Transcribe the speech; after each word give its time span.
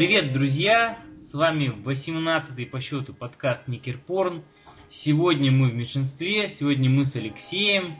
Привет, 0.00 0.32
друзья! 0.32 0.96
С 1.30 1.34
вами 1.34 1.74
18-й 1.84 2.64
по 2.64 2.80
счету 2.80 3.12
подкаст 3.12 3.68
Никер 3.68 3.98
Порн. 3.98 4.42
Сегодня 5.04 5.52
мы 5.52 5.68
в 5.68 5.74
меньшинстве, 5.74 6.54
сегодня 6.58 6.88
мы 6.88 7.04
с 7.04 7.14
Алексеем. 7.14 7.96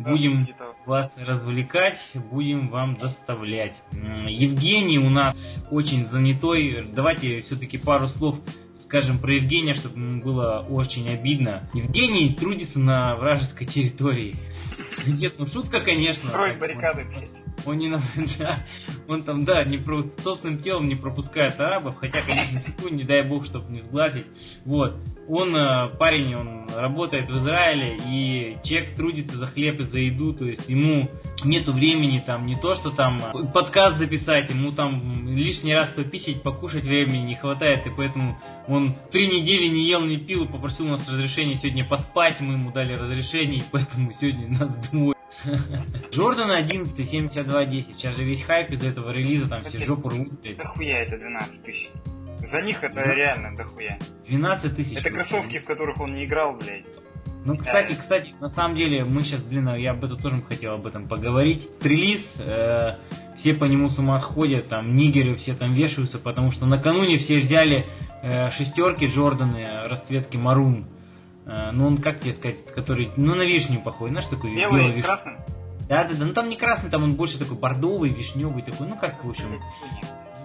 Будем 0.00 0.48
вас 0.84 1.14
развлекать, 1.16 2.00
будем 2.32 2.70
вам 2.70 2.96
доставлять. 2.96 3.80
Евгений 3.92 4.98
у 4.98 5.10
нас 5.10 5.36
очень 5.70 6.06
занятой. 6.06 6.82
Давайте 6.92 7.42
все-таки 7.42 7.78
пару 7.78 8.08
слов 8.08 8.34
скажем 8.74 9.20
про 9.20 9.34
Евгения, 9.34 9.74
чтобы 9.74 10.00
ему 10.00 10.24
было 10.24 10.66
очень 10.68 11.08
обидно. 11.08 11.70
Евгений 11.72 12.34
трудится 12.34 12.80
на 12.80 13.14
вражеской 13.14 13.68
территории. 13.68 14.34
Нет, 15.06 15.34
ну 15.38 15.46
шутка, 15.46 15.82
конечно. 15.82 16.30
Строить 16.30 16.58
баррикады, 16.58 17.04
блядь. 17.04 17.43
Он 17.66 17.78
не 17.78 17.90
он 19.08 19.20
там, 19.20 19.44
да, 19.44 19.64
не 19.64 19.78
про, 19.78 20.04
собственным 20.18 20.60
телом 20.60 20.88
не 20.88 20.94
пропускает 20.94 21.58
арабов, 21.58 21.96
хотя, 21.96 22.22
конечно, 22.22 22.60
секунд, 22.60 22.92
не 22.92 23.04
дай 23.04 23.22
бог, 23.22 23.46
чтобы 23.46 23.72
не 23.72 23.82
сглазить. 23.82 24.26
Вот. 24.64 24.96
Он, 25.28 25.56
э, 25.56 25.96
парень, 25.98 26.34
он 26.34 26.66
работает 26.76 27.28
в 27.28 27.38
Израиле, 27.38 27.96
и 28.08 28.58
человек 28.62 28.94
трудится 28.94 29.36
за 29.36 29.46
хлеб 29.46 29.80
и 29.80 29.84
за 29.84 30.00
еду, 30.00 30.34
то 30.34 30.44
есть 30.44 30.68
ему 30.68 31.10
нету 31.44 31.72
времени 31.72 32.20
там 32.20 32.46
не 32.46 32.54
то, 32.54 32.74
что 32.74 32.90
там 32.90 33.18
подкаст 33.52 33.98
записать, 33.98 34.50
ему 34.50 34.72
там 34.72 35.26
лишний 35.26 35.74
раз 35.74 35.88
пописать, 35.88 36.42
покушать 36.42 36.84
времени 36.84 37.28
не 37.28 37.34
хватает, 37.36 37.86
и 37.86 37.90
поэтому 37.90 38.38
он 38.68 38.94
три 39.10 39.26
недели 39.26 39.68
не 39.68 39.88
ел, 39.88 40.04
не 40.04 40.18
пил, 40.18 40.46
попросил 40.46 40.86
у 40.86 40.90
нас 40.90 41.08
разрешения 41.08 41.54
сегодня 41.54 41.86
поспать, 41.86 42.40
мы 42.40 42.54
ему 42.54 42.72
дали 42.72 42.94
разрешение, 42.94 43.58
и 43.58 43.62
поэтому 43.70 44.12
сегодня 44.12 44.48
нас 44.58 44.70
домой 44.90 45.13
Джордан 46.12 46.50
11, 46.50 46.96
7210. 46.96 47.96
Сейчас 47.96 48.16
же 48.16 48.24
весь 48.24 48.42
хайп 48.44 48.70
из 48.70 48.84
этого 48.84 49.10
релиза, 49.10 49.48
там 49.48 49.62
все 49.64 49.84
жопу 49.84 50.08
рвут. 50.08 50.40
Дохуя 50.56 51.02
это 51.02 51.18
12 51.18 51.62
тысяч. 51.62 51.90
За 52.50 52.60
них 52.60 52.82
это 52.82 52.94
да? 52.94 53.14
реально 53.14 53.56
дохуя. 53.56 53.98
12 54.28 54.76
тысяч. 54.76 54.98
Это 54.98 55.10
кроссовки, 55.10 55.58
в 55.58 55.66
которых 55.66 56.00
он 56.00 56.14
не 56.14 56.24
играл, 56.24 56.56
блядь. 56.56 56.84
Ну, 57.44 57.56
кстати, 57.56 57.94
да. 57.94 58.00
кстати, 58.00 58.34
на 58.40 58.48
самом 58.48 58.76
деле, 58.76 59.04
мы 59.04 59.20
сейчас, 59.20 59.42
блин, 59.42 59.68
я 59.74 59.90
об 59.90 60.02
этом 60.02 60.16
тоже 60.16 60.42
хотел 60.42 60.74
об 60.74 60.86
этом 60.86 61.08
поговорить. 61.08 61.68
Релиз, 61.82 62.22
э, 62.38 62.96
все 63.36 63.54
по 63.54 63.64
нему 63.64 63.90
с 63.90 63.98
ума 63.98 64.18
сходят, 64.20 64.68
там, 64.68 64.94
нигеры 64.94 65.36
все 65.36 65.54
там 65.54 65.74
вешаются, 65.74 66.18
потому 66.18 66.52
что 66.52 66.64
накануне 66.64 67.18
все 67.18 67.40
взяли 67.40 67.86
э, 68.22 68.50
шестерки 68.52 69.06
Джорданы 69.06 69.88
расцветки 69.88 70.38
Марун. 70.38 70.86
А, 71.46 71.72
ну 71.72 71.86
он, 71.86 71.98
как 71.98 72.20
тебе 72.20 72.34
сказать, 72.34 72.64
который, 72.74 73.12
ну 73.16 73.34
на 73.34 73.42
вишню 73.42 73.82
похож, 73.82 74.10
знаешь, 74.10 74.28
такой 74.28 74.54
белый, 74.54 74.80
белый 74.80 74.96
виш... 74.96 75.04
красный? 75.04 75.34
Да, 75.88 76.04
да, 76.04 76.16
да, 76.18 76.24
ну 76.24 76.32
там 76.32 76.48
не 76.48 76.56
красный, 76.56 76.90
там 76.90 77.02
он 77.02 77.16
больше 77.16 77.38
такой 77.38 77.58
бордовый, 77.58 78.08
вишневый 78.10 78.62
такой, 78.62 78.88
ну 78.88 78.96
как, 78.96 79.22
в 79.22 79.28
общем, 79.28 79.60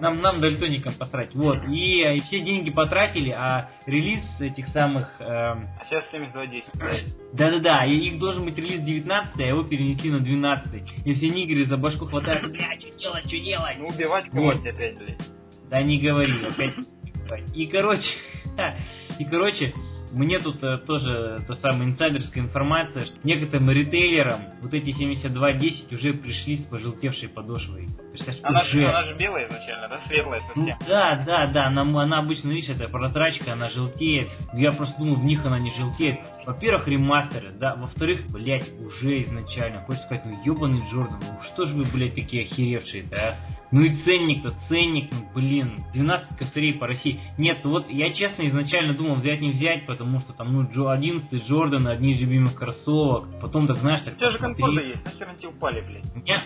нам, 0.00 0.20
нам 0.20 0.40
дальтоникам 0.40 0.92
посрать. 0.98 1.34
Вот, 1.34 1.66
и, 1.68 2.02
и 2.02 2.18
все 2.20 2.40
деньги 2.40 2.70
потратили, 2.70 3.30
а 3.30 3.70
релиз 3.86 4.22
этих 4.40 4.68
самых... 4.68 5.08
Эм... 5.20 5.62
А 5.78 5.84
сейчас 5.86 6.10
7210. 6.10 7.34
Да-да-да, 7.34 7.84
их 7.84 8.18
должен 8.18 8.44
быть 8.44 8.56
релиз 8.56 8.80
19 8.80 9.40
а 9.40 9.42
его 9.42 9.62
перенесли 9.64 10.10
на 10.10 10.20
12 10.20 11.06
И 11.06 11.14
все 11.14 11.28
нигеры 11.28 11.62
за 11.62 11.76
башку 11.76 12.06
хватают, 12.06 12.50
бля, 12.50 12.66
что 12.78 12.98
делать, 12.98 13.26
что 13.26 13.38
делать? 13.38 13.76
Ну 13.78 13.86
убивать 13.86 14.28
кого-нибудь 14.28 14.58
вот. 14.58 14.66
опять, 14.66 14.98
блядь. 14.98 15.32
Да 15.68 15.82
не 15.82 16.00
говори, 16.00 16.44
опять. 16.44 16.74
И 17.54 17.66
короче, 17.66 18.12
и 19.18 19.24
короче, 19.24 19.72
мне 20.12 20.38
тут 20.38 20.62
э, 20.62 20.78
тоже 20.78 21.38
та 21.46 21.54
самая 21.54 21.88
инсайдерская 21.88 22.44
информация, 22.44 23.02
что 23.02 23.14
некоторым 23.22 23.70
ритейлерам 23.70 24.40
вот 24.62 24.74
эти 24.74 24.92
7210 24.92 25.92
уже 25.92 26.14
пришли 26.14 26.58
с 26.58 26.64
пожелтевшей 26.66 27.28
подошвой. 27.28 27.86
Она, 28.42 28.60
уже... 28.62 28.84
она 28.84 29.02
же 29.02 29.16
белая 29.16 29.48
изначально, 29.48 29.88
да? 29.88 30.00
Светлая 30.06 30.40
совсем. 30.40 30.64
Ну, 30.64 30.76
да, 30.88 31.24
да, 31.24 31.46
да. 31.46 31.66
Она, 31.66 31.82
она 31.82 32.18
обычно, 32.18 32.48
видишь, 32.48 32.70
это 32.70 32.88
прозрачка, 32.88 33.52
она 33.52 33.70
желтеет. 33.70 34.30
Я 34.52 34.70
просто 34.70 34.96
думал, 35.02 35.20
в 35.20 35.24
них 35.24 35.44
она 35.44 35.58
не 35.58 35.70
желтеет. 35.70 36.18
Во-первых, 36.46 36.88
ремастеры, 36.88 37.52
да. 37.52 37.76
Во-вторых, 37.76 38.26
блядь, 38.32 38.72
уже 38.80 39.22
изначально. 39.22 39.82
Хочешь 39.82 40.02
сказать, 40.02 40.26
ну 40.26 40.36
ебаный 40.44 40.82
Джордан, 40.88 41.18
ну 41.20 41.52
что 41.52 41.66
ж 41.66 41.72
вы, 41.72 41.84
блядь, 41.92 42.14
такие 42.14 42.44
охеревшие, 42.44 43.04
да? 43.04 43.36
Ну 43.70 43.80
и 43.80 43.88
ценник-то, 44.04 44.52
ценник, 44.68 45.10
ну 45.12 45.18
блин, 45.34 45.76
12 45.92 46.36
косарей 46.36 46.74
по 46.74 46.86
России. 46.86 47.20
Нет, 47.38 47.64
вот 47.64 47.88
я 47.88 48.12
честно 48.12 48.48
изначально 48.48 48.96
думал 48.96 49.16
взять 49.16 49.40
не 49.40 49.50
взять, 49.50 49.86
потому 49.86 50.18
что 50.20 50.32
там, 50.32 50.52
ну, 50.52 50.68
Джо 50.70 50.90
11 50.90 51.46
Джордан, 51.46 51.86
одни 51.86 52.10
из 52.10 52.20
любимых 52.20 52.54
кроссовок. 52.54 53.28
Потом 53.40 53.66
так, 53.66 53.76
знаешь, 53.76 54.00
так... 54.02 54.14
У 54.14 54.16
тебя 54.16 54.30
же 54.30 54.38
конкорды 54.38 54.82
есть, 54.82 55.04
нахер 55.04 55.28
они 55.28 55.36
тебе 55.36 55.50
упали, 55.50 55.80
блядь? 55.82 56.14
Меня, 56.16 56.36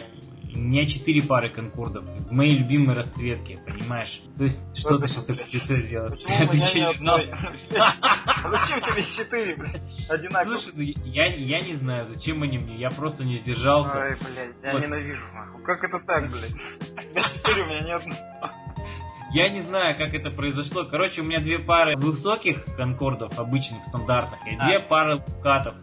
у 0.55 0.61
меня 0.61 0.87
четыре 0.87 1.23
пары 1.23 1.51
конкордов. 1.51 2.05
В 2.05 2.33
моей 2.33 2.59
любимой 2.59 2.95
расцветке, 2.95 3.59
понимаешь? 3.67 4.21
То 4.37 4.45
есть, 4.45 4.61
что 4.75 4.99
ты 4.99 5.09
сейчас 5.09 5.25
такое 5.25 5.83
сделал? 5.83 6.09
Почему 6.09 6.51
у 6.51 6.53
меня 6.55 6.73
не 6.73 6.81
одной? 6.83 7.31
Зачем 7.71 8.81
тебе 8.81 9.03
четыре, 9.03 9.57
блядь? 9.57 10.11
Одинаково. 10.11 10.59
Слушай, 10.59 10.73
ну 10.77 10.83
я, 11.05 11.27
я 11.27 11.59
не 11.61 11.75
знаю, 11.75 12.09
зачем 12.13 12.43
они 12.43 12.59
мне, 12.59 12.77
я 12.77 12.91
просто 12.91 13.25
не 13.25 13.39
сдержался. 13.39 13.97
Ой, 13.97 14.17
блядь, 14.31 14.55
я 14.63 14.81
ненавижу, 14.81 15.23
нахуй. 15.35 15.63
Как 15.65 15.85
это 15.85 15.99
так, 16.01 16.31
блядь? 16.31 16.55
Четыре, 17.35 17.63
у 17.63 17.67
меня 17.67 17.81
не 17.81 17.95
одна. 17.95 18.15
Я 19.33 19.49
не 19.49 19.63
знаю, 19.63 19.97
как 19.99 20.15
это 20.15 20.31
произошло. 20.31 20.85
Короче, 20.85 21.21
у 21.21 21.25
меня 21.25 21.41
две 21.41 21.59
пары 21.59 21.97
высоких 21.97 22.65
конкордов, 22.77 23.37
обычных, 23.37 23.85
стандартных, 23.89 24.41
и 24.47 24.57
две 24.57 24.79
пары 24.79 25.17
лукатов. 25.17 25.75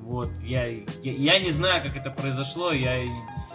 Вот, 0.00 0.28
я, 0.42 0.66
я, 0.66 0.82
я 1.02 1.40
не 1.40 1.52
знаю, 1.52 1.82
как 1.84 1.96
это 1.96 2.10
произошло, 2.10 2.72
я 2.72 3.00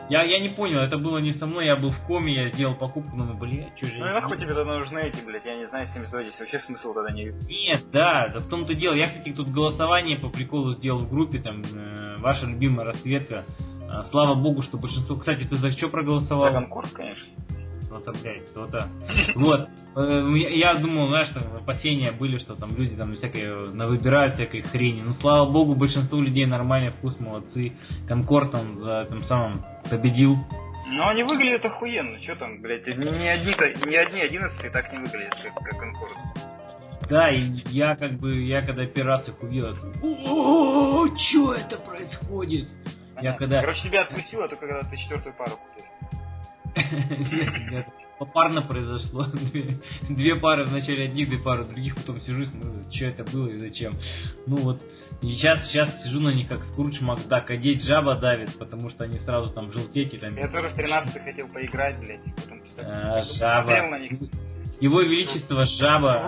я, 0.09 0.23
я 0.23 0.39
не 0.39 0.49
понял, 0.49 0.79
это 0.79 0.97
было 0.97 1.17
не 1.17 1.33
со 1.33 1.45
мной, 1.45 1.65
я 1.65 1.75
был 1.75 1.89
в 1.89 2.01
коме, 2.07 2.33
я 2.33 2.51
сделал 2.51 2.75
покупку, 2.75 3.15
но, 3.15 3.33
блядь, 3.33 3.77
что 3.77 3.87
же... 3.87 3.99
Ну 3.99 4.05
нахуй 4.05 4.37
тебе 4.37 4.53
тогда 4.53 4.77
нужны 4.77 4.99
эти, 4.99 5.25
блядь, 5.25 5.45
я 5.45 5.55
не 5.55 5.67
знаю, 5.67 5.87
72 5.87 6.23
здесь 6.23 6.39
вообще 6.39 6.59
смысл 6.59 6.93
тогда 6.93 7.13
не 7.13 7.25
Нет, 7.49 7.81
да, 7.91 8.29
да 8.29 8.39
в 8.39 8.47
том-то 8.47 8.75
дело. 8.75 8.93
Я, 8.93 9.03
кстати, 9.03 9.33
тут 9.33 9.49
голосование 9.49 10.17
по 10.17 10.29
приколу 10.29 10.73
сделал 10.73 10.99
в 10.99 11.09
группе, 11.09 11.39
там, 11.39 11.61
э, 11.61 12.17
ваша 12.19 12.45
любимая 12.45 12.85
расцветка. 12.87 13.45
Э, 13.91 14.03
слава 14.11 14.35
богу, 14.35 14.63
что 14.63 14.77
большинство... 14.77 15.15
Кстати, 15.15 15.43
ты 15.45 15.55
за 15.55 15.71
что 15.71 15.87
проголосовал? 15.87 16.51
За 16.51 16.51
Конкорд, 16.51 16.91
конечно 16.91 17.27
кто-то, 17.99 18.19
блядь, 18.21 18.49
кто-то. 18.49 18.89
Вот. 19.35 19.69
Э, 19.95 20.37
я 20.37 20.73
думал, 20.73 21.07
знаешь, 21.07 21.29
там 21.29 21.43
опасения 21.55 22.11
были, 22.11 22.37
что 22.37 22.55
там 22.55 22.69
люди 22.75 22.95
там 22.95 23.15
всякие 23.15 23.71
навыбирают 23.73 24.35
всякой 24.35 24.61
хрени. 24.61 25.01
Ну, 25.01 25.13
слава 25.13 25.49
богу, 25.49 25.75
большинство 25.75 26.19
людей 26.21 26.45
нормальный 26.45 26.91
вкус, 26.91 27.19
молодцы. 27.19 27.73
Конкорд 28.07 28.51
там 28.51 28.79
за 28.79 29.05
тем 29.09 29.19
самым 29.21 29.53
победил. 29.89 30.37
Ну, 30.87 31.07
они 31.07 31.23
выглядят 31.23 31.65
охуенно. 31.65 32.17
Что 32.21 32.35
там, 32.35 32.61
блядь, 32.61 32.87
ни, 32.87 32.93
ни 32.93 33.27
одни, 33.27 33.53
ни 33.89 33.95
одни 33.95 34.21
11 34.21 34.71
так 34.71 34.91
не 34.91 34.99
выглядят, 34.99 35.41
как, 35.41 35.53
как 35.55 35.79
Конкорд. 35.79 36.17
Да, 37.09 37.29
и 37.29 37.61
я 37.69 37.95
как 37.95 38.13
бы, 38.13 38.33
я 38.41 38.61
когда 38.61 38.85
первый 38.85 39.09
раз 39.09 39.27
их 39.27 39.41
увидел, 39.41 39.75
о, 40.01 41.07
что 41.17 41.53
это 41.53 41.77
происходит? 41.77 42.67
Я 43.21 43.33
когда... 43.33 43.61
Короче, 43.61 43.83
тебя 43.83 44.01
отпустило, 44.01 44.47
то 44.47 44.55
когда 44.55 44.79
ты 44.81 44.97
четвертую 44.97 45.35
пару 45.35 45.51
купил. 45.51 45.85
Нет, 46.75 47.71
нет. 47.71 47.87
Попарно 48.17 48.61
произошло. 48.61 49.25
Две, 50.09 50.35
пары 50.35 50.65
вначале 50.65 51.05
одних, 51.05 51.29
две 51.29 51.39
пары 51.39 51.65
других, 51.65 51.95
потом 51.95 52.21
сижу, 52.21 52.45
смотрю, 52.45 52.89
что 52.89 53.05
это 53.05 53.23
было 53.25 53.47
и 53.47 53.57
зачем. 53.57 53.91
Ну 54.47 54.55
вот, 54.57 54.81
и 55.21 55.27
сейчас, 55.33 55.67
сейчас 55.67 56.01
сижу 56.01 56.21
на 56.21 56.33
них 56.33 56.47
как 56.47 56.63
Скрудж 56.63 57.01
Макдак, 57.01 57.51
а 57.51 57.57
деть 57.57 57.83
жаба 57.83 58.15
давит, 58.15 58.57
потому 58.57 58.89
что 58.89 59.03
они 59.03 59.19
сразу 59.19 59.53
там 59.53 59.69
желтеть 59.71 60.13
и 60.13 60.17
там... 60.17 60.35
Я 60.37 60.47
тоже 60.47 60.69
в 60.69 60.73
13 60.73 61.23
хотел 61.23 61.47
поиграть, 61.49 61.99
блядь, 61.99 62.23
потом 62.35 62.61
а, 62.77 63.21
жаба. 63.33 63.97
Его 64.79 65.01
Величество 65.01 65.63
жаба 65.63 66.25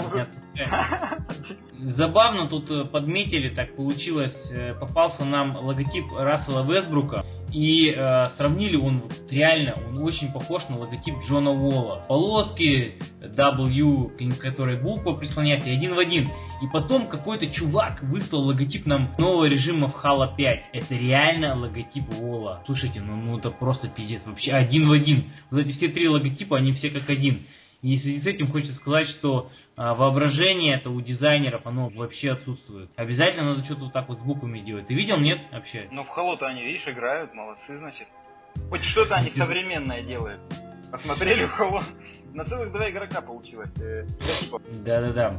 Забавно 1.80 2.50
тут 2.50 2.72
э, 2.72 2.86
подметили, 2.86 3.54
так 3.54 3.76
получилось, 3.76 4.36
э, 4.52 4.74
попался 4.74 5.26
нам 5.26 5.52
логотип 5.52 6.06
Рассела 6.18 6.66
Вестбрука, 6.66 7.24
и 7.54 7.90
э, 7.90 8.30
сравнили 8.38 8.78
он 8.78 9.02
вот, 9.02 9.14
реально, 9.30 9.74
он 9.88 10.04
очень 10.04 10.32
похож 10.32 10.64
на 10.70 10.78
логотип 10.78 11.16
Джона 11.28 11.52
Уолла. 11.52 12.02
Полоски 12.08 13.00
W, 13.22 14.40
которые 14.40 14.82
буква 14.82 15.14
прислоняется, 15.14 15.72
один 15.72 15.94
в 15.94 16.00
один. 16.00 16.26
И 16.62 16.68
потом 16.72 17.08
какой-то 17.08 17.48
чувак 17.48 18.02
выставил 18.04 18.44
логотип 18.44 18.86
нам 18.86 19.16
нового 19.18 19.46
режима 19.46 19.90
в 19.90 19.96
Halo 20.04 20.36
5. 20.36 20.70
Это 20.74 20.96
реально 20.96 21.56
логотип 21.56 22.06
Уолла. 22.22 22.64
Слушайте, 22.66 23.02
ну, 23.02 23.16
ну 23.16 23.38
это 23.38 23.50
просто 23.52 23.88
пиздец. 23.88 24.26
Вообще 24.26 24.52
один 24.52 24.88
в 24.88 24.92
один. 24.92 25.32
Вот 25.50 25.60
эти 25.62 25.72
все 25.74 25.88
три 25.88 26.08
логотипа, 26.08 26.58
они 26.58 26.74
все 26.74 26.90
как 26.90 27.10
один. 27.10 27.46
И 27.88 27.96
в 27.96 28.02
связи 28.02 28.20
с 28.20 28.26
этим 28.26 28.52
хочется 28.52 28.76
сказать, 28.76 29.08
что 29.08 29.50
а, 29.78 29.94
воображение 29.94 30.76
это 30.76 30.90
у 30.90 31.00
дизайнеров, 31.00 31.66
оно 31.66 31.88
вообще 31.88 32.34
отсутствует. 32.34 32.90
Обязательно 32.98 33.52
надо 33.52 33.64
что-то 33.64 33.86
вот 33.86 33.94
так 33.94 34.10
вот 34.10 34.20
с 34.20 34.24
буквами 34.24 34.60
делать. 34.60 34.88
Ты 34.88 34.94
видел, 34.94 35.18
нет, 35.18 35.40
вообще? 35.54 35.88
Ну, 35.90 36.04
в 36.04 36.10
Halo-то 36.10 36.48
они, 36.48 36.66
видишь, 36.66 36.86
играют, 36.86 37.34
молодцы, 37.34 37.78
значит. 37.78 38.10
Хоть 38.70 38.84
что-то 38.84 39.16
они 39.16 39.30
современное 39.30 40.02
делают. 40.02 40.42
Посмотрели 40.92 41.46
в 41.46 41.58
Halo. 41.58 41.82
На 42.34 42.44
целых 42.44 42.74
два 42.74 42.90
игрока 42.90 43.22
получилось. 43.22 43.74
Э, 43.82 44.06
Да-да-да. 44.84 45.38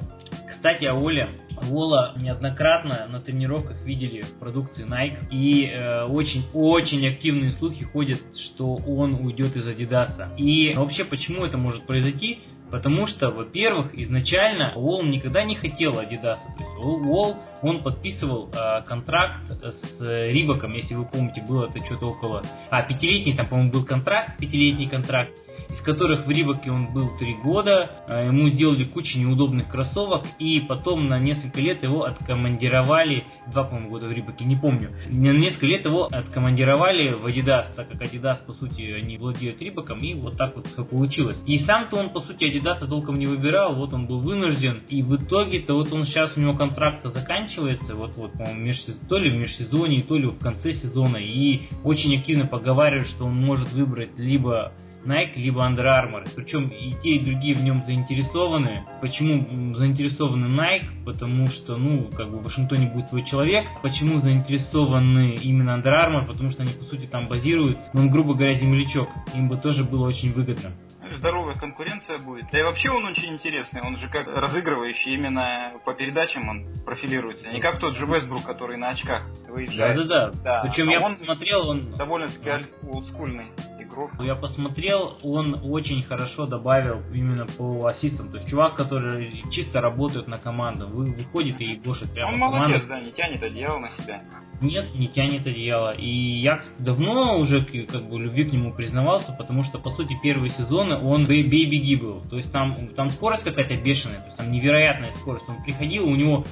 Кстати, 0.59 0.87
о 0.87 0.95
Оле. 0.95 1.29
Вола 1.71 2.15
неоднократно 2.17 3.07
на 3.09 3.21
тренировках 3.21 3.81
видели 3.85 4.23
в 4.23 4.41
продукции 4.41 4.85
Nike. 4.85 5.29
И 5.31 5.71
очень-очень 6.11 7.07
э, 7.07 7.11
активные 7.11 7.51
слухи 7.51 7.85
ходят, 7.85 8.19
что 8.37 8.75
он 8.75 9.15
уйдет 9.25 9.55
из 9.55 9.69
Адидаса. 9.69 10.33
И 10.37 10.73
вообще, 10.75 11.05
почему 11.05 11.45
это 11.45 11.59
может 11.59 11.87
произойти? 11.87 12.41
Потому 12.73 13.07
что, 13.07 13.31
во-первых, 13.31 13.95
изначально 13.95 14.73
Уолл 14.75 15.05
никогда 15.05 15.45
не 15.45 15.55
хотел 15.55 15.93
Adidas. 15.93 16.41
То 16.59 16.65
есть 16.65 17.07
Уолл, 17.07 17.37
он 17.63 17.83
подписывал 17.83 18.51
э, 18.51 18.83
контракт 18.85 19.51
с 19.51 20.01
Рибаком, 20.01 20.75
если 20.75 20.95
вы 20.95 21.05
помните, 21.05 21.43
было 21.47 21.67
это 21.67 21.85
что-то 21.85 22.07
около... 22.07 22.43
А, 22.71 22.83
пятилетний, 22.83 23.37
там, 23.37 23.47
по-моему, 23.47 23.73
был 23.73 23.85
контракт, 23.85 24.39
пятилетний 24.39 24.89
контракт 24.89 25.33
из 25.71 25.81
которых 25.83 26.27
в 26.27 26.31
Рибаке 26.31 26.71
он 26.71 26.93
был 26.93 27.17
три 27.19 27.35
года. 27.35 27.91
А, 28.07 28.25
ему 28.25 28.49
сделали 28.49 28.85
кучу 28.85 29.19
неудобных 29.19 29.69
кроссовок, 29.69 30.25
и 30.39 30.61
потом 30.61 31.09
на 31.09 31.19
несколько 31.19 31.61
лет 31.61 31.83
его 31.83 32.05
откомандировали, 32.05 33.25
два, 33.47 33.65
по-моему, 33.65 33.91
года 33.91 34.07
в 34.07 34.13
Рибаке, 34.13 34.45
не 34.45 34.57
помню, 34.57 34.91
на 35.11 35.33
несколько 35.33 35.67
лет 35.67 35.85
его 35.85 36.09
откомандировали 36.11 37.13
в 37.13 37.27
Adidas, 37.27 37.75
так 37.75 37.89
как 37.89 38.03
Adidas, 38.03 38.45
по 38.47 38.53
сути, 38.53 38.83
они 38.93 39.19
владеют 39.19 39.61
Рибаком, 39.61 39.99
и 39.99 40.15
вот 40.15 40.37
так 40.37 40.57
вот 40.57 40.67
все 40.67 40.85
получилось. 40.85 41.41
И 41.47 41.59
сам-то 41.59 41.99
он, 41.99 42.11
по 42.11 42.21
сути, 42.21 42.45
Adidas 42.45 42.87
толком 42.87 43.19
не 43.19 43.27
выбирал, 43.27 43.75
вот 43.75 43.93
он 43.93 44.07
был 44.07 44.21
вынужден, 44.21 44.83
и 44.89 45.03
в 45.03 45.17
итоге-то 45.17 45.75
вот 45.75 45.93
он 45.93 46.07
сейчас, 46.07 46.37
у 46.37 46.41
него 46.41 46.53
контракт 46.53 47.05
заканчивается, 47.05 47.48
вот-вот, 47.57 48.33
по-моему, 48.33 48.61
межсез... 48.61 48.99
то 49.09 49.19
ли 49.19 49.31
в 49.31 49.35
межсезонье, 49.35 50.03
то 50.03 50.17
ли 50.17 50.27
в 50.27 50.39
конце 50.39 50.73
сезона, 50.73 51.19
и 51.19 51.63
очень 51.85 52.19
активно 52.19 52.47
поговаривают, 52.47 53.09
что 53.09 53.27
он 53.27 53.35
может 53.35 53.73
выбрать 53.73 54.19
либо 54.19 54.73
Nike, 55.05 55.37
либо 55.37 55.63
Under 55.63 55.85
Armour. 55.85 56.29
Причем 56.35 56.69
и 56.69 56.91
те, 57.03 57.17
и 57.17 57.25
другие 57.25 57.55
в 57.55 57.65
нем 57.65 57.85
заинтересованы. 57.85 58.85
Почему 59.01 59.75
заинтересованы 59.75 60.47
Nike? 60.47 61.05
Потому 61.05 61.47
что, 61.47 61.77
ну, 61.77 62.09
как 62.15 62.31
бы 62.31 62.39
в 62.39 62.45
Вашингтоне 62.45 62.91
будет 62.93 63.09
свой 63.09 63.25
человек. 63.25 63.67
Почему 63.83 64.21
заинтересованы 64.21 65.35
именно 65.43 65.71
Under 65.71 65.93
Armour? 66.05 66.27
Потому 66.27 66.51
что 66.51 66.63
они, 66.63 66.73
по 66.73 66.85
сути, 66.85 67.07
там 67.07 67.29
базируются. 67.29 67.91
Ну, 67.95 68.03
он, 68.03 68.11
грубо 68.11 68.35
говоря, 68.35 68.59
землячок. 68.59 69.09
Им 69.35 69.49
бы 69.49 69.57
тоже 69.57 69.85
было 69.85 70.09
очень 70.09 70.33
выгодно 70.33 70.71
здоровая 71.19 71.55
конкуренция 71.55 72.19
будет. 72.19 72.47
Да 72.51 72.61
и 72.61 72.63
вообще 72.63 72.91
он 72.91 73.05
очень 73.05 73.35
интересный, 73.35 73.83
он 73.83 73.97
же 73.99 74.09
как 74.09 74.27
разыгрывающий 74.27 75.15
именно 75.15 75.75
по 75.85 75.95
передачам 75.95 76.49
он 76.49 76.67
профилируется, 76.85 77.51
не 77.51 77.61
как 77.61 77.79
тот 77.79 77.95
же 77.95 78.05
Вестбрук, 78.05 78.45
который 78.45 78.77
на 78.77 78.91
очках 78.91 79.27
выезжает. 79.49 79.99
Да-да-да. 79.99 80.39
Да. 80.43 80.63
Причем 80.63 80.89
а 80.89 80.93
я 80.93 81.01
он 81.01 81.17
посмотрел, 81.19 81.69
он... 81.69 81.83
Довольно-таки 81.97 82.67
олдскульный 82.83 83.47
игрок. 83.89 84.11
Я 84.21 84.35
посмотрел, 84.35 85.19
он 85.23 85.55
очень 85.65 86.03
хорошо 86.03 86.47
добавил 86.47 87.03
именно 87.15 87.47
по 87.47 87.87
ассистам. 87.89 88.31
То 88.31 88.39
есть 88.39 88.51
чувак, 88.51 88.77
который 88.77 89.43
чисто 89.51 89.81
работает 89.81 90.29
на 90.29 90.39
команду, 90.39 90.87
вы, 90.89 91.05
выходит 91.05 91.61
и 91.61 91.79
бошит 91.79 92.13
прямо 92.13 92.33
Он 92.33 92.39
молодец, 92.39 92.83
команду. 92.83 92.89
да, 92.89 93.01
не 93.01 93.13
тянет 93.13 93.43
одеяло 93.43 93.79
на 93.79 93.91
себя. 93.91 94.23
Нет, 94.61 94.99
не 94.99 95.09
тянет 95.09 95.47
одеяло. 95.47 95.95
И 95.95 96.41
я 96.41 96.61
давно 96.79 97.39
уже 97.39 97.65
как 97.87 98.09
бы 98.09 98.19
любви 98.21 98.45
к 98.45 98.53
нему 98.53 98.73
признавался, 98.73 99.33
потому 99.33 99.65
что, 99.65 99.79
по 99.79 99.91
сути, 99.91 100.17
первые 100.23 100.51
сезоны 100.51 100.99
он 100.99 101.25
бей-беги 101.25 101.97
был. 101.97 102.21
То 102.23 102.37
есть 102.37 102.53
там, 102.53 102.75
там 102.97 103.09
скорость 103.11 103.45
какая-то 103.45 103.75
бешеная, 103.81 104.19
то 104.19 104.27
есть 104.27 104.37
там 104.37 104.51
невероятная 104.51 105.13
скорость. 105.15 105.49
Он 105.49 105.63
приходил, 105.63 106.09
у 106.09 106.15
него 106.15 106.45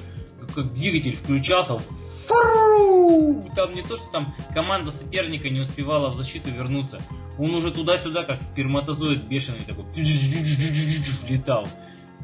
как 0.55 0.73
двигатель 0.73 1.17
включался, 1.17 1.77
там 2.27 3.71
не 3.71 3.81
то, 3.81 3.97
что 3.97 4.07
там 4.11 4.35
команда 4.53 4.91
соперника 4.91 5.49
не 5.49 5.61
успевала 5.61 6.09
в 6.09 6.15
защиту 6.15 6.49
вернуться. 6.49 6.97
Он 7.39 7.53
уже 7.55 7.71
туда-сюда, 7.71 8.23
как 8.23 8.41
сперматозоид 8.41 9.27
бешеный 9.27 9.61
такой, 9.61 9.85
летал 11.29 11.63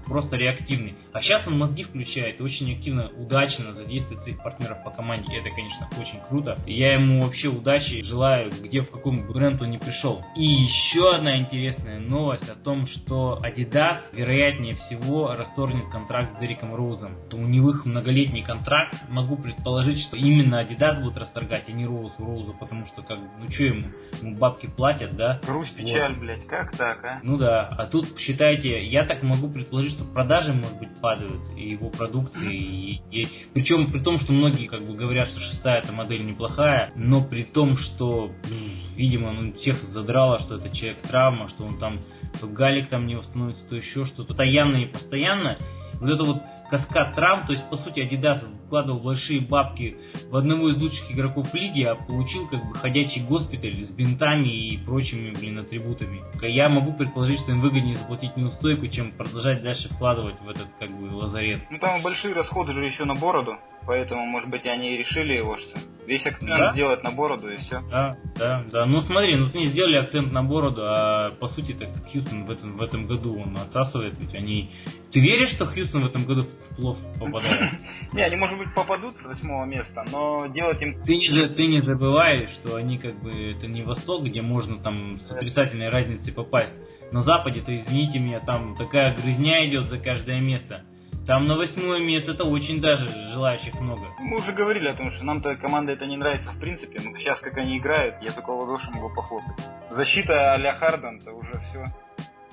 просто 0.06 0.36
реактивный. 0.36 0.96
А 1.12 1.22
сейчас 1.22 1.48
он 1.48 1.58
мозги 1.58 1.84
включает 1.84 2.40
и 2.40 2.44
очень 2.44 2.74
активно, 2.76 3.10
удачно 3.18 3.74
задействует 3.74 4.22
своих 4.22 4.42
партнеров 4.44 4.84
по 4.84 4.92
команде. 4.92 5.34
И 5.34 5.40
это, 5.40 5.50
конечно, 5.50 5.90
очень 6.00 6.22
круто. 6.28 6.56
И 6.66 6.78
я 6.78 6.94
ему 6.94 7.22
вообще 7.22 7.48
удачи 7.48 8.02
желаю, 8.04 8.50
где 8.62 8.82
в 8.82 8.92
каком 8.92 9.16
бренд 9.28 9.62
он 9.62 9.72
не 9.72 9.78
пришел. 9.78 10.24
И 10.36 10.44
еще 10.44 11.10
одна 11.10 11.38
интересная 11.38 12.00
новость 12.00 12.50
о 12.50 12.56
том, 12.56 12.88
что 12.88 13.38
Adidas, 13.44 14.04
вероятнее 14.12 14.76
всего, 14.76 15.34
расторгнет 15.34 15.90
контракт 15.90 16.38
с 16.38 16.40
Дериком 16.40 16.76
Роузом. 16.76 17.16
То 17.30 17.38
у 17.38 17.46
них 17.46 17.86
многолетний 17.86 18.44
контракт. 18.44 18.96
Могу 19.10 19.38
предположить, 19.38 20.02
что 20.08 20.18
именно 20.18 20.62
Adidas 20.62 21.02
будет 21.02 21.18
расторгать, 21.18 21.66
а 21.68 21.72
не 21.72 21.86
Роуз 21.86 22.14
Роузу, 22.18 22.56
потому 22.60 22.86
что, 22.88 23.02
как, 23.02 23.20
ну 23.40 23.48
что 23.48 23.64
ему, 23.64 23.82
ему 24.22 24.38
бабки 24.38 24.68
платят, 24.68 25.16
да? 25.16 25.40
Грусть, 25.46 25.76
печаль, 25.76 26.12
вот. 26.12 26.20
блядь, 26.20 26.46
как 26.46 26.76
так, 26.76 27.04
а? 27.06 27.20
Ну 27.24 27.38
да, 27.38 27.68
а 27.68 27.86
тут, 27.86 28.18
считайте, 28.18 28.84
я 28.84 29.06
так 29.06 29.24
могу 29.24 29.50
предположить, 29.50 29.93
что 29.94 30.06
продажи, 30.06 30.54
может 30.54 30.78
быть, 30.80 31.00
падают 31.02 31.42
и 31.58 31.70
его 31.70 31.90
продукции. 31.90 32.56
И, 32.56 33.02
и, 33.12 33.28
причем 33.54 33.88
при 33.88 34.00
том, 34.00 34.20
что 34.20 34.34
многие 34.34 34.68
как 34.68 34.84
бы 34.84 34.94
говорят, 34.94 35.30
что 35.30 35.40
шестая 35.40 35.80
эта 35.80 35.94
модель 35.94 36.26
неплохая, 36.26 36.92
но 36.96 37.24
при 37.24 37.44
том, 37.44 37.78
что, 37.78 38.32
видимо, 38.96 39.32
ну, 39.32 39.54
всех 39.54 39.76
задрало, 39.76 40.40
что 40.40 40.56
это 40.56 40.76
человек 40.76 41.02
травма, 41.02 41.50
что 41.50 41.64
он 41.64 41.78
там, 41.80 42.00
то 42.40 42.48
галик 42.48 42.90
там 42.90 43.08
не 43.08 43.16
восстановится, 43.16 43.66
то 43.68 43.76
еще 43.76 44.06
что-то. 44.06 44.30
Постоянно 44.30 44.78
и 44.78 44.86
постоянно 44.86 45.58
вот 46.00 46.10
это 46.10 46.24
вот 46.24 46.38
каскад 46.70 47.16
травм, 47.16 47.46
то 47.46 47.54
есть 47.54 47.70
по 47.70 47.78
сути 47.78 48.00
Adidas 48.00 48.42
вкладывал 48.66 49.00
большие 49.00 49.42
бабки 49.42 49.98
в 50.30 50.36
одного 50.36 50.70
из 50.70 50.82
лучших 50.82 51.12
игроков 51.12 51.54
лиги, 51.54 51.84
а 51.84 51.96
получил 51.96 52.48
как 52.48 52.68
бы 52.68 52.74
ходячий 52.76 53.24
госпиталь 53.24 53.74
с 53.74 53.92
бинтами 53.92 54.50
и 54.50 54.78
прочими, 54.78 55.32
блин, 55.40 55.60
атрибутами. 55.60 56.22
Я 56.42 56.70
могу 56.70 56.94
предположить, 56.94 57.40
что 57.42 57.52
им 57.52 57.62
выгоднее 57.62 57.96
заплатить 57.96 58.36
неустойку, 58.36 58.88
чем 58.88 59.12
продолжать 59.12 59.62
дальше 59.62 59.90
вкладывать 59.90 60.40
в 60.42 60.50
этот 60.50 60.68
как 60.80 60.90
бы 60.90 61.14
лазарет. 61.14 61.60
Ну 61.70 61.78
там 61.80 62.02
большие 62.02 62.34
расходы 62.34 62.74
же 62.74 62.84
еще 62.84 63.06
на 63.06 63.14
бороду. 63.14 63.58
Поэтому, 63.86 64.26
может 64.26 64.50
быть, 64.50 64.66
они 64.66 64.96
и 64.96 64.98
решили 64.98 65.34
его, 65.34 65.58
что 65.58 65.80
весь 66.08 66.26
акцент 66.26 66.58
да? 66.58 66.72
сделать 66.72 67.04
на 67.04 67.12
бороду 67.12 67.50
и 67.50 67.58
все. 67.58 67.82
Да, 67.90 68.18
да, 68.38 68.66
да. 68.72 68.86
Ну 68.86 69.00
смотри, 69.02 69.36
ну 69.36 69.48
они 69.54 69.66
сделали 69.66 69.98
акцент 69.98 70.32
на 70.32 70.44
бороду, 70.44 70.82
а 70.84 71.30
по 71.40 71.48
сути 71.48 71.74
так 71.74 71.90
Хьюстон 72.12 72.46
в 72.46 72.52
этом, 72.52 72.78
в 72.78 72.82
этом 72.82 73.08
году 73.08 73.40
он 73.40 73.56
отсасывает, 73.56 74.18
ведь 74.20 74.34
они... 74.36 74.72
Ты 75.12 75.20
веришь, 75.20 75.52
что 75.52 75.66
Хьюстон 75.66 76.04
в 76.04 76.08
этом 76.08 76.26
году 76.26 76.44
в 76.44 76.76
плов 76.76 76.98
попадает? 77.20 77.80
Не, 78.14 78.24
они, 78.24 78.36
может 78.36 78.58
быть, 78.58 78.74
попадут 78.74 79.12
с 79.12 79.24
восьмого 79.24 79.66
места, 79.66 80.04
но 80.12 80.48
делать 80.48 80.82
им... 80.82 80.94
Ты 81.04 81.16
не, 81.16 81.48
ты 81.48 81.68
не 81.68 81.82
забываешь, 81.82 82.50
что 82.62 82.76
они 82.76 82.98
как 82.98 83.22
бы... 83.22 83.30
Это 83.30 83.70
не 83.70 83.84
Восток, 83.84 84.24
где 84.24 84.42
можно 84.42 84.80
там 84.80 85.20
с 85.20 85.32
отрицательной 85.32 85.90
разницей 85.90 86.34
попасть. 86.34 86.74
На 87.12 87.22
Западе-то, 87.22 87.76
извините 87.76 88.20
меня, 88.20 88.40
там 88.40 88.76
такая 88.76 89.16
грызня 89.16 89.68
идет 89.68 89.86
за 89.86 89.98
каждое 89.98 90.40
место. 90.42 90.84
Там 91.26 91.44
на 91.44 91.56
восьмое 91.56 92.02
место 92.02 92.34
это 92.34 92.44
очень 92.44 92.82
даже 92.82 93.08
желающих 93.08 93.80
много. 93.80 94.06
Мы 94.20 94.36
уже 94.36 94.52
говорили 94.52 94.90
о 94.90 94.96
том, 94.96 95.10
что 95.12 95.24
нам-то 95.24 95.56
команда 95.56 95.94
это 95.94 96.06
не 96.06 96.18
нравится 96.18 96.52
в 96.52 96.60
принципе, 96.60 97.00
но 97.02 97.18
сейчас 97.18 97.40
как 97.40 97.58
они 97.58 97.78
играют, 97.78 98.22
я 98.22 98.34
только 98.34 98.50
ладоши 98.50 98.90
могу 98.94 99.10
похлопать. 99.14 99.58
Защита 99.90 100.52
а-ля 100.54 100.74
Харден, 100.74 101.20
это 101.20 101.32
уже 101.32 101.54
все. 101.70 101.84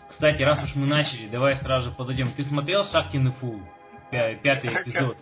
Кстати, 0.08 0.42
раз 0.42 0.64
уж 0.64 0.76
мы 0.76 0.86
начали, 0.86 1.26
давай 1.26 1.56
сразу 1.56 1.90
же 1.90 1.96
подойдем. 1.96 2.26
Ты 2.26 2.44
смотрел 2.44 2.84
Шахтин 2.84 3.28
и 3.28 3.32
Фул? 3.32 3.60
Пятый 4.10 4.70
эпизод. 4.70 5.16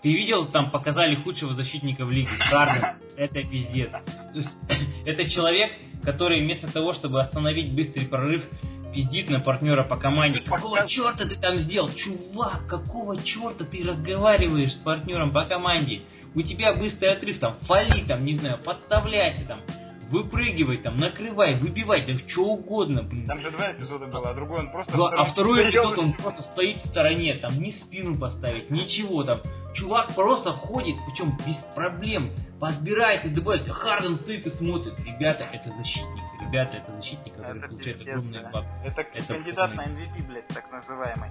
Ты 0.00 0.12
видел, 0.12 0.46
там 0.46 0.70
показали 0.70 1.16
худшего 1.16 1.54
защитника 1.54 2.04
в 2.04 2.10
лиге, 2.10 2.30
Харден. 2.38 2.84
Это 3.16 3.42
пиздец. 3.42 3.90
То 3.90 4.34
есть, 4.34 4.56
это 5.06 5.28
человек, 5.28 5.72
который 6.04 6.40
вместо 6.40 6.72
того, 6.72 6.92
чтобы 6.92 7.20
остановить 7.20 7.74
быстрый 7.74 8.08
прорыв, 8.08 8.44
пиздит 8.92 9.30
на 9.30 9.40
партнера 9.40 9.84
по 9.84 9.96
команде. 9.96 10.40
Какого 10.40 10.86
черта 10.86 11.24
ты 11.24 11.36
там 11.36 11.56
сделал? 11.56 11.88
Чувак, 11.88 12.66
какого 12.66 13.16
черта 13.16 13.64
ты 13.64 13.82
разговариваешь 13.82 14.72
с 14.72 14.82
партнером 14.82 15.32
по 15.32 15.44
команде? 15.44 16.02
У 16.34 16.42
тебя 16.42 16.74
быстрый 16.74 17.12
отрыв, 17.12 17.38
там, 17.38 17.56
фали, 17.62 18.04
там, 18.04 18.24
не 18.24 18.34
знаю, 18.34 18.58
подставляйся, 18.58 19.46
там, 19.46 19.60
выпрыгивай, 20.08 20.78
там, 20.78 20.96
накрывай, 20.96 21.58
выбивай, 21.58 22.06
там, 22.06 22.18
что 22.28 22.44
угодно, 22.44 23.02
блин. 23.02 23.24
Там 23.26 23.40
же 23.40 23.50
два 23.50 23.72
эпизода 23.72 24.06
было, 24.06 24.30
а 24.30 24.34
другой 24.34 24.60
он 24.60 24.70
просто... 24.70 24.96
Да, 24.96 25.08
а 25.08 25.24
второй 25.26 25.68
эпизод 25.68 25.98
он 25.98 26.14
просто 26.14 26.42
стоит 26.50 26.80
в 26.80 26.86
стороне, 26.86 27.34
там, 27.36 27.50
ни 27.58 27.70
спину 27.72 28.18
поставить, 28.18 28.70
ничего, 28.70 29.24
там, 29.24 29.40
чувак 29.74 30.14
просто 30.14 30.52
ходит, 30.52 30.96
причем 31.06 31.36
без 31.46 31.56
проблем, 31.74 32.32
подбирает 32.58 33.24
и 33.24 33.28
добавляет, 33.28 33.68
Харден 33.68 34.18
стоит 34.20 34.46
и 34.46 34.50
смотрит, 34.50 34.98
ребята, 35.00 35.44
это 35.52 35.70
защитник, 35.70 36.24
ребята, 36.40 36.78
это 36.78 36.96
защитник, 36.96 37.34
который 37.34 37.58
это 37.58 37.68
получает 37.68 37.98
пиздец, 37.98 38.14
огромные 38.14 38.42
да. 38.42 38.50
бабки. 38.50 38.70
Это, 38.84 39.00
это 39.02 39.34
кандидат 39.34 39.74
на 39.74 39.82
MVP, 39.82 40.26
блядь, 40.26 40.48
так 40.48 40.72
называемый. 40.72 41.30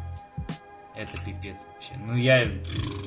Это 0.95 1.11
пипец 1.23 1.55
вообще. 1.77 1.93
Ну 2.05 2.15
я, 2.15 2.43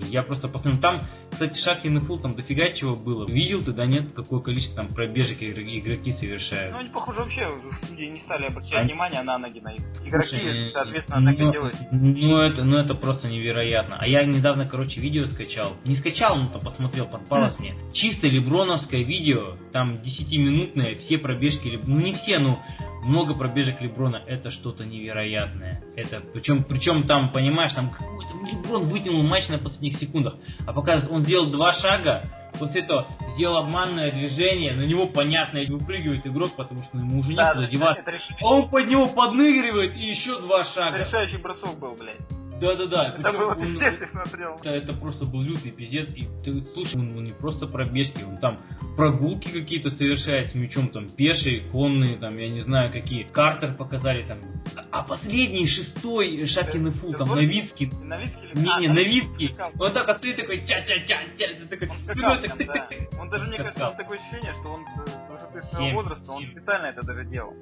я 0.09 0.23
просто 0.23 0.49
посмотрел. 0.49 0.81
Там, 0.81 0.99
кстати, 1.31 1.59
Шахтин 1.62 1.97
и 1.97 1.99
Фул 1.99 2.19
там 2.19 2.35
дофига 2.35 2.71
чего 2.71 2.95
было. 2.95 3.27
Видел 3.27 3.61
ты, 3.61 3.73
да 3.73 3.87
нет, 3.87 4.12
какое 4.15 4.41
количество 4.41 4.77
там 4.77 4.89
пробежек 4.89 5.43
игроки 5.43 6.12
совершают. 6.12 6.73
Ну 6.73 6.79
они, 6.79 6.91
похоже, 6.91 7.21
вообще 7.21 7.49
судьи 7.83 8.09
не 8.09 8.17
стали 8.17 8.47
обращать 8.47 8.83
а... 8.83 8.85
внимание 8.85 9.23
на 9.23 9.39
ноги 9.39 9.61
на. 9.61 9.73
Игроки, 9.73 10.43
Слушай, 10.43 10.73
соответственно, 10.73 11.21
ну, 11.21 11.27
так 11.27 11.39
и 11.39 11.53
делают. 11.53 11.77
Ну 11.91 12.37
это, 12.37 12.65
ну 12.65 12.79
это 12.79 12.95
просто 12.95 13.29
невероятно. 13.29 13.99
А 14.00 14.07
я 14.07 14.25
недавно, 14.25 14.67
короче, 14.67 15.00
видео 15.00 15.27
скачал. 15.27 15.73
Не 15.85 15.97
скачал, 15.97 16.37
но 16.37 16.49
там 16.49 16.61
посмотрел, 16.61 17.07
подпалось 17.07 17.59
мне. 17.59 17.75
Чисто 17.93 18.29
леброновское 18.29 19.03
видео, 19.03 19.57
там 19.73 19.97
10-минутное, 19.97 20.97
все 20.97 21.19
пробежки, 21.19 21.79
ну 21.87 22.00
не 22.00 22.12
все, 22.12 22.39
ну 22.39 22.59
много 23.03 23.35
пробежек 23.35 23.81
Леброна, 23.81 24.23
это 24.27 24.50
что-то 24.50 24.85
невероятное. 24.85 25.83
Это, 25.97 26.21
причем, 26.35 26.65
причем 26.65 27.03
там, 27.03 27.33
понимаешь, 27.33 27.73
там 27.73 27.91
какой-то 27.91 28.37
Леброн 28.62 28.85
вытянул 28.88 29.23
матч 29.23 29.49
на 29.49 29.59
последних 29.59 29.97
секундах, 29.97 30.35
а 30.67 30.73
пока 30.73 31.02
он 31.11 31.23
сделал 31.23 31.50
два 31.50 31.73
шага, 31.73 32.21
после 32.59 32.83
этого 32.83 33.07
сделал 33.35 33.59
обманное 33.59 34.12
движение, 34.12 34.75
на 34.75 34.83
него, 34.83 35.07
понятно, 35.07 35.61
выпрыгивает 35.69 36.26
игрок, 36.26 36.50
потому 36.57 36.83
что 36.83 36.99
ему 36.99 37.21
уже 37.21 37.35
Да, 37.35 37.49
некуда 37.55 37.61
да, 37.67 37.67
деваться. 37.73 38.02
это 38.02 38.11
решающий, 38.12 38.37
А 38.45 38.47
он 38.49 38.69
под 38.71 38.87
него 38.87 39.05
подныгивает 39.05 39.95
и 39.97 40.00
еще 40.07 40.40
два 40.40 40.61
это 40.61 40.71
шага. 40.75 40.99
решающий 40.99 41.38
бросок 41.38 41.79
был, 41.79 41.95
блядь. 41.99 42.17
Да-да-да. 42.61 43.17
Это 43.19 43.33
было 43.33 43.50
он- 43.52 43.61
пиздец, 43.61 44.00
я 44.00 44.09
смотрел. 44.09 44.55
это, 44.55 44.71
это 44.71 44.97
просто 44.97 45.26
был 45.26 45.43
лютый 45.43 45.71
пиздец. 45.71 46.11
И 46.14 46.26
ты 46.45 46.52
слушай, 46.75 46.97
он, 46.97 47.17
он 47.19 47.25
не 47.25 47.33
просто 47.33 47.67
пробежки, 47.67 48.23
он 48.25 48.38
там 48.38 48.59
прогулки 48.97 49.50
какие-то 49.50 49.90
совершает 49.90 50.47
с 50.47 50.55
мячом, 50.55 50.88
там 50.88 51.07
пешие, 51.09 51.69
конные, 51.71 52.17
там, 52.17 52.37
я 52.37 52.49
не 52.49 52.61
знаю, 52.61 52.93
какие. 52.93 53.25
Картер 53.25 53.75
показали 53.75 54.23
там. 54.25 54.37
А, 54.76 55.00
а 55.00 55.02
последний, 55.05 55.67
шестой, 55.69 56.47
Шаткин 56.47 56.88
и 56.88 56.90
Фул, 56.93 57.14
там? 57.14 57.29
Новицкий. 57.29 57.90
Новицкий 58.02 58.49
или 58.52 58.59
Не, 58.59 58.81
не, 58.81 58.87
А, 58.88 58.93
Новицкий. 58.95 59.55
скакал. 59.55 59.83
Он 59.83 59.93
так 59.93 60.07
такой 60.07 60.67
тя-тя-тя-тя, 60.67 61.47
ты 61.59 61.67
такой 61.67 61.88
Он 61.88 61.97
да. 62.07 62.40
тык-тык-тык. 62.43 63.21
Он 63.21 63.29
даже, 63.29 63.49
мне 63.49 63.57
кажется, 63.57 63.95
такое 63.97 64.19
ощущение, 64.19 64.52
что 64.61 64.73
он 64.73 64.83
э, 64.83 65.07
с 65.07 65.31
высоты 65.31 65.62
своего 65.62 65.97
возраста, 65.97 66.33
он 66.33 66.47
специально 66.47 66.87
это 66.87 67.07
даже 67.07 67.25
делал. 67.25 67.55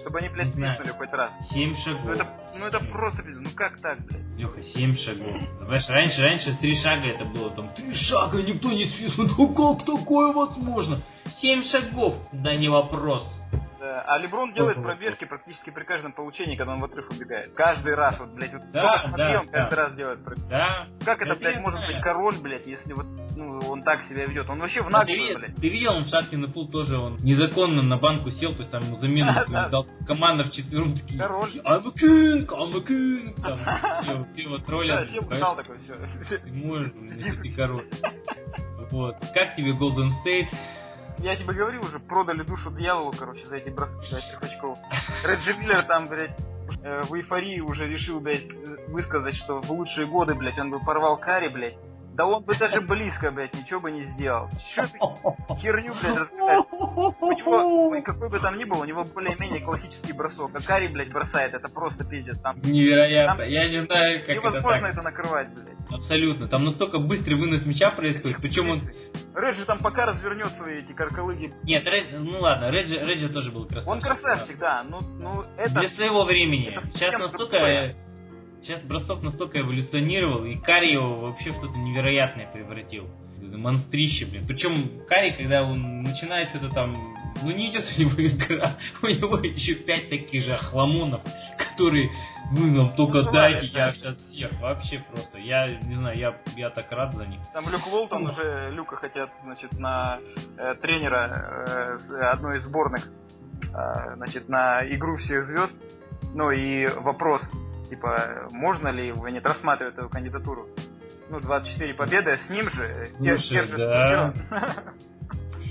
Чтобы 0.00 0.18
они, 0.20 0.28
блядь, 0.28 0.54
свистнули 0.54 0.90
хоть 0.96 1.12
раз. 1.12 1.30
Семь 1.50 1.70
Ну 1.70 1.76
шагов. 1.82 2.10
это, 2.16 2.26
ну 2.56 2.66
это 2.66 2.78
просто 2.86 3.22
пиздец. 3.22 3.48
Ну 3.48 3.50
как 3.56 3.80
так, 3.80 3.98
блядь? 4.06 4.22
Леха, 4.38 4.62
семь 4.74 4.96
шагов. 4.96 5.42
Знаешь, 5.66 5.88
раньше, 5.88 6.22
раньше 6.22 6.56
три 6.60 6.80
шага 6.80 7.08
это 7.10 7.24
было, 7.24 7.50
там, 7.50 7.68
три 7.68 7.94
шага, 7.94 8.40
никто 8.42 8.70
не 8.70 8.86
свистнул, 8.86 9.28
ну 9.36 9.48
как 9.54 9.84
такое 9.84 10.32
возможно? 10.32 10.98
Семь 11.40 11.64
шагов, 11.64 12.14
да 12.32 12.54
не 12.54 12.68
вопрос. 12.68 13.26
Да. 13.80 14.02
А 14.06 14.18
Леброн 14.18 14.52
делает 14.52 14.82
пробежки 14.82 15.24
практически 15.24 15.70
при 15.70 15.84
каждом 15.84 16.12
получении, 16.12 16.56
когда 16.56 16.72
он 16.72 16.78
в 16.80 16.84
отрыв 16.84 17.08
убегает. 17.10 17.52
Каждый 17.54 17.94
раз, 17.94 18.18
вот, 18.18 18.30
блядь, 18.30 18.52
вот 18.52 18.62
Да, 18.72 18.82
да, 18.82 19.04
смотри, 19.06 19.36
он 19.36 19.46
да. 19.46 19.52
каждый 19.52 19.74
раз 19.78 19.94
делает 19.94 20.24
пробежки. 20.24 20.48
Да. 20.50 20.86
Как 21.04 21.22
это, 21.22 21.38
блядь, 21.38 21.60
может 21.60 21.86
быть 21.86 22.00
король, 22.02 22.34
блядь, 22.42 22.66
если 22.66 22.92
вот, 22.92 23.06
ну, 23.36 23.58
он 23.70 23.82
так 23.84 24.02
себя 24.08 24.24
ведет? 24.24 24.48
Он 24.50 24.58
вообще 24.58 24.82
в 24.82 24.88
А 24.88 24.90
наглую, 24.90 25.18
видел, 25.18 25.38
блядь. 25.38 25.54
ты 25.54 25.68
видел, 25.68 25.94
он 25.96 26.04
в 26.04 26.08
Шахте 26.08 26.36
на 26.36 26.48
фул 26.52 26.68
тоже 26.68 26.98
он 26.98 27.16
незаконно 27.22 27.82
на 27.82 27.96
банку 27.98 28.30
сел, 28.32 28.50
то 28.50 28.58
есть 28.58 28.70
там 28.70 28.82
ему 28.82 28.96
замену 28.98 29.32
Да, 29.48 29.68
дал. 29.68 29.86
Команда 30.06 30.44
в 30.44 30.50
четвером 30.50 30.94
такие. 30.94 31.18
Король. 31.20 31.50
I'm 31.64 31.86
a 31.86 31.92
king, 31.92 32.46
I'm 32.46 32.76
a 32.76 32.80
king. 32.84 33.34
Там, 33.40 33.58
все, 34.02 34.26
все 34.32 34.42
его 34.42 34.58
Да, 34.58 34.64
понимаешь? 34.64 35.30
встал 35.30 35.56
такой, 35.56 35.78
все. 35.84 36.38
Ты 36.38 36.52
можешь, 36.52 36.92
ты 36.92 37.50
король. 37.56 37.86
Вот. 38.90 39.16
Как 39.34 39.52
тебе 39.54 39.72
Golden 39.72 40.10
State? 40.24 40.48
Я 41.20 41.36
тебе 41.36 41.52
говорил 41.52 41.80
уже, 41.80 41.98
продали 41.98 42.42
душу 42.42 42.70
дьяволу, 42.70 43.12
короче, 43.18 43.44
за 43.44 43.56
эти 43.56 43.70
броски, 43.70 44.08
за 44.08 44.18
этих 44.18 44.40
очков. 44.40 44.78
Реджи 45.24 45.52
Миллер 45.54 45.82
там, 45.82 46.04
блядь, 46.04 46.38
э, 46.82 47.00
в 47.02 47.14
эйфории 47.14 47.60
уже 47.60 47.88
решил, 47.88 48.20
блядь, 48.20 48.46
э, 48.48 48.86
высказать, 48.88 49.34
что 49.34 49.60
в 49.60 49.70
лучшие 49.70 50.06
годы, 50.06 50.34
блядь, 50.34 50.58
он 50.58 50.70
бы 50.70 50.78
порвал 50.78 51.18
Карри, 51.18 51.48
блядь. 51.48 51.76
Да 52.18 52.26
он 52.26 52.42
бы 52.42 52.56
даже 52.58 52.80
близко, 52.80 53.30
блядь, 53.30 53.54
ничего 53.54 53.78
бы 53.78 53.92
не 53.92 54.04
сделал. 54.06 54.48
Что 54.72 54.82
ты 54.82 55.54
херню, 55.60 55.94
блядь, 55.94 56.16
рассказываешь? 56.16 56.64
У 57.20 57.32
него, 57.32 57.88
ой, 57.90 58.02
какой 58.02 58.28
бы 58.28 58.40
там 58.40 58.58
ни 58.58 58.64
был, 58.64 58.80
у 58.80 58.84
него 58.84 59.04
более-менее 59.14 59.60
классический 59.60 60.12
бросок. 60.12 60.50
А 60.52 60.60
Карри, 60.60 60.88
блядь, 60.88 61.12
бросает, 61.12 61.54
это 61.54 61.72
просто 61.72 62.04
пиздец. 62.04 62.36
Там 62.40 62.56
Невероятно. 62.62 63.36
Там 63.36 63.46
Я 63.46 63.68
не 63.68 63.84
знаю, 63.86 64.20
как 64.22 64.30
это 64.30 64.34
невозможно 64.34 64.80
так. 64.80 64.94
это 64.94 65.02
накрывать, 65.02 65.48
блядь. 65.54 65.92
Абсолютно. 65.92 66.48
Там 66.48 66.64
настолько 66.64 66.98
быстрый 66.98 67.34
вынос 67.34 67.64
мяча 67.64 67.90
происходит. 67.92 68.38
Причем 68.42 68.68
он... 68.68 68.80
Реджи 69.36 69.64
там 69.64 69.78
пока 69.78 70.06
развернет 70.06 70.48
свои 70.48 70.74
эти 70.74 70.92
каркалыги. 70.92 71.54
Нет, 71.62 71.86
Редж- 71.86 72.18
ну 72.18 72.38
ладно, 72.40 72.70
Реджи, 72.70 72.98
Реджи 72.98 73.28
тоже 73.28 73.52
был 73.52 73.68
красавчик. 73.68 73.92
Он 73.92 74.00
красавчик, 74.00 74.58
да, 74.58 74.82
ну, 74.82 74.98
ну 75.20 75.44
это... 75.56 75.70
Для 75.70 75.88
своего 75.90 76.24
времени. 76.24 76.68
это 76.68 76.84
Сейчас 76.92 77.12
настолько... 77.16 77.58
другое. 77.58 77.96
Сейчас 78.62 78.82
бросок 78.82 79.22
настолько 79.22 79.60
эволюционировал, 79.60 80.44
и 80.44 80.54
Карри 80.54 80.92
его 80.92 81.16
вообще 81.16 81.50
что-то 81.50 81.78
невероятное 81.78 82.50
превратил. 82.50 83.08
Монстрище, 83.40 84.26
блин. 84.26 84.42
Причем 84.46 84.74
Карри, 85.06 85.30
когда 85.38 85.62
он 85.62 86.02
начинает 86.02 86.50
что-то 86.50 86.68
там... 86.70 87.00
Ну 87.42 87.50
не 87.50 87.68
идет 87.68 87.84
у 87.96 88.00
него 88.00 88.26
игра. 88.26 88.66
У 89.02 89.06
него 89.06 89.38
еще 89.38 89.74
пять 89.74 90.08
таких 90.08 90.44
же 90.44 90.54
охламонов, 90.54 91.22
которые... 91.56 92.10
Ну 92.56 92.66
нам 92.66 92.88
только 92.88 93.18
Ну, 93.22 93.30
дайте, 93.30 93.66
я 93.66 93.86
сейчас 93.86 94.24
всех. 94.24 94.52
Вообще 94.60 95.04
просто. 95.08 95.38
Я 95.38 95.78
не 95.82 95.94
знаю, 95.94 96.16
я, 96.16 96.36
я 96.56 96.70
так 96.70 96.90
рад 96.90 97.12
за 97.12 97.26
них. 97.26 97.40
Там 97.52 97.68
Люк 97.68 97.86
Волтон 97.86 98.26
уже, 98.26 98.70
Люка 98.72 98.96
хотят, 98.96 99.30
значит, 99.44 99.78
на 99.78 100.18
э, 100.56 100.74
тренера 100.76 101.30
э, 101.68 102.20
одной 102.32 102.56
из 102.56 102.64
сборных, 102.64 103.10
э, 103.74 104.14
значит, 104.16 104.48
на 104.48 104.82
игру 104.88 105.18
всех 105.18 105.44
звезд. 105.44 105.74
Ну 106.34 106.50
и 106.50 106.86
вопрос, 106.96 107.42
Типа, 107.88 108.48
можно 108.52 108.88
ли, 108.88 109.12
они 109.24 109.40
рассматривают 109.40 109.98
эту 109.98 110.08
кандидатуру? 110.08 110.68
Ну, 111.30 111.40
24 111.40 111.94
победы, 111.94 112.36
с 112.36 112.48
ним 112.48 112.70
же, 112.70 113.04
Слушай, 113.16 113.38
с 113.38 113.48
тем 113.48 113.64
же 113.64 113.76
да. 113.76 114.32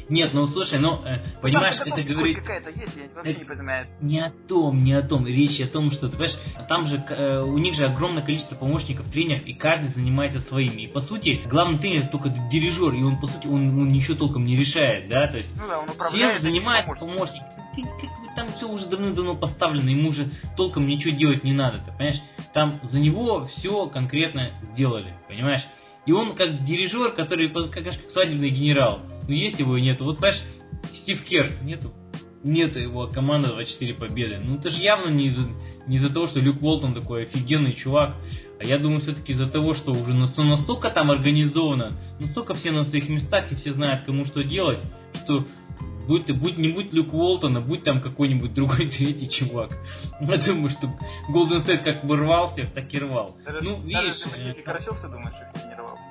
Нет, 0.09 0.31
ну 0.33 0.47
слушай, 0.47 0.79
ну, 0.79 0.89
э, 1.05 1.21
понимаешь, 1.41 1.77
Там 1.77 1.87
это 1.87 2.01
говорит... 2.03 2.37
какая-то 2.39 2.69
есть, 2.69 2.95
я 2.95 3.03
вообще 3.13 3.31
это- 3.31 3.39
не 3.39 3.45
понимаю. 3.45 3.87
Не 3.99 4.19
о 4.19 4.31
том, 4.47 4.79
не 4.79 4.93
о 4.93 5.01
том. 5.01 5.27
Речь 5.27 5.59
о 5.59 5.67
том, 5.67 5.91
что, 5.91 6.07
ты 6.09 6.17
понимаешь, 6.17 6.39
там 6.69 6.87
же, 6.87 6.95
э, 7.09 7.41
у 7.41 7.57
них 7.57 7.75
же 7.75 7.85
огромное 7.85 8.23
количество 8.23 8.55
помощников, 8.55 9.09
тренеров, 9.11 9.43
и 9.45 9.53
каждый 9.53 9.89
занимается 9.89 10.39
своими. 10.41 10.83
И, 10.83 10.87
по 10.87 10.99
сути, 11.01 11.41
главный 11.45 11.77
тренер 11.79 12.07
только 12.07 12.29
дирижер, 12.29 12.93
и 12.93 13.03
он, 13.03 13.19
по 13.19 13.27
сути, 13.27 13.47
он, 13.47 13.61
он 13.79 13.89
ничего 13.89 14.15
толком 14.17 14.45
не 14.45 14.55
решает, 14.55 15.09
да, 15.09 15.27
то 15.27 15.37
есть... 15.37 15.49
Ну 15.59 15.67
да, 15.67 15.79
он 15.79 15.85
Всем 15.87 15.95
управляет. 15.95 16.39
этим 16.41 16.51
занимается 16.51 16.93
помощник. 16.93 17.43
Ты- 17.75 17.83
как 17.83 17.91
бы 18.21 18.35
там 18.35 18.47
все 18.47 18.67
уже 18.67 18.87
давным-давно 18.87 19.35
поставлено, 19.35 19.89
ему 19.89 20.09
уже 20.09 20.29
толком 20.55 20.87
ничего 20.87 21.15
делать 21.15 21.43
не 21.43 21.53
надо, 21.53 21.79
ты 21.79 21.91
понимаешь? 21.91 22.21
Там 22.53 22.71
за 22.83 22.97
него 22.99 23.47
все 23.47 23.87
конкретно 23.87 24.51
сделали, 24.71 25.13
понимаешь? 25.27 25.61
И 26.07 26.11
он 26.11 26.35
как 26.35 26.65
дирижер, 26.65 27.11
который 27.13 27.49
как 27.51 27.71
как 27.71 27.93
свадебный 28.11 28.49
генерал. 28.49 29.01
Ну 29.27 29.33
есть 29.33 29.59
его 29.59 29.77
и 29.77 29.81
нету. 29.81 30.05
Вот 30.05 30.17
понимаешь, 30.19 30.41
Стив 31.03 31.21
Кер 31.23 31.51
нету. 31.63 31.93
Нету 32.43 32.79
его 32.79 33.07
команды 33.07 33.49
24 33.49 33.93
победы. 33.95 34.39
Ну 34.43 34.55
это 34.57 34.69
же 34.69 34.81
явно 34.81 35.09
не 35.09 35.27
из-за 35.27 35.49
не 35.87 35.97
из-за 35.97 36.13
того, 36.13 36.27
что 36.27 36.39
Люк 36.39 36.61
Уолтон 36.61 36.93
такой 36.93 37.23
офигенный 37.23 37.73
чувак. 37.73 38.15
А 38.59 38.65
я 38.65 38.77
думаю, 38.77 38.99
все-таки 38.99 39.33
из-за 39.33 39.47
того, 39.47 39.73
что 39.75 39.91
уже 39.91 40.13
нас- 40.13 40.35
настолько 40.35 40.89
там 40.89 41.11
организовано, 41.11 41.89
настолько 42.19 42.53
все 42.53 42.71
на 42.71 42.83
своих 42.85 43.09
местах 43.09 43.51
и 43.51 43.55
все 43.55 43.73
знают, 43.73 44.05
кому 44.05 44.25
что 44.25 44.43
делать, 44.43 44.83
что 45.23 45.45
будь, 46.07 46.25
ты, 46.25 46.33
будь 46.33 46.57
не 46.57 46.69
будь 46.69 46.93
Люк 46.93 47.13
Уолтона, 47.13 47.61
будь 47.61 47.83
там 47.83 48.01
какой-нибудь 48.01 48.53
другой 48.53 48.87
третий 48.97 49.29
чувак. 49.29 49.71
Я 50.21 50.35
думаю, 50.37 50.69
что 50.69 50.87
Golden 51.33 51.63
State 51.63 51.83
как 51.83 52.03
бы 52.05 52.15
рвал 52.17 52.49
всех, 52.51 52.71
так 52.71 52.91
и 52.93 52.97
рвал. 52.99 53.35
Даже, 53.45 53.59
Ну, 53.67 53.77
даже 53.77 53.83
видишь, 53.85 54.19
если 54.19 54.27
э, 54.29 54.47
Василий 54.47 54.63
Карасевца, 54.63 55.07
думаешь, 55.07 55.27
их 55.27 55.53
тренировал? 55.53 55.66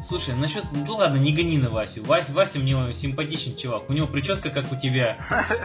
Слушай, 0.08 0.36
насчет, 0.36 0.64
ну 0.72 0.94
ладно, 0.94 1.16
не 1.16 1.32
гони 1.32 1.58
на 1.58 1.68
Васю. 1.70 2.02
Вась, 2.04 2.28
Вася 2.30 2.58
мне 2.60 2.92
симпатичный 2.94 3.56
чувак. 3.56 3.90
У 3.90 3.92
него 3.92 4.06
прическа 4.06 4.50
как 4.50 4.70
у 4.70 4.76
тебя. 4.80 5.18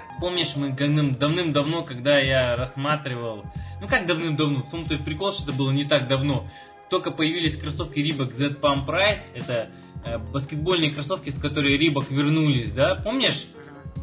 Помнишь, 0.19 0.55
мы 0.55 0.69
давным- 0.71 1.15
давным-давно, 1.17 1.83
когда 1.83 2.17
я 2.17 2.55
рассматривал... 2.55 3.43
Ну 3.79 3.87
как 3.87 4.07
давным-давно? 4.07 4.63
В 4.63 4.71
том-то 4.71 4.95
и 4.95 4.97
прикол, 4.97 5.33
что 5.33 5.43
это 5.43 5.57
было 5.57 5.71
не 5.71 5.85
так 5.85 6.07
давно. 6.07 6.47
Только 6.89 7.11
появились 7.11 7.55
кроссовки 7.57 7.99
Reebok 7.99 8.33
Z 8.33 8.57
Pump 8.59 8.87
Price. 8.87 9.21
Это 9.35 9.69
э, 10.05 10.17
баскетбольные 10.17 10.91
кроссовки, 10.91 11.29
с 11.29 11.39
которой 11.39 11.77
Reebok 11.77 12.11
вернулись, 12.11 12.71
да? 12.71 12.95
Помнишь? 13.03 13.45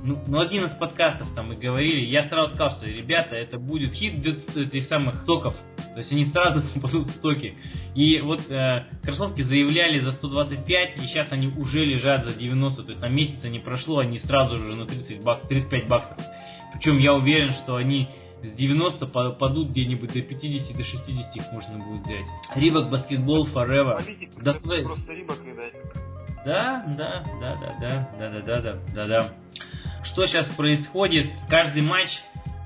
Ну, 0.04 0.16
ну, 0.28 0.38
один 0.40 0.64
из 0.64 0.70
подкастов 0.70 1.34
там 1.34 1.48
мы 1.48 1.54
говорили, 1.54 2.04
я 2.04 2.20
сразу 2.22 2.52
сказал, 2.54 2.76
что, 2.78 2.86
ребята, 2.88 3.34
это 3.34 3.58
будет 3.58 3.92
хит 3.92 4.14
для 4.20 4.34
этих 4.64 4.84
самых 4.84 5.14
стоков. 5.16 5.56
То 5.92 5.98
есть 5.98 6.12
они 6.12 6.26
сразу 6.26 6.62
попадут 6.74 7.08
в 7.08 7.10
стоки. 7.10 7.56
И 7.94 8.20
вот 8.20 8.48
э, 8.50 8.86
кроссовки 9.02 9.42
заявляли 9.42 9.98
за 9.98 10.12
125, 10.12 10.96
и 10.96 11.00
сейчас 11.00 11.32
они 11.32 11.48
уже 11.48 11.84
лежат 11.84 12.28
за 12.30 12.38
90. 12.38 12.82
То 12.84 12.88
есть 12.90 13.00
на 13.00 13.08
месяца 13.08 13.48
не 13.48 13.58
прошло, 13.58 13.98
они 13.98 14.18
сразу 14.20 14.56
же 14.56 14.76
на 14.76 14.86
30 14.86 15.24
баксов, 15.24 15.48
35 15.48 15.88
баксов. 15.88 16.16
Причем 16.72 16.98
я 16.98 17.12
уверен, 17.14 17.54
что 17.54 17.74
они 17.76 18.08
с 18.42 18.52
90 18.52 19.04
па- 19.08 19.30
падут 19.30 19.70
где-нибудь 19.70 20.12
до 20.12 20.22
50, 20.22 20.76
до 20.76 20.84
60 20.84 21.34
их 21.36 21.42
можно 21.52 21.84
будет 21.84 22.06
взять. 22.06 22.26
Reebok 22.54 22.88
Basketball 22.90 23.52
Forever. 23.52 23.96
Политик, 24.04 24.30
Да, 24.40 24.52
просто- 24.52 25.12
рибок, 25.12 25.38
видать. 25.44 25.72
Да, 26.46 26.84
да, 26.96 27.22
да, 27.40 27.56
да, 27.56 27.76
да, 27.80 28.08
да, 28.20 28.30
да, 28.30 28.40
да, 28.40 28.60
да, 28.62 28.78
да, 28.94 29.06
да. 29.08 29.26
Что 30.18 30.26
сейчас 30.26 30.52
происходит? 30.56 31.30
Каждый 31.48 31.84
матч, 31.84 32.10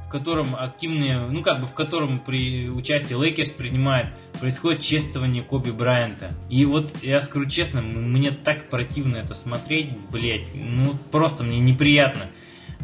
в 0.06 0.08
котором 0.08 0.56
активные, 0.56 1.26
ну 1.28 1.42
как 1.42 1.60
бы 1.60 1.66
в 1.66 1.74
котором 1.74 2.20
при 2.20 2.70
участии 2.70 3.12
Лейкерс 3.12 3.50
принимает, 3.50 4.06
происходит 4.40 4.80
чествование 4.80 5.42
Коби 5.42 5.70
Брайанта. 5.70 6.28
И 6.48 6.64
вот 6.64 7.02
я 7.02 7.20
скажу 7.26 7.44
честно, 7.50 7.82
мне 7.82 8.30
так 8.30 8.70
противно 8.70 9.18
это 9.18 9.34
смотреть, 9.34 9.94
блять, 10.10 10.54
ну 10.54 10.94
просто 11.10 11.44
мне 11.44 11.58
неприятно. 11.58 12.22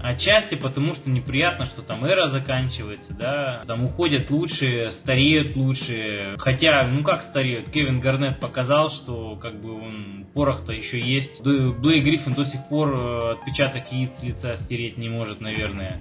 Отчасти 0.00 0.54
потому, 0.54 0.94
что 0.94 1.10
неприятно, 1.10 1.66
что 1.66 1.82
там 1.82 2.04
эра 2.04 2.24
заканчивается, 2.30 3.14
да, 3.14 3.64
там 3.66 3.84
уходят 3.84 4.30
лучшие, 4.30 4.92
стареют 4.92 5.56
лучшие. 5.56 6.36
Хотя, 6.38 6.86
ну 6.86 7.02
как 7.02 7.22
стареют, 7.30 7.70
Кевин 7.70 8.00
Гарнет 8.00 8.38
показал, 8.40 8.90
что 8.90 9.36
как 9.36 9.60
бы 9.60 9.74
он 9.74 10.26
порох-то 10.34 10.72
еще 10.72 10.98
есть. 10.98 11.42
Блейк 11.42 12.04
Гриффин 12.04 12.32
до 12.32 12.46
сих 12.46 12.68
пор 12.68 12.94
э, 12.94 13.26
отпечаток 13.32 13.90
яиц 13.90 14.12
лица 14.22 14.56
стереть 14.56 14.98
не 14.98 15.08
может, 15.08 15.40
наверное. 15.40 16.00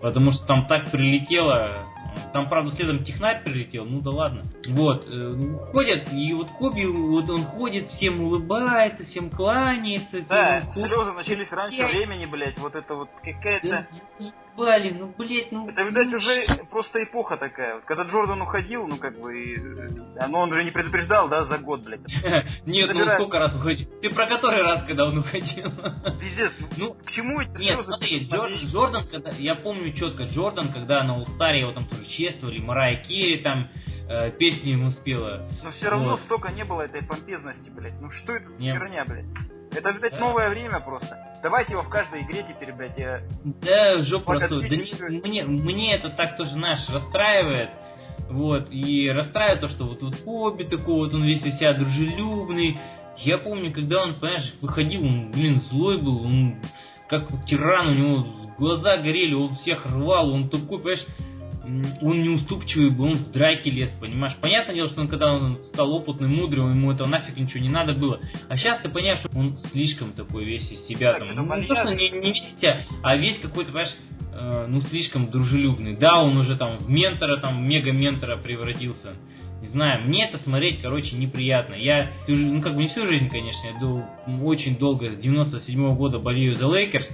Потому 0.00 0.32
что 0.32 0.46
там 0.46 0.66
так 0.66 0.90
прилетело, 0.90 1.82
Там, 2.32 2.46
правда, 2.46 2.74
следом 2.76 3.04
технарь 3.04 3.42
прилетел, 3.44 3.84
ну 3.84 4.00
да 4.00 4.10
ладно. 4.10 4.42
Вот, 4.68 5.06
э, 5.12 5.34
ходят, 5.72 6.12
и 6.12 6.32
вот 6.32 6.48
Коби, 6.58 6.84
вот 6.84 7.28
он 7.28 7.42
ходит, 7.44 7.88
всем 7.90 8.20
улыбается, 8.22 9.06
всем 9.06 9.30
кланяется. 9.30 10.22
Да, 10.28 10.60
всем 10.60 10.86
слезы 10.86 11.12
начались 11.12 11.52
раньше 11.52 11.84
времени, 11.86 12.24
блядь, 12.24 12.58
вот 12.58 12.74
это 12.74 12.94
вот 12.94 13.10
какая-то... 13.22 13.86
Ебали, 14.54 14.90
ну, 14.90 15.14
блядь, 15.16 15.50
ну... 15.50 15.68
Это, 15.68 15.82
видать, 15.82 16.12
уже 16.12 16.64
просто 16.70 17.02
эпоха 17.02 17.36
такая. 17.36 17.76
Вот, 17.76 17.84
когда 17.84 18.04
Джордан 18.04 18.42
уходил, 18.42 18.86
ну, 18.86 18.96
как 18.96 19.18
бы, 19.18 19.42
и, 19.42 19.56
ну, 20.28 20.38
он 20.38 20.52
же 20.52 20.64
не 20.64 20.70
предупреждал, 20.70 21.28
да, 21.28 21.44
за 21.44 21.58
год, 21.58 21.84
блядь. 21.84 22.00
Нет, 22.66 22.90
ну, 22.92 23.12
сколько 23.14 23.38
раз 23.38 23.54
уходил? 23.54 23.88
Ты 24.00 24.10
про 24.10 24.26
который 24.26 24.62
раз, 24.62 24.82
когда 24.84 25.06
он 25.06 25.18
уходил? 25.18 25.70
Пиздец, 26.20 26.52
ну, 26.78 26.94
к 26.94 27.10
чему 27.10 27.40
эти 27.40 27.58
Нет, 27.58 27.84
смотри, 27.84 28.28
Джордан, 28.64 29.06
когда, 29.10 29.30
я 29.38 29.54
помню 29.54 29.92
четко, 29.92 30.24
Джордан, 30.24 30.68
когда 30.72 31.02
на 31.02 31.18
Улстаре 31.18 31.60
его 31.60 31.72
там 31.72 31.86
тоже 31.86 32.04
чествовали, 32.06 32.60
Марая 32.60 32.96
Керри 32.96 33.42
там 33.42 33.68
э, 34.08 34.30
песни 34.32 34.70
ему 34.70 34.90
спела. 34.90 35.46
Но 35.62 35.70
все 35.70 35.88
равно 35.88 36.14
столько 36.16 36.52
не 36.52 36.64
было 36.64 36.82
этой 36.82 37.02
помпезности, 37.02 37.70
блядь. 37.70 38.00
Ну, 38.00 38.10
что 38.10 38.34
это 38.34 38.48
херня, 38.58 39.04
блядь? 39.06 39.26
Это, 39.76 39.92
да. 39.92 40.18
новое 40.18 40.50
время 40.50 40.80
просто. 40.80 41.18
Давайте 41.42 41.72
его 41.72 41.82
в 41.82 41.88
каждой 41.88 42.22
игре 42.22 42.44
теперь, 42.46 42.74
блядь, 42.74 42.98
я... 42.98 43.22
Да, 43.44 44.02
жопу 44.02 44.34
Да 44.38 44.48
не, 44.48 45.20
мне, 45.20 45.44
мне 45.44 45.94
это 45.94 46.10
так 46.10 46.36
тоже, 46.36 46.54
знаешь, 46.54 46.88
расстраивает. 46.88 47.70
Вот, 48.30 48.70
и 48.70 49.10
расстраивает 49.10 49.60
то, 49.60 49.68
что 49.68 49.84
вот, 49.84 50.02
вот 50.02 50.16
Коби 50.24 50.64
такой, 50.64 50.94
вот 50.94 51.14
он 51.14 51.24
весь 51.24 51.44
из 51.44 51.56
себя 51.56 51.74
дружелюбный. 51.74 52.78
Я 53.18 53.38
помню, 53.38 53.72
когда 53.72 54.02
он, 54.02 54.18
понимаешь, 54.18 54.54
выходил, 54.60 55.04
он, 55.04 55.30
блин, 55.30 55.62
злой 55.62 55.98
был, 55.98 56.24
он 56.24 56.56
как 57.08 57.28
тиран, 57.46 57.88
у 57.88 57.92
него 57.92 58.26
глаза 58.58 58.96
горели, 58.96 59.34
он 59.34 59.54
всех 59.56 59.84
рвал, 59.86 60.30
он 60.30 60.48
такой, 60.48 60.78
понимаешь, 60.78 61.06
он 61.64 62.14
неуступчивый 62.14 62.90
был, 62.90 63.06
он 63.06 63.12
в 63.12 63.30
драке 63.30 63.70
лез, 63.70 63.90
понимаешь? 64.00 64.36
Понятное 64.40 64.74
дело, 64.74 64.88
что 64.88 65.00
он 65.00 65.08
когда 65.08 65.34
он 65.34 65.62
стал 65.72 65.92
опытным, 65.92 66.34
мудрым, 66.34 66.70
ему 66.70 66.92
это 66.92 67.08
нафиг 67.08 67.38
ничего 67.38 67.60
не 67.60 67.68
надо 67.68 67.94
было. 67.94 68.20
А 68.48 68.56
сейчас 68.56 68.80
ты 68.80 68.88
понимаешь, 68.88 69.20
что 69.20 69.38
он 69.38 69.56
слишком 69.58 70.12
такой 70.12 70.44
весь 70.44 70.70
из 70.70 70.86
себя 70.86 71.18
так, 71.18 71.28
там. 71.28 71.46
Ну, 71.46 71.54
не 71.56 71.66
то, 71.66 71.74
что 71.74 71.90
не, 71.94 72.10
не 72.10 72.32
весь 72.32 72.58
себя, 72.58 72.84
а 73.02 73.16
весь 73.16 73.38
какой-то, 73.38 73.70
понимаешь, 73.70 73.94
э, 74.34 74.66
ну 74.68 74.80
слишком 74.82 75.30
дружелюбный. 75.30 75.96
Да, 75.96 76.22
он 76.22 76.36
уже 76.36 76.56
там 76.56 76.78
в 76.78 76.88
ментора, 76.90 77.40
там 77.40 77.66
мега-ментора 77.66 78.38
превратился. 78.38 79.14
Не 79.60 79.68
знаю, 79.68 80.08
мне 80.08 80.28
это 80.28 80.38
смотреть, 80.38 80.82
короче, 80.82 81.14
неприятно. 81.14 81.74
Я, 81.74 82.10
ну 82.26 82.60
как 82.60 82.74
бы 82.74 82.82
не 82.82 82.88
всю 82.88 83.06
жизнь, 83.06 83.28
конечно, 83.28 83.68
я 83.68 83.78
дол, 83.78 84.02
очень 84.42 84.76
долго, 84.76 85.12
с 85.12 85.16
97 85.18 85.86
-го 85.86 85.94
года 85.94 86.18
болею 86.18 86.56
за 86.56 86.68
Лейкерс. 86.68 87.08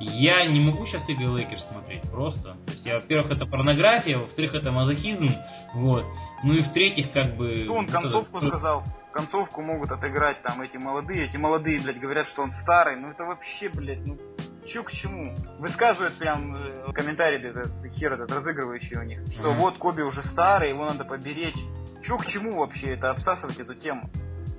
Я 0.00 0.44
не 0.46 0.60
могу 0.60 0.86
сейчас 0.86 1.08
игры 1.08 1.26
Лейкерс 1.26 1.66
смотреть 1.68 2.10
просто. 2.10 2.54
То 2.66 2.72
есть, 2.72 2.86
я, 2.86 2.94
во-первых, 2.94 3.32
это 3.32 3.46
порнография, 3.46 4.18
во-вторых, 4.18 4.54
это 4.54 4.72
мазохизм, 4.72 5.26
вот. 5.74 6.04
Ну 6.42 6.54
и 6.54 6.58
в-третьих, 6.58 7.12
как 7.12 7.36
бы... 7.36 7.54
Ну, 7.64 7.74
он 7.74 7.86
концовку 7.86 8.38
это... 8.38 8.48
сказал. 8.48 8.84
Концовку 9.12 9.62
могут 9.62 9.92
отыграть 9.92 10.42
там 10.42 10.60
эти 10.60 10.76
молодые. 10.76 11.26
Эти 11.26 11.36
молодые, 11.36 11.78
блядь, 11.82 12.00
говорят, 12.00 12.26
что 12.28 12.42
он 12.42 12.50
старый. 12.62 12.96
Ну 12.96 13.10
это 13.10 13.24
вообще, 13.24 13.68
блядь, 13.68 14.04
ну 14.06 14.18
чё 14.66 14.82
к 14.82 14.90
чему? 14.90 15.34
Высказывают 15.58 16.18
прям 16.18 16.56
э, 16.56 16.92
комментарий 16.92 17.38
этот 17.38 17.70
хер 17.96 18.14
этот 18.14 18.32
разыгрывающий 18.32 18.98
у 18.98 19.02
них, 19.02 19.18
что 19.32 19.52
mm-hmm. 19.52 19.58
вот 19.58 19.78
Коби 19.78 20.02
уже 20.02 20.22
старый, 20.22 20.70
его 20.70 20.84
надо 20.86 21.04
поберечь. 21.04 21.58
Чё 22.02 22.16
к 22.16 22.26
чему 22.26 22.58
вообще 22.58 22.94
это 22.94 23.10
обсасывать 23.10 23.60
эту 23.60 23.74
тему? 23.74 24.10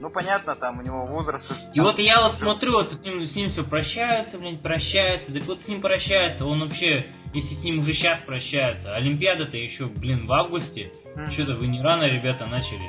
Ну, 0.05 0.11
понятно, 0.11 0.53
там 0.53 0.77
у 0.77 0.81
него 0.83 1.03
возраст... 1.07 1.51
И 1.73 1.79
вот 1.79 1.97
я 1.97 2.21
вот 2.21 2.35
смотрю, 2.35 2.73
вот 2.73 2.83
с 2.83 2.99
ним, 2.99 3.25
с 3.25 3.35
ним 3.35 3.47
все 3.47 3.63
прощаются, 3.63 4.37
блин, 4.37 4.59
прощаются. 4.59 5.33
Так 5.33 5.41
вот 5.47 5.61
с 5.61 5.67
ним 5.67 5.81
прощаются, 5.81 6.45
он 6.45 6.59
вообще, 6.59 7.01
если 7.33 7.55
с 7.55 7.63
ним 7.63 7.79
уже 7.79 7.95
сейчас 7.95 8.19
прощаются. 8.19 8.93
Олимпиада-то 8.93 9.57
еще, 9.57 9.87
блин, 9.87 10.27
в 10.27 10.31
августе. 10.31 10.91
Mm-hmm. 10.91 11.31
Что-то 11.31 11.55
вы 11.55 11.65
не 11.65 11.81
рано, 11.81 12.03
ребята, 12.03 12.45
начали. 12.45 12.87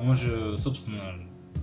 Он 0.00 0.18
же, 0.18 0.58
собственно, 0.58 1.14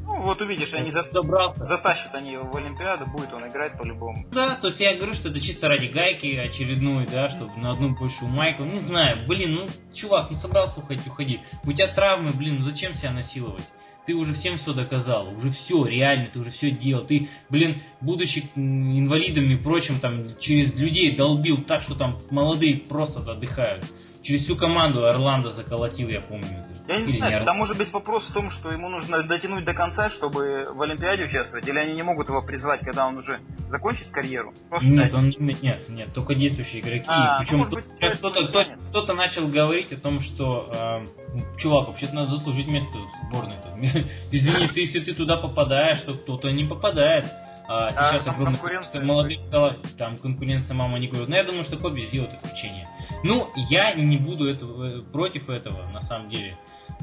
ну, 0.03 0.23
вот 0.23 0.41
увидишь, 0.41 0.73
они 0.73 0.89
за... 0.89 1.03
Забрался. 1.11 1.63
затащат 1.67 2.15
они 2.15 2.31
его 2.31 2.49
в 2.49 2.55
Олимпиаду, 2.57 3.05
будет 3.05 3.31
он 3.33 3.47
играть 3.47 3.77
по-любому. 3.77 4.25
Да, 4.31 4.47
то 4.47 4.69
есть 4.69 4.81
я 4.81 4.95
говорю, 4.95 5.13
что 5.13 5.29
это 5.29 5.39
чисто 5.39 5.67
ради 5.67 5.91
гайки 5.91 6.37
очередной, 6.37 7.05
да, 7.05 7.29
чтобы 7.29 7.55
на 7.57 7.69
одну 7.69 7.95
большую 7.95 8.31
майку. 8.31 8.63
Не 8.63 8.79
знаю, 8.79 9.27
блин, 9.27 9.51
ну, 9.51 9.65
чувак, 9.93 10.31
ну 10.31 10.37
собрался 10.39 10.79
уходить, 10.79 11.05
уходи. 11.05 11.39
У 11.67 11.71
тебя 11.71 11.93
травмы, 11.93 12.29
блин, 12.35 12.55
ну 12.55 12.61
зачем 12.61 12.93
себя 12.93 13.11
насиловать? 13.11 13.71
Ты 14.05 14.13
уже 14.13 14.33
всем 14.35 14.57
все 14.57 14.73
доказал, 14.73 15.35
уже 15.37 15.51
все, 15.51 15.85
реально, 15.85 16.29
ты 16.33 16.39
уже 16.39 16.51
все 16.51 16.71
делал. 16.71 17.05
Ты, 17.05 17.29
блин, 17.49 17.81
будучи 18.01 18.49
инвалидом 18.55 19.51
и 19.51 19.57
прочим, 19.57 19.95
там, 20.01 20.23
через 20.39 20.73
людей 20.79 21.15
долбил 21.15 21.57
так, 21.67 21.83
что 21.83 21.95
там 21.95 22.17
молодые 22.29 22.81
просто 22.87 23.19
отдыхают. 23.31 23.85
Через 24.23 24.43
всю 24.43 24.55
команду 24.55 25.05
Орландо 25.05 25.53
заколотил, 25.53 26.07
я 26.07 26.21
помню. 26.21 26.65
Я 26.87 26.99
не 26.99 27.17
знаю, 27.17 27.39
не 27.39 27.45
там 27.45 27.57
может 27.57 27.77
быть 27.77 27.91
вопрос 27.91 28.27
в 28.29 28.33
том, 28.33 28.49
что 28.51 28.69
ему 28.69 28.89
нужно 28.89 29.23
дотянуть 29.23 29.65
до 29.65 29.73
конца, 29.73 30.09
чтобы 30.11 30.63
в 30.71 30.81
Олимпиаде 30.81 31.23
участвовать, 31.23 31.67
или 31.67 31.77
они 31.77 31.93
не 31.93 32.03
могут 32.03 32.29
его 32.29 32.41
призвать, 32.41 32.81
когда 32.81 33.07
он 33.07 33.17
уже 33.17 33.39
закончит 33.69 34.09
карьеру? 34.09 34.53
Просто 34.69 34.89
нет, 34.89 35.13
он, 35.13 35.33
нет, 35.39 35.89
нет, 35.89 36.13
только 36.13 36.35
действующие 36.35 36.81
игроки. 36.81 37.05
А, 37.07 37.39
Причем 37.39 37.59
ну, 37.59 37.65
кто-то, 37.65 38.47
кто, 38.47 38.63
кто-то 38.89 39.13
начал 39.13 39.47
говорить 39.47 39.91
о 39.93 39.97
том, 39.97 40.19
что 40.19 40.71
э, 40.73 41.59
чувак, 41.59 41.87
вообще-то 41.87 42.15
надо 42.15 42.35
заслужить 42.35 42.69
место 42.69 42.99
в 42.99 43.29
сборной. 43.29 43.57
Извини, 44.31 44.65
ты, 44.67 44.81
если 44.81 44.99
ты 44.99 45.13
туда 45.13 45.37
попадаешь, 45.37 46.01
то 46.01 46.15
кто-то 46.15 46.51
не 46.51 46.65
попадает. 46.65 47.25
А, 47.71 47.87
а 47.87 48.11
сейчас 48.11 48.27
огромное 48.27 48.59
количество 48.59 48.99
молодых 48.99 49.39
стало, 49.47 49.77
там 49.97 50.17
конкуренция 50.17 50.73
мама 50.73 50.99
не 50.99 51.07
говорит. 51.07 51.29
Но 51.29 51.37
я 51.37 51.45
думаю, 51.45 51.63
что 51.63 51.77
Коби 51.77 52.05
сделает 52.07 52.33
исключение. 52.33 52.89
Ну, 53.23 53.47
я 53.69 53.95
не 53.95 54.17
буду 54.17 54.49
этого, 54.49 54.99
э, 54.99 55.01
против 55.03 55.49
этого, 55.49 55.89
на 55.89 56.01
самом 56.01 56.27
деле. 56.27 56.57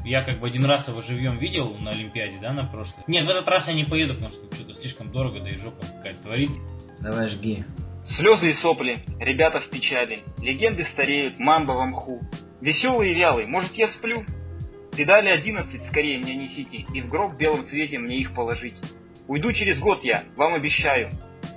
Я 0.04 0.22
как 0.22 0.40
бы 0.40 0.46
один 0.46 0.66
раз 0.66 0.86
его 0.86 1.00
живьем 1.00 1.38
видел 1.38 1.74
на 1.78 1.90
Олимпиаде, 1.90 2.38
да, 2.42 2.52
на 2.52 2.64
прошлой. 2.64 3.02
Нет, 3.06 3.24
в 3.24 3.30
этот 3.30 3.48
раз 3.48 3.66
я 3.66 3.72
не 3.72 3.84
поеду, 3.84 4.14
потому 4.14 4.32
что 4.32 4.54
что-то 4.54 4.74
слишком 4.74 5.10
дорого, 5.10 5.40
да 5.40 5.48
и 5.48 5.58
жопа 5.58 5.80
какая-то 5.96 6.22
творится. 6.22 6.60
Давай 7.00 7.30
жги. 7.30 7.64
Слезы 8.06 8.50
и 8.50 8.54
сопли, 8.54 9.04
ребята 9.20 9.60
в 9.60 9.70
печали, 9.70 10.22
легенды 10.42 10.84
стареют, 10.92 11.38
мамба 11.38 11.72
в 11.72 11.86
мху. 11.86 12.20
Веселый 12.60 13.12
и 13.12 13.14
вялый, 13.14 13.46
может 13.46 13.72
я 13.72 13.88
сплю? 13.94 14.22
Педали 14.94 15.30
одиннадцать 15.30 15.88
скорее 15.88 16.18
мне 16.18 16.34
несите, 16.34 16.84
и 16.92 17.00
в 17.00 17.08
гроб 17.08 17.34
в 17.34 17.36
белом 17.38 17.66
цвете 17.68 17.98
мне 17.98 18.16
их 18.16 18.34
положить. 18.34 18.76
Уйду 19.28 19.52
через 19.52 19.78
год 19.78 20.02
я, 20.04 20.22
вам 20.36 20.54
обещаю. 20.54 21.10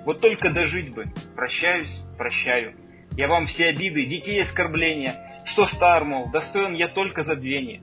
Вот 0.06 0.20
только 0.20 0.52
дожить 0.52 0.94
бы. 0.94 1.06
Прощаюсь, 1.36 2.04
прощаю. 2.18 2.76
Я 3.18 3.30
вам 3.30 3.46
все 3.46 3.68
обиды, 3.68 4.06
детей 4.06 4.42
оскорбления, 4.42 5.14
что 5.46 5.66
стар, 5.68 6.06
мол, 6.06 6.30
достоин 6.32 6.74
я 6.74 6.90
только 6.90 7.24
забвения. 7.24 7.82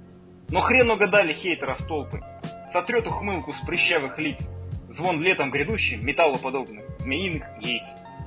Но 0.50 0.60
хрен 0.60 0.90
угадали 0.90 1.32
хейтеров 1.32 1.78
толпы. 1.86 2.20
Сотрет 2.72 3.06
ухмылку 3.06 3.52
с 3.54 3.66
прыщавых 3.66 4.18
лиц. 4.18 4.46
Звон 4.88 5.22
летом 5.22 5.50
грядущий, 5.50 5.96
металлоподобных, 6.02 6.84
змеиных 6.98 7.44
яиц. 7.60 7.84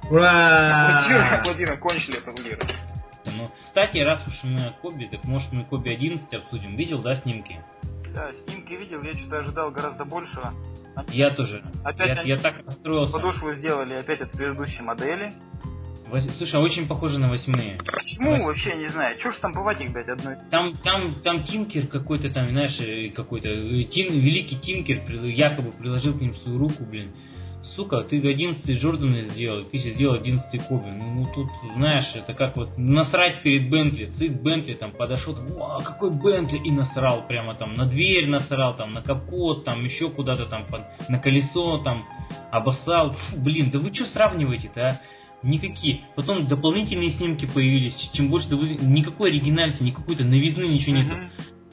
Ура! 0.10 1.36
Аплодируем, 1.36 1.80
кончили 1.80 2.18
аплодировать. 2.18 2.74
Ну, 3.38 3.50
кстати, 3.58 4.00
раз 4.00 4.28
уж 4.28 4.34
мы 4.44 4.56
о 4.66 4.72
Коби, 4.82 5.06
так 5.06 5.24
может 5.26 5.52
мы 5.54 5.64
Коби 5.64 5.92
11 5.92 6.34
обсудим. 6.34 6.72
Видел, 6.72 7.02
да, 7.02 7.16
снимки? 7.18 7.60
Да, 8.14 8.32
снимки 8.34 8.74
видел, 8.74 9.02
я 9.04 9.14
что-то 9.14 9.40
ожидал 9.40 9.72
гораздо 9.72 10.06
большего. 10.06 10.54
Я 11.10 11.34
тоже. 11.34 11.64
Опять 11.84 12.18
я, 12.18 12.22
я 12.24 12.38
так 12.38 12.66
расстроился. 12.66 13.12
Подошву 13.12 13.54
сделали 13.54 13.94
опять 13.94 14.22
от 14.22 14.32
предыдущей 14.32 14.82
модели. 14.82 15.32
Вось... 16.08 16.30
Слушай, 16.36 16.60
а 16.60 16.64
очень 16.64 16.88
похоже 16.88 17.20
на 17.20 17.30
восьмые. 17.30 17.78
Почему 17.86 18.32
Вось... 18.32 18.46
вообще 18.46 18.76
не 18.76 18.88
знаю? 18.88 19.18
Чё 19.18 19.32
ж 19.32 19.38
там 19.38 19.54
бывать 19.54 19.80
их, 19.80 19.94
блядь, 19.94 20.10
одной? 20.10 20.36
Там, 20.50 20.78
там, 20.80 21.14
там 21.16 21.46
Тинкер 21.46 21.88
какой-то 21.88 22.30
там, 22.30 22.48
знаешь, 22.48 22.78
э, 22.82 23.10
какой-то 23.16 23.50
э, 23.50 23.84
тин, 23.86 24.08
великий 24.08 24.60
Тинкер 24.60 25.04
якобы 25.24 25.72
приложил 25.72 26.14
к 26.18 26.20
ним 26.20 26.36
свою 26.36 26.58
руку, 26.58 26.84
блин 26.84 27.14
сука, 27.64 28.04
ты 28.04 28.18
11 28.18 28.66
Джорданы 28.78 29.30
сделал, 29.30 29.62
ты 29.62 29.78
сделал 29.78 30.16
11 30.16 30.68
Коби. 30.68 30.90
Ну, 30.96 31.14
ну, 31.14 31.26
тут, 31.34 31.48
знаешь, 31.76 32.12
это 32.16 32.34
как 32.34 32.58
вот 32.58 32.78
насрать 32.78 33.44
перед 33.44 33.70
Бентли. 33.70 34.06
Цит 34.06 34.42
Бентли 34.42 34.74
там 34.74 34.92
подошел, 34.92 35.36
вау, 35.58 35.80
какой 35.80 36.12
Бентли, 36.12 36.58
и 36.58 36.72
насрал 36.72 37.26
прямо 37.28 37.56
там 37.56 37.74
на 37.74 37.86
дверь 37.86 38.28
насрал, 38.28 38.74
там 38.74 38.94
на 38.94 39.02
капот, 39.02 39.66
там 39.66 39.84
еще 39.84 40.10
куда-то 40.10 40.46
там 40.46 40.66
под, 40.66 40.82
на 41.10 41.20
колесо, 41.20 41.80
там 41.80 42.00
обоссал. 42.52 43.12
Фу, 43.12 43.38
блин, 43.38 43.70
да 43.72 43.80
вы 43.80 43.94
что 43.94 44.06
сравниваете-то, 44.06 44.88
а? 44.88 44.92
Никакие. 45.44 46.02
Потом 46.16 46.48
дополнительные 46.48 47.12
снимки 47.12 47.48
появились. 47.52 47.96
Чем 48.14 48.30
больше 48.30 48.56
вы... 48.56 48.76
никакой 48.80 49.32
оригинальности, 49.32 49.84
никакой-то 49.84 50.24
новизны, 50.24 50.66
ничего 50.66 50.98
нету. 50.98 51.16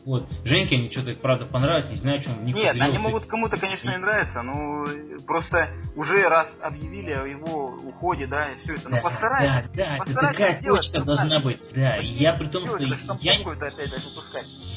Вот. 0.08 0.26
Женьке 0.42 0.76
они 0.76 0.90
что-то, 0.90 1.12
правда, 1.16 1.44
понравилось, 1.44 1.90
не 1.90 1.96
знаю, 1.96 2.22
что 2.22 2.30
он 2.30 2.46
Нет, 2.46 2.76
они 2.80 2.96
могут 2.96 3.26
кому-то, 3.26 3.60
конечно, 3.60 3.90
и 3.90 3.96
нравиться, 3.98 4.40
но 4.40 4.82
просто 5.26 5.68
уже 5.96 6.26
раз 6.30 6.58
объявили 6.62 7.12
о 7.12 7.26
его 7.26 7.76
уходе, 7.84 8.26
да, 8.26 8.40
и 8.40 8.56
все 8.62 8.72
это. 8.72 8.88
Ну 8.88 8.96
да, 8.96 9.02
постарайтесь. 9.02 9.76
Да, 9.76 9.84
да, 9.84 9.96
постарайтесь 9.98 10.38
такая 10.38 10.60
сделать, 10.60 10.82
точка 10.90 11.04
должна 11.04 11.36
быть. 11.40 11.60
Да, 11.74 11.96
Почти 11.98 12.14
я 12.14 12.32
при 12.32 12.46
том, 12.46 12.66
что 12.66 12.78
я, 13.20 13.34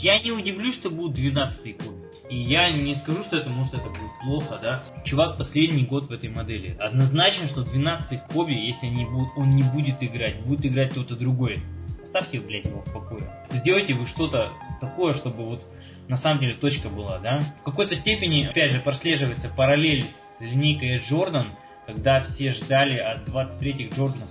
я 0.01 0.21
не 0.21 0.31
удивлюсь, 0.31 0.75
что 0.79 0.89
будет 0.89 1.17
12-й 1.17 1.71
год. 1.73 1.95
И 2.29 2.37
я 2.37 2.69
не 2.73 2.95
скажу, 2.95 3.23
что 3.23 3.37
это 3.37 3.49
может 3.51 3.73
это 3.73 3.89
будет 3.89 4.11
плохо, 4.21 4.59
да. 4.61 4.83
Чувак 5.05 5.37
последний 5.37 5.85
год 5.85 6.07
в 6.07 6.11
этой 6.11 6.27
модели. 6.27 6.75
Однозначно, 6.77 7.47
что 7.47 7.61
12-й 7.61 8.21
Коби, 8.33 8.51
если 8.51 8.87
они 8.87 9.05
будут, 9.05 9.29
он 9.37 9.51
не 9.51 9.63
будет 9.63 10.03
играть, 10.03 10.41
будет 10.41 10.65
играть 10.65 10.91
кто-то 10.91 11.15
другой. 11.15 11.55
оставьте, 12.03 12.41
блядь, 12.41 12.65
его 12.65 12.81
в 12.81 12.91
покое. 12.91 13.21
Сделайте 13.51 13.93
вы 13.93 14.05
что-то 14.07 14.49
такое, 14.81 15.13
чтобы 15.13 15.45
вот 15.45 15.63
на 16.09 16.17
самом 16.17 16.41
деле 16.41 16.55
точка 16.55 16.89
была, 16.89 17.19
да. 17.19 17.39
В 17.39 17.63
какой-то 17.63 17.95
степени, 17.95 18.45
опять 18.45 18.73
же, 18.73 18.81
прослеживается 18.81 19.47
параллель 19.49 20.03
с 20.03 20.41
линейкой 20.41 20.97
Джордан, 21.07 21.53
когда 21.87 22.21
все 22.21 22.51
ждали 22.51 22.99
от 22.99 23.29
23-х 23.29 23.95
Джорданов, 23.95 24.27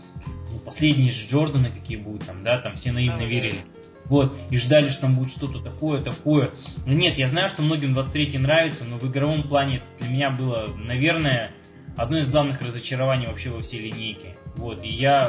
ну, 0.51 0.59
последние 0.65 1.13
же 1.13 1.29
Джорданы 1.31 1.71
какие 1.71 1.97
будут 1.97 2.27
там, 2.27 2.43
да, 2.43 2.59
там 2.59 2.77
все 2.77 2.93
наивно 2.93 3.23
верили. 3.23 3.61
Вот, 4.07 4.37
и 4.51 4.59
ждали, 4.59 4.91
что 4.91 5.03
там 5.03 5.13
будет 5.13 5.31
что-то 5.31 5.61
такое, 5.61 6.03
такое. 6.03 6.51
Но 6.85 6.93
нет, 6.93 7.17
я 7.17 7.29
знаю, 7.29 7.49
что 7.51 7.63
многим 7.63 7.95
23 7.95 8.39
нравится, 8.39 8.85
но 8.85 8.99
в 8.99 9.09
игровом 9.09 9.45
плане 9.45 9.83
для 10.01 10.13
меня 10.13 10.31
было, 10.31 10.67
наверное, 10.77 11.53
одно 11.97 12.19
из 12.19 12.31
главных 12.31 12.61
разочарований 12.61 13.27
вообще 13.27 13.51
во 13.51 13.61
всей 13.61 13.89
линейке. 13.89 14.37
Вот, 14.57 14.83
и 14.83 14.89
я 14.89 15.21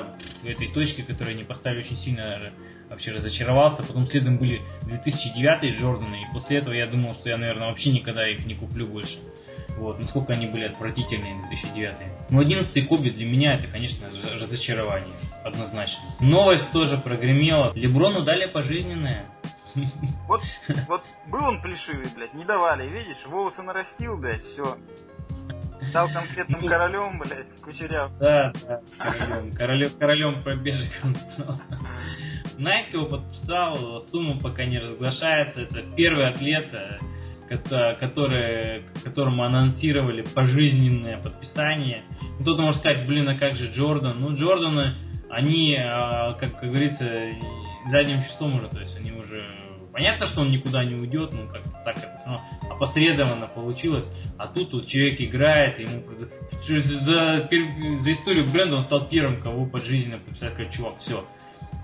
в 0.41 0.45
этой 0.45 0.67
точке, 0.73 1.03
которую 1.03 1.35
они 1.35 1.43
поставили, 1.43 1.83
очень 1.83 1.97
сильно 1.97 2.51
вообще 2.91 3.11
разочаровался. 3.11 3.81
Потом 3.87 4.05
следом 4.07 4.37
были 4.37 4.61
2009 4.83 5.79
Джорданы, 5.79 6.15
и 6.15 6.33
после 6.33 6.57
этого 6.57 6.73
я 6.73 6.85
думал, 6.87 7.15
что 7.15 7.29
я, 7.29 7.37
наверное, 7.37 7.69
вообще 7.69 7.91
никогда 7.91 8.29
их 8.29 8.45
не 8.45 8.53
куплю 8.53 8.87
больше. 8.87 9.17
Вот, 9.77 9.99
насколько 9.99 10.33
они 10.33 10.47
были 10.47 10.65
отвратительные 10.65 11.31
2009 11.49 11.97
Но 12.29 12.41
11 12.41 12.87
Коби 12.89 13.09
для 13.09 13.25
меня 13.25 13.55
это, 13.55 13.67
конечно, 13.67 14.07
разочарование, 14.09 15.15
однозначно. 15.43 16.01
Новость 16.19 16.71
тоже 16.73 16.97
прогремела. 16.97 17.73
Леброну 17.73 18.21
дали 18.21 18.45
пожизненное. 18.47 19.25
Вот, 20.27 20.41
вот 20.87 21.03
был 21.27 21.43
он 21.43 21.61
плешивый, 21.61 22.05
блядь, 22.13 22.33
не 22.33 22.43
давали, 22.43 22.89
видишь, 22.89 23.25
волосы 23.25 23.61
нарастил, 23.61 24.17
блядь, 24.17 24.43
все. 24.43 24.75
Стал 25.91 26.07
конкретным 26.07 26.59
ну, 26.61 26.67
королем, 26.69 27.19
блядь, 27.19 27.61
кучеряв. 27.61 28.17
Да, 28.17 28.53
да, 28.65 28.81
королем, 28.97 29.51
королем, 29.51 29.89
королем 29.99 30.43
пробежек 30.43 30.89
он 31.03 31.15
стал. 31.15 31.61
Найк 32.57 32.93
его 32.93 33.07
подписал, 33.07 34.01
сумма 34.07 34.39
пока 34.39 34.63
не 34.63 34.79
разглашается, 34.79 35.61
это 35.61 35.81
первый 35.97 36.29
атлет, 36.29 36.73
э, 36.73 36.97
который, 37.99 38.85
которому 39.03 39.43
анонсировали 39.43 40.23
пожизненное 40.33 41.21
подписание. 41.21 42.03
Кто-то 42.39 42.61
может 42.61 42.79
сказать, 42.79 43.05
блин, 43.05 43.27
а 43.27 43.37
как 43.37 43.57
же 43.57 43.71
Джордан? 43.73 44.21
Ну, 44.21 44.35
Джорданы, 44.35 44.95
они, 45.29 45.77
а, 45.77 46.33
как, 46.35 46.59
как 46.59 46.69
говорится, 46.69 47.05
задним 47.89 48.23
числом 48.23 48.55
уже, 48.55 48.69
то 48.69 48.79
есть 48.79 48.95
они 48.97 49.11
уже... 49.11 49.60
Понятно, 49.91 50.27
что 50.27 50.41
он 50.41 50.51
никуда 50.51 50.83
не 50.85 50.95
уйдет, 50.95 51.33
ну, 51.33 51.47
как 51.47 51.63
так 51.83 51.97
это 51.97 52.17
все 52.17 52.25
равно 52.25 52.43
опосредованно 52.69 53.47
получилось. 53.47 54.07
А 54.37 54.47
тут 54.47 54.71
вот 54.71 54.87
человек 54.87 55.19
играет, 55.19 55.79
ему 55.79 56.03
за, 56.17 57.47
за 57.47 58.11
историю 58.11 58.45
бренда 58.51 58.75
он 58.75 58.81
стал 58.81 59.09
первым, 59.09 59.41
кого 59.41 59.65
пожизненно 59.65 60.19
подписать, 60.19 60.55
как 60.55 60.71
чувак, 60.71 60.99
все. 60.99 61.25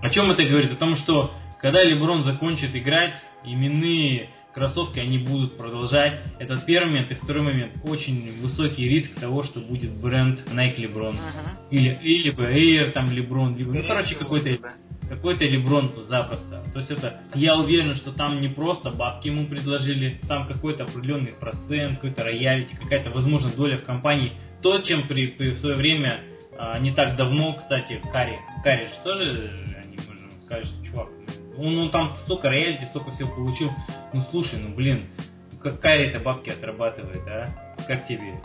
О 0.00 0.10
чем 0.10 0.30
это 0.30 0.42
говорит? 0.44 0.72
О 0.72 0.76
том, 0.76 0.96
что 0.96 1.34
когда 1.60 1.82
Леброн 1.82 2.22
закончит 2.22 2.74
играть, 2.74 3.14
именные 3.44 4.30
кроссовки 4.58 4.98
они 4.98 5.18
будут 5.18 5.56
продолжать. 5.56 6.26
Это 6.38 6.54
первый 6.64 6.90
момент. 6.90 7.10
И 7.12 7.14
второй 7.14 7.42
момент. 7.44 7.74
Очень 7.84 8.42
высокий 8.42 8.82
риск 8.82 9.20
того, 9.20 9.44
что 9.44 9.60
будет 9.60 10.00
бренд 10.00 10.40
Nike 10.52 10.78
LeBron. 10.78 11.14
Uh-huh. 11.14 11.48
Или, 11.70 11.98
или 12.02 12.34
Air, 12.34 12.92
там 12.92 13.04
LeBron. 13.04 13.56
Либо, 13.56 13.72
ну, 13.72 13.84
короче, 13.86 14.16
какой-то 14.16 14.58
какой-то 15.08 15.44
Леброн 15.44 15.98
запросто. 15.98 16.62
То 16.72 16.78
есть 16.78 16.90
это, 16.90 17.20
я 17.34 17.56
уверен, 17.56 17.94
что 17.94 18.12
там 18.12 18.40
не 18.40 18.48
просто 18.48 18.90
бабки 18.90 19.28
ему 19.28 19.46
предложили, 19.46 20.20
там 20.28 20.46
какой-то 20.46 20.84
определенный 20.84 21.32
процент, 21.32 21.96
какой-то 21.96 22.24
роялити, 22.24 22.74
какая-то, 22.74 23.10
возможно, 23.10 23.48
доля 23.56 23.78
в 23.78 23.84
компании. 23.84 24.34
То, 24.62 24.80
чем 24.82 25.06
при, 25.08 25.28
при 25.28 25.50
в 25.50 25.60
свое 25.60 25.76
время, 25.76 26.12
а, 26.58 26.78
не 26.78 26.92
так 26.92 27.16
давно, 27.16 27.54
кстати, 27.54 28.00
Карри, 28.12 28.36
Карри 28.64 28.86
же 28.86 29.02
тоже, 29.02 29.64
они 29.82 29.96
сказать, 30.44 30.66
что 30.66 30.84
чувак, 30.84 31.08
он, 31.60 31.78
он 31.78 31.90
там 31.90 32.16
столько 32.24 32.48
роялити, 32.48 32.84
столько 32.90 33.12
всего 33.12 33.30
получил. 33.34 33.70
Ну 34.12 34.20
слушай, 34.20 34.58
ну 34.58 34.74
блин, 34.74 35.06
какая 35.60 36.08
это 36.08 36.22
бабки 36.22 36.50
отрабатывает, 36.50 37.26
а? 37.26 37.67
Как 37.88 38.06
тебе? 38.06 38.38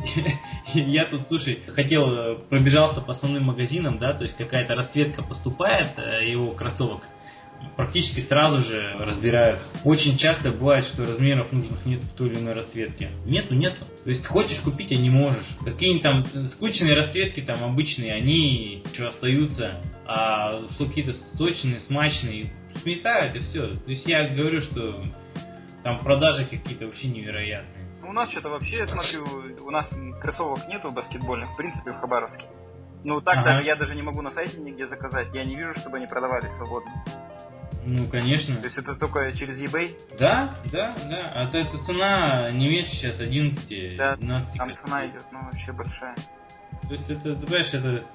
Я 0.73 1.05
тут, 1.09 1.27
слушай, 1.27 1.61
хотел, 1.67 2.09
э, 2.09 2.35
пробежался 2.49 3.01
по 3.01 3.11
основным 3.11 3.43
магазинам, 3.43 3.99
да, 3.99 4.13
то 4.13 4.23
есть 4.23 4.37
какая-то 4.37 4.73
расцветка 4.73 5.21
поступает 5.21 5.89
э, 5.97 6.29
его 6.29 6.51
кроссовок, 6.51 7.03
практически 7.75 8.21
сразу 8.21 8.61
же 8.61 8.93
разбирают. 8.99 9.59
Очень 9.83 10.17
часто 10.17 10.51
бывает, 10.51 10.85
что 10.93 11.03
размеров 11.03 11.51
нужных 11.51 11.85
нет 11.85 12.05
в 12.05 12.15
той 12.15 12.29
или 12.29 12.39
иной 12.39 12.53
расцветке. 12.53 13.11
Нету, 13.25 13.53
нету. 13.53 13.85
То 14.05 14.09
есть 14.09 14.25
хочешь 14.27 14.61
купить, 14.61 14.93
а 14.93 14.95
не 14.95 15.09
можешь. 15.09 15.45
Какие-нибудь 15.65 16.03
там 16.03 16.23
скучные 16.51 16.93
расцветки, 16.93 17.41
там 17.41 17.69
обычные, 17.69 18.13
они 18.13 18.81
еще 18.93 19.07
остаются. 19.07 19.81
А 20.05 20.61
какие-то 20.79 21.11
сочные, 21.11 21.79
смачные, 21.79 22.45
сметают 22.75 23.35
и 23.35 23.39
все. 23.39 23.71
То 23.71 23.91
есть 23.91 24.07
я 24.07 24.29
говорю, 24.29 24.61
что 24.61 25.01
там 25.83 25.99
продажи 25.99 26.45
какие-то 26.45 26.85
вообще 26.85 27.07
невероятные. 27.07 27.82
Ну, 28.03 28.09
у 28.09 28.13
нас 28.13 28.29
что-то 28.31 28.49
вообще, 28.49 28.77
я 28.79 28.87
смотрю, 28.87 29.23
у 29.65 29.71
нас 29.71 29.89
кроссовок 30.21 30.59
нету 30.67 30.91
баскетбольных, 30.91 31.51
в 31.51 31.57
принципе, 31.57 31.91
в 31.91 31.99
Хабаровске. 31.99 32.45
Ну, 33.05 33.21
так 33.21 33.37
ага. 33.37 33.45
даже 33.45 33.63
я 33.63 33.75
даже 33.75 33.95
не 33.95 34.01
могу 34.01 34.21
на 34.21 34.31
сайте 34.31 34.61
нигде 34.61 34.87
заказать. 34.87 35.27
Я 35.33 35.43
не 35.43 35.55
вижу, 35.55 35.73
чтобы 35.79 35.97
они 35.97 36.07
продавали 36.07 36.49
свободно. 36.57 36.91
Ну, 37.85 38.05
конечно. 38.09 38.55
То 38.57 38.63
есть 38.63 38.77
это 38.77 38.95
только 38.95 39.31
через 39.33 39.59
eBay? 39.61 39.97
Да, 40.17 40.59
да, 40.71 40.95
да. 41.09 41.27
А 41.33 41.47
то 41.47 41.57
эта 41.57 41.77
цена 41.85 42.51
не 42.51 42.67
меньше 42.67 42.91
сейчас 42.91 43.19
11 43.19 43.97
Да, 43.97 44.15
12 44.17 44.57
там 44.57 44.73
цена 44.73 45.07
идет, 45.07 45.23
ну, 45.31 45.39
вообще 45.43 45.71
большая. 45.71 46.15
То 46.87 46.93
есть 46.93 47.09
это, 47.09 47.35
ты 47.35 47.45
понимаешь, 47.45 47.73
это 47.73 48.05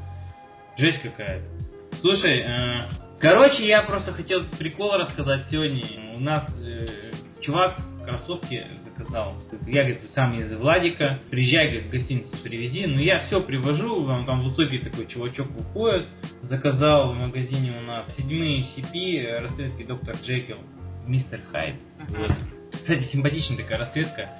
жесть 0.77 1.03
какая-то. 1.03 1.96
Слушай, 1.96 2.40
э, 2.40 2.88
Короче, 3.20 3.66
я 3.66 3.83
просто 3.83 4.12
хотел 4.12 4.44
прикол 4.59 4.92
рассказать 4.92 5.46
сегодня. 5.51 5.83
У 6.16 6.20
нас 6.20 6.44
э, 6.64 7.11
чувак 7.40 7.79
кроссовки 8.09 8.66
заказал. 8.75 9.37
Я, 9.66 9.83
говорит, 9.83 10.07
сам 10.14 10.35
из 10.35 10.55
Владика. 10.57 11.18
Приезжай, 11.31 11.66
говорит, 11.66 11.87
в 11.87 11.90
гостиницу 11.90 12.42
привези. 12.42 12.87
Ну, 12.87 12.99
я 12.99 13.27
все 13.27 13.40
привожу. 13.40 14.03
Вам 14.05 14.25
там 14.25 14.42
высокий 14.42 14.79
такой 14.79 15.07
чувачок 15.07 15.49
выходит. 15.49 16.09
Заказал 16.42 17.09
в 17.09 17.14
магазине 17.14 17.79
у 17.79 17.87
нас 17.87 18.14
седьмые 18.16 18.64
CP, 18.77 19.40
расцветки 19.40 19.87
Доктор 19.87 20.16
Джекил, 20.16 20.59
Мистер 21.07 21.42
Хайд. 21.53 21.77
Вот. 22.11 22.33
Кстати, 22.73 23.05
симпатичная 23.05 23.59
такая 23.59 23.79
расцветка 23.81 24.35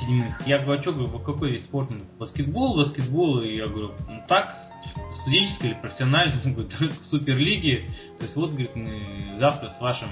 седьмых. 0.00 0.34
Я 0.46 0.58
говорю, 0.58 0.80
а 0.80 0.82
что, 0.82 0.92
говорю, 0.92 1.18
какой 1.20 1.52
вид 1.52 1.62
спорта? 1.62 1.94
Баскетбол, 2.18 2.76
баскетбол. 2.76 3.42
И 3.42 3.56
я 3.56 3.64
говорю, 3.64 3.92
ну 4.08 4.22
так, 4.28 4.56
студенческой 5.22 5.66
или 5.66 5.74
профессиональной, 5.74 6.34
он 6.44 6.54
говорит, 6.54 6.92
суперлиги. 7.10 7.86
То 8.18 8.24
есть 8.24 8.36
вот, 8.36 8.50
говорит, 8.52 8.72
завтра 9.38 9.70
с 9.70 9.80
вашим 9.80 10.10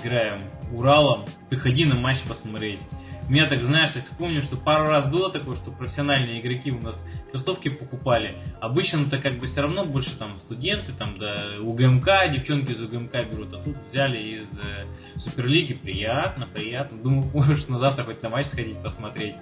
играем 0.00 0.50
Уралом, 0.72 1.24
приходи 1.48 1.84
на 1.84 1.96
матч 1.96 2.26
посмотреть. 2.26 2.80
Меня 3.28 3.48
так, 3.48 3.58
знаешь, 3.58 3.90
так 3.90 4.06
вспомню, 4.06 4.42
что 4.42 4.56
пару 4.56 4.86
раз 4.86 5.08
было 5.08 5.30
такое, 5.30 5.56
что 5.56 5.70
профессиональные 5.70 6.40
игроки 6.40 6.72
у 6.72 6.80
нас 6.80 7.00
кроссовки 7.30 7.68
покупали. 7.68 8.42
Обычно 8.60 9.06
это 9.06 9.18
как 9.18 9.38
бы 9.38 9.46
все 9.46 9.60
равно 9.60 9.84
больше 9.84 10.18
там 10.18 10.40
студенты, 10.40 10.92
там, 10.92 11.16
да, 11.16 11.36
УГМК, 11.60 12.32
девчонки 12.32 12.72
из 12.72 12.80
УГМК 12.80 13.30
берут, 13.32 13.54
а 13.54 13.62
тут 13.62 13.76
взяли 13.88 14.18
из 14.18 14.48
э, 14.58 14.86
Суперлиги. 15.18 15.74
Приятно, 15.74 16.48
приятно. 16.48 17.00
Думаю, 17.00 17.30
можешь 17.34 17.68
на 17.68 17.78
завтра 17.78 18.04
хоть 18.04 18.20
на 18.20 18.30
матч 18.30 18.48
сходить 18.48 18.82
посмотреть. 18.82 19.36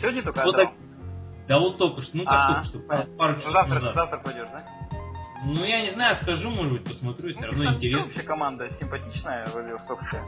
Сегодня 0.00 0.22
только 0.22 0.44
вот 0.44 0.54
так... 0.54 0.72
Да 1.48 1.58
вот 1.58 1.78
только 1.78 2.02
что, 2.02 2.18
ну 2.18 2.24
как 2.24 2.34
а, 2.34 2.52
только 2.52 2.68
что, 2.68 2.78
пару, 2.80 3.02
пару 3.16 3.32
ну, 3.32 3.38
часов 3.38 3.52
завтра, 3.52 3.74
назад. 3.74 3.94
Завтра 3.94 4.18
пойдешь, 4.18 4.48
да? 4.52 4.97
Ну, 5.44 5.64
я 5.64 5.82
не 5.82 5.90
знаю, 5.90 6.16
скажу, 6.20 6.50
может 6.50 6.72
быть, 6.72 6.84
посмотрю, 6.84 7.30
все 7.30 7.40
ну, 7.40 7.46
равно 7.46 7.74
интересно. 7.74 8.02
вообще 8.02 8.22
команда 8.22 8.70
симпатичная, 8.70 9.46
Владивостокская, 9.46 10.24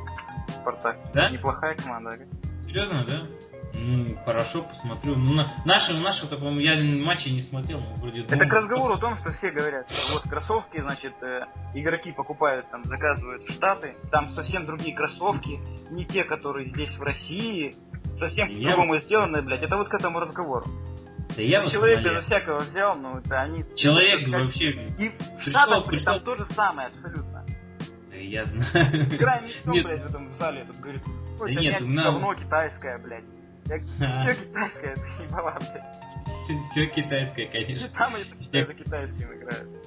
Спартак. 0.48 0.98
Да? 1.12 1.30
Неплохая 1.30 1.74
команда. 1.74 2.10
Серьезно, 2.66 3.04
да? 3.06 3.26
Ну, 3.74 4.04
хорошо, 4.24 4.62
посмотрю. 4.62 5.16
Ну, 5.16 5.34
на, 5.34 5.52
наши, 5.64 5.92
наши, 5.94 6.28
так, 6.28 6.40
я 6.40 6.76
матчи 7.04 7.28
не 7.28 7.42
смотрел, 7.42 7.80
но 7.80 7.94
вроде... 7.96 8.22
Это 8.22 8.46
к 8.46 8.52
разговору 8.52 8.94
о 8.94 8.98
том, 8.98 9.16
что 9.16 9.32
все 9.32 9.50
говорят, 9.50 9.90
что 9.90 10.12
вот 10.12 10.22
кроссовки, 10.22 10.80
значит, 10.80 11.14
э, 11.22 11.46
игроки 11.74 12.12
покупают, 12.12 12.68
там, 12.70 12.84
заказывают 12.84 13.42
в 13.42 13.52
Штаты, 13.52 13.94
там 14.10 14.30
совсем 14.30 14.66
другие 14.66 14.94
кроссовки, 14.94 15.60
не 15.90 16.04
те, 16.04 16.24
которые 16.24 16.68
здесь 16.68 16.96
в 16.98 17.02
России, 17.02 17.72
совсем 18.18 18.48
по-другому 18.48 18.98
сделаны, 18.98 19.42
блядь. 19.42 19.62
Это 19.62 19.76
вот 19.76 19.88
к 19.88 19.94
этому 19.94 20.20
разговору. 20.20 20.66
Да 21.36 21.42
я 21.42 21.62
Человек 21.62 22.02
безо 22.02 22.20
всякого 22.22 22.58
взял, 22.58 22.98
но 22.98 23.18
это 23.18 23.40
они... 23.40 23.64
Человек 23.76 24.24
как... 24.24 24.32
вообще... 24.32 24.70
И 24.98 25.08
в 25.10 25.42
Штатах 25.48 25.86
пришел... 25.86 26.16
там 26.16 26.18
то 26.24 26.34
же 26.36 26.44
самое 26.46 26.88
абсолютно. 26.88 27.44
Да 28.12 28.18
я 28.18 28.44
знаю. 28.44 29.06
Играем 29.06 29.46
никто, 29.46 29.72
блядь, 29.72 30.02
в 30.02 30.04
этом 30.06 30.32
зале, 30.34 30.64
тут 30.64 30.76
говорит, 30.76 31.02
ой, 31.40 31.54
да 31.54 31.60
нет, 31.60 31.80
на... 31.80 32.02
говно 32.04 32.34
китайское, 32.34 32.98
блядь. 32.98 33.24
Я 33.66 33.78
все 33.78 34.44
китайское, 34.44 34.92
это 34.92 35.02
не 35.20 35.26
была, 35.28 35.58
блядь. 35.60 36.70
Все 36.72 36.86
китайское, 36.86 37.46
конечно. 37.46 37.88
Там 37.96 38.14
я 38.52 38.66
за 38.66 38.74
китайским 38.74 39.32
играю. 39.32 39.80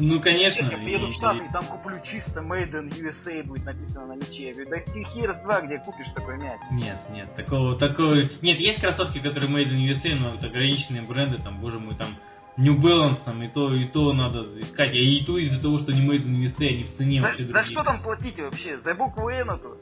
Ну, 0.00 0.20
конечно. 0.20 0.64
Я 0.64 0.78
приеду 0.78 1.06
в 1.08 1.12
Штаты 1.12 1.44
и 1.44 1.52
там 1.52 1.62
куплю 1.64 1.96
чисто 2.04 2.40
Made 2.40 2.72
in 2.72 2.88
USA 2.88 3.42
будет 3.44 3.64
написано 3.64 4.06
на 4.06 4.12
мяче, 4.14 4.48
я 4.48 4.52
говорю, 4.52 4.70
да 4.70 4.76
ты 4.92 5.04
хер 5.04 5.34
два, 5.42 5.60
где 5.60 5.78
купишь 5.78 6.12
такой 6.14 6.38
мяч. 6.38 6.58
Нет, 6.72 6.98
нет, 7.14 7.34
такого, 7.36 7.76
такого... 7.78 8.14
Нет, 8.14 8.58
есть 8.58 8.80
кроссовки, 8.80 9.20
которые 9.20 9.50
Made 9.50 9.72
in 9.72 9.88
USA, 9.90 10.14
но 10.14 10.34
это 10.34 10.46
ограниченные 10.46 11.02
бренды, 11.02 11.36
там, 11.42 11.60
боже 11.60 11.78
мой, 11.78 11.94
там 11.96 12.08
New 12.56 12.78
Balance 12.78 13.24
там, 13.24 13.42
и 13.42 13.48
то, 13.48 13.72
и 13.74 13.86
то 13.88 14.12
надо 14.12 14.58
искать. 14.58 14.90
А 14.90 15.00
и 15.00 15.24
то 15.24 15.38
из-за 15.38 15.60
того, 15.62 15.78
что 15.78 15.92
не 15.92 16.06
made 16.06 16.24
in 16.24 16.44
USA, 16.44 16.66
они 16.66 16.84
в 16.84 16.88
цене 16.94 17.22
За, 17.22 17.28
вообще 17.28 17.46
за 17.46 17.52
другие. 17.52 17.72
что 17.72 17.84
там 17.84 18.02
платить 18.02 18.38
вообще? 18.38 18.78
За 18.82 18.94
букву 18.94 19.28
N 19.28 19.48
эту? 19.50 19.78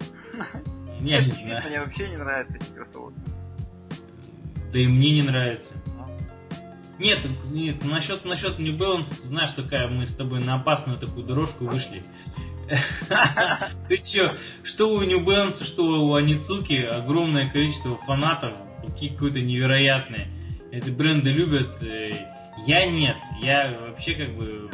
Я 1.00 1.24
не 1.24 1.30
знаю. 1.30 1.62
Мне 1.66 1.80
вообще 1.80 2.08
не 2.08 2.16
нравятся 2.18 2.56
эти 2.56 2.72
кроссовки. 2.74 3.18
Да 4.72 4.78
и 4.78 4.86
мне 4.86 5.12
не 5.20 5.26
нравится. 5.26 5.72
Ну. 6.98 7.04
Нет, 7.04 7.20
нет, 7.50 7.84
насчет, 7.84 8.24
насчет 8.24 8.58
New 8.58 8.74
Balance, 8.74 9.26
знаешь, 9.26 9.54
такая 9.54 9.88
мы 9.88 10.06
с 10.06 10.16
тобой 10.16 10.40
на 10.44 10.56
опасную 10.56 10.98
такую 10.98 11.24
дорожку 11.26 11.66
вышли. 11.66 12.02
Ты 13.88 13.96
чё, 14.12 14.34
что 14.64 14.90
у 14.90 15.02
New 15.02 15.24
Balance, 15.24 15.64
что 15.64 15.84
у 15.84 16.14
Аницуки, 16.14 16.74
огромное 16.74 17.48
количество 17.48 17.96
фанатов, 17.98 18.58
какие 18.84 19.10
какое-то 19.10 19.40
невероятные. 19.40 20.28
Эти 20.70 20.90
бренды 20.90 21.30
любят, 21.30 21.82
э, 21.82 22.10
я 22.66 22.86
нет, 22.90 23.16
я 23.42 23.72
вообще 23.80 24.14
как 24.14 24.36
бы 24.36 24.68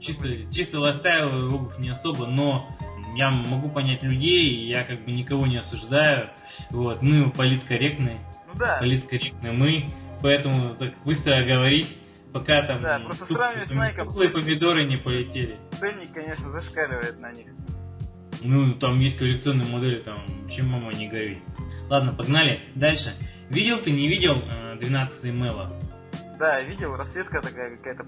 чисто, 0.00 0.28
чисто 0.52 0.78
лайфстайл 0.78 1.52
обувь 1.52 1.76
не 1.78 1.90
особо, 1.90 2.26
но 2.26 2.68
я 3.16 3.30
могу 3.30 3.68
понять 3.68 4.02
людей, 4.04 4.68
я 4.68 4.84
как 4.84 5.04
бы 5.04 5.10
никого 5.10 5.46
не 5.46 5.56
осуждаю, 5.56 6.30
вот, 6.70 7.02
мы 7.02 7.30
политкорректные, 7.32 8.20
Ну 8.46 8.52
да, 8.56 8.76
политкорректны 8.78 9.50
мы, 9.52 9.86
поэтому 10.22 10.74
так 10.76 10.90
быстро 11.04 11.44
говорить, 11.46 11.96
пока 12.32 12.66
там 12.66 12.78
Да, 12.78 12.98
просто 13.00 13.26
тух- 13.26 13.36
сравнивать 13.38 13.68
с 13.68 13.72
Nike. 13.72 13.96
тухлые 14.04 14.30
помидоры 14.30 14.84
не 14.86 14.96
полетели. 14.96 15.56
ценник, 15.72 16.12
конечно, 16.12 16.50
зашкаливает 16.50 17.18
на 17.18 17.32
них. 17.32 17.46
Ну, 18.42 18.72
там 18.74 18.94
есть 18.96 19.18
коллекционные 19.18 19.70
модели, 19.70 19.96
там, 19.96 20.24
чем 20.48 20.68
мама 20.68 20.92
не 20.94 21.08
горит. 21.08 21.38
Ладно, 21.90 22.12
погнали 22.14 22.58
дальше. 22.74 23.14
Видел 23.50 23.82
ты, 23.82 23.90
не 23.90 24.08
видел 24.08 24.34
12-й 24.80 25.32
Мэла? 25.32 25.72
Да, 26.38 26.60
видел, 26.62 26.94
расцветка 26.96 27.40
такая 27.42 27.76
какая-то 27.76 28.06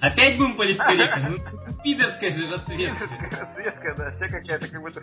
Опять 0.00 0.38
будем 0.38 0.56
политкорректны? 0.58 1.28
Ну, 1.30 1.82
пидорская 1.84 2.30
же 2.32 2.50
расцветка. 2.50 3.06
расцветка, 3.40 3.94
да, 3.96 4.10
вся 4.10 4.26
какая-то 4.28 4.70
как 4.70 4.80
будто 4.82 5.02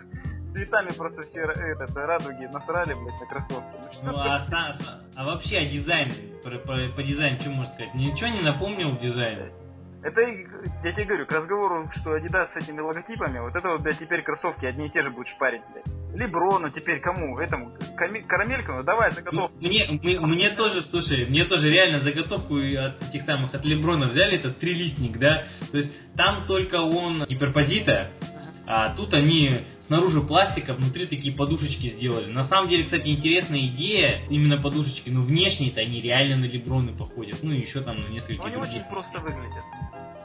цветами 0.56 0.88
просто 0.96 1.22
все 1.22 1.40
этот, 1.42 1.94
радуги 1.96 2.44
насрали, 2.52 2.94
блядь, 2.94 3.20
на 3.20 3.26
кроссовки. 3.26 3.76
Ну 4.02 4.12
Ну, 4.12 4.18
а, 4.18 4.44
са- 4.46 4.76
а 5.16 5.24
вообще, 5.24 5.58
а 5.58 5.66
дизайн, 5.66 6.08
по, 6.42 6.50
по- 6.50 6.88
по 6.96 7.02
дизайну, 7.02 7.38
что 7.40 7.50
можно 7.50 7.72
сказать? 7.72 7.94
Ничего 7.94 8.28
не 8.28 8.42
напомнил 8.42 8.98
дизайн? 8.98 9.52
Это, 10.02 10.20
я 10.20 10.92
тебе 10.92 11.04
говорю, 11.04 11.26
к 11.26 11.32
разговору, 11.32 11.90
что 11.96 12.16
Adidas 12.16 12.48
с 12.52 12.56
этими 12.56 12.80
логотипами, 12.80 13.40
вот 13.40 13.56
это 13.56 13.68
вот, 13.70 13.80
блядь, 13.80 13.98
теперь 13.98 14.22
кроссовки 14.22 14.64
одни 14.64 14.86
и 14.86 14.90
те 14.90 15.02
же 15.02 15.10
будут 15.10 15.26
шпарить, 15.28 15.62
блядь. 15.72 15.86
Леброну 16.20 16.70
теперь 16.70 17.00
кому? 17.00 17.38
Этому, 17.40 17.72
Ками- 17.96 18.20
Карамельку, 18.26 18.72
ну 18.72 18.84
давай 18.84 19.10
заготовку. 19.10 19.52
Мне, 19.60 19.84
мне, 20.00 20.20
мне 20.20 20.50
тоже, 20.50 20.82
слушай, 20.82 21.26
мне 21.28 21.44
тоже 21.44 21.68
реально 21.70 22.02
заготовку 22.02 22.54
от 22.56 23.02
этих 23.08 23.24
самых, 23.24 23.52
от 23.54 23.64
Леброна 23.64 24.06
взяли, 24.08 24.36
этот 24.36 24.58
трилистник, 24.60 25.18
да? 25.18 25.44
То 25.72 25.78
есть 25.78 26.00
там 26.14 26.46
только 26.46 26.76
он 26.76 27.24
гиперпозита, 27.24 28.12
а 28.66 28.94
тут 28.94 29.12
они 29.12 29.50
снаружи 29.86 30.20
пластика, 30.20 30.74
внутри 30.74 31.06
такие 31.06 31.34
подушечки 31.34 31.90
сделали. 31.96 32.30
На 32.30 32.44
самом 32.44 32.68
деле, 32.68 32.84
кстати, 32.84 33.08
интересная 33.08 33.66
идея, 33.68 34.22
именно 34.28 34.60
подушечки, 34.60 35.10
но 35.10 35.22
внешне-то 35.22 35.80
они 35.80 36.00
реально 36.00 36.36
на 36.38 36.44
Леброны 36.44 36.92
походят, 36.96 37.38
ну 37.42 37.52
и 37.52 37.60
еще 37.60 37.80
там 37.82 37.94
на 37.96 38.08
несколько 38.08 38.36
Но 38.38 38.44
они 38.44 38.54
других. 38.56 38.72
очень 38.72 38.84
просто 38.90 39.20
выглядят. 39.20 39.62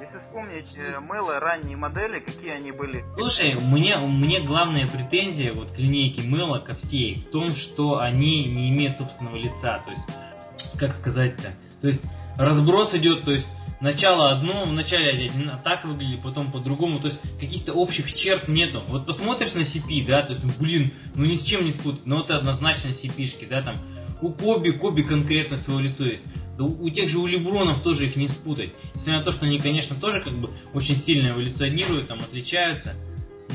Если 0.01 0.17
вспомнить 0.17 0.77
э, 0.77 0.99
Мэла 0.99 1.39
ранние 1.39 1.77
модели, 1.77 2.19
какие 2.19 2.51
они 2.51 2.71
были. 2.71 3.03
Слушай, 3.15 3.55
мне, 3.67 3.97
мне 3.97 4.41
главная 4.41 4.87
претензия 4.87 5.51
вот 5.53 5.71
к 5.71 5.77
линейке 5.77 6.27
Мэла 6.27 6.59
ко 6.59 6.73
всей 6.75 7.15
в 7.15 7.29
том, 7.29 7.47
что 7.49 7.99
они 7.99 8.43
не 8.45 8.71
имеют 8.71 8.97
собственного 8.97 9.35
лица. 9.35 9.77
То 9.85 9.91
есть, 9.91 10.79
как 10.79 10.97
сказать-то? 10.97 11.53
То 11.81 11.87
есть, 11.87 12.03
разброс 12.37 12.93
идет, 12.95 13.23
то 13.25 13.31
есть, 13.31 13.47
начало 13.81 14.29
одно, 14.29 14.63
вначале 14.63 15.11
один 15.11 15.51
так 15.63 15.83
выглядит, 15.83 16.21
потом 16.21 16.51
по-другому, 16.51 16.99
то 16.99 17.07
есть, 17.07 17.19
каких-то 17.39 17.73
общих 17.73 18.13
черт 18.15 18.47
нету. 18.47 18.83
Вот 18.87 19.05
посмотришь 19.05 19.53
на 19.53 19.61
CP, 19.61 20.05
да, 20.05 20.23
то 20.23 20.33
есть, 20.33 20.59
блин, 20.59 20.93
ну 21.15 21.25
ни 21.25 21.35
с 21.35 21.43
чем 21.43 21.65
не 21.65 21.71
спутать, 21.71 22.05
но 22.05 22.23
это 22.23 22.37
однозначно 22.37 22.89
CP-шки, 22.89 23.47
да, 23.49 23.61
там, 23.61 23.73
у 24.21 24.31
Коби, 24.33 24.69
Коби 24.71 25.01
конкретно 25.01 25.57
свое 25.57 25.89
лицо 25.89 26.03
есть. 26.03 26.23
Да 26.57 26.65
у, 26.65 26.85
у 26.85 26.89
тех 26.89 27.09
же 27.09 27.17
у 27.17 27.25
Лебронов 27.25 27.81
тоже 27.81 28.05
их 28.05 28.15
не 28.15 28.27
спутать. 28.27 28.71
Несмотря 28.93 29.19
на 29.19 29.25
то, 29.25 29.33
что 29.33 29.45
они, 29.45 29.57
конечно, 29.57 29.99
тоже 29.99 30.21
как 30.21 30.33
бы 30.33 30.51
очень 30.73 30.95
сильно 30.95 31.31
эволюционируют, 31.31 32.07
там 32.07 32.19
отличаются. 32.19 32.93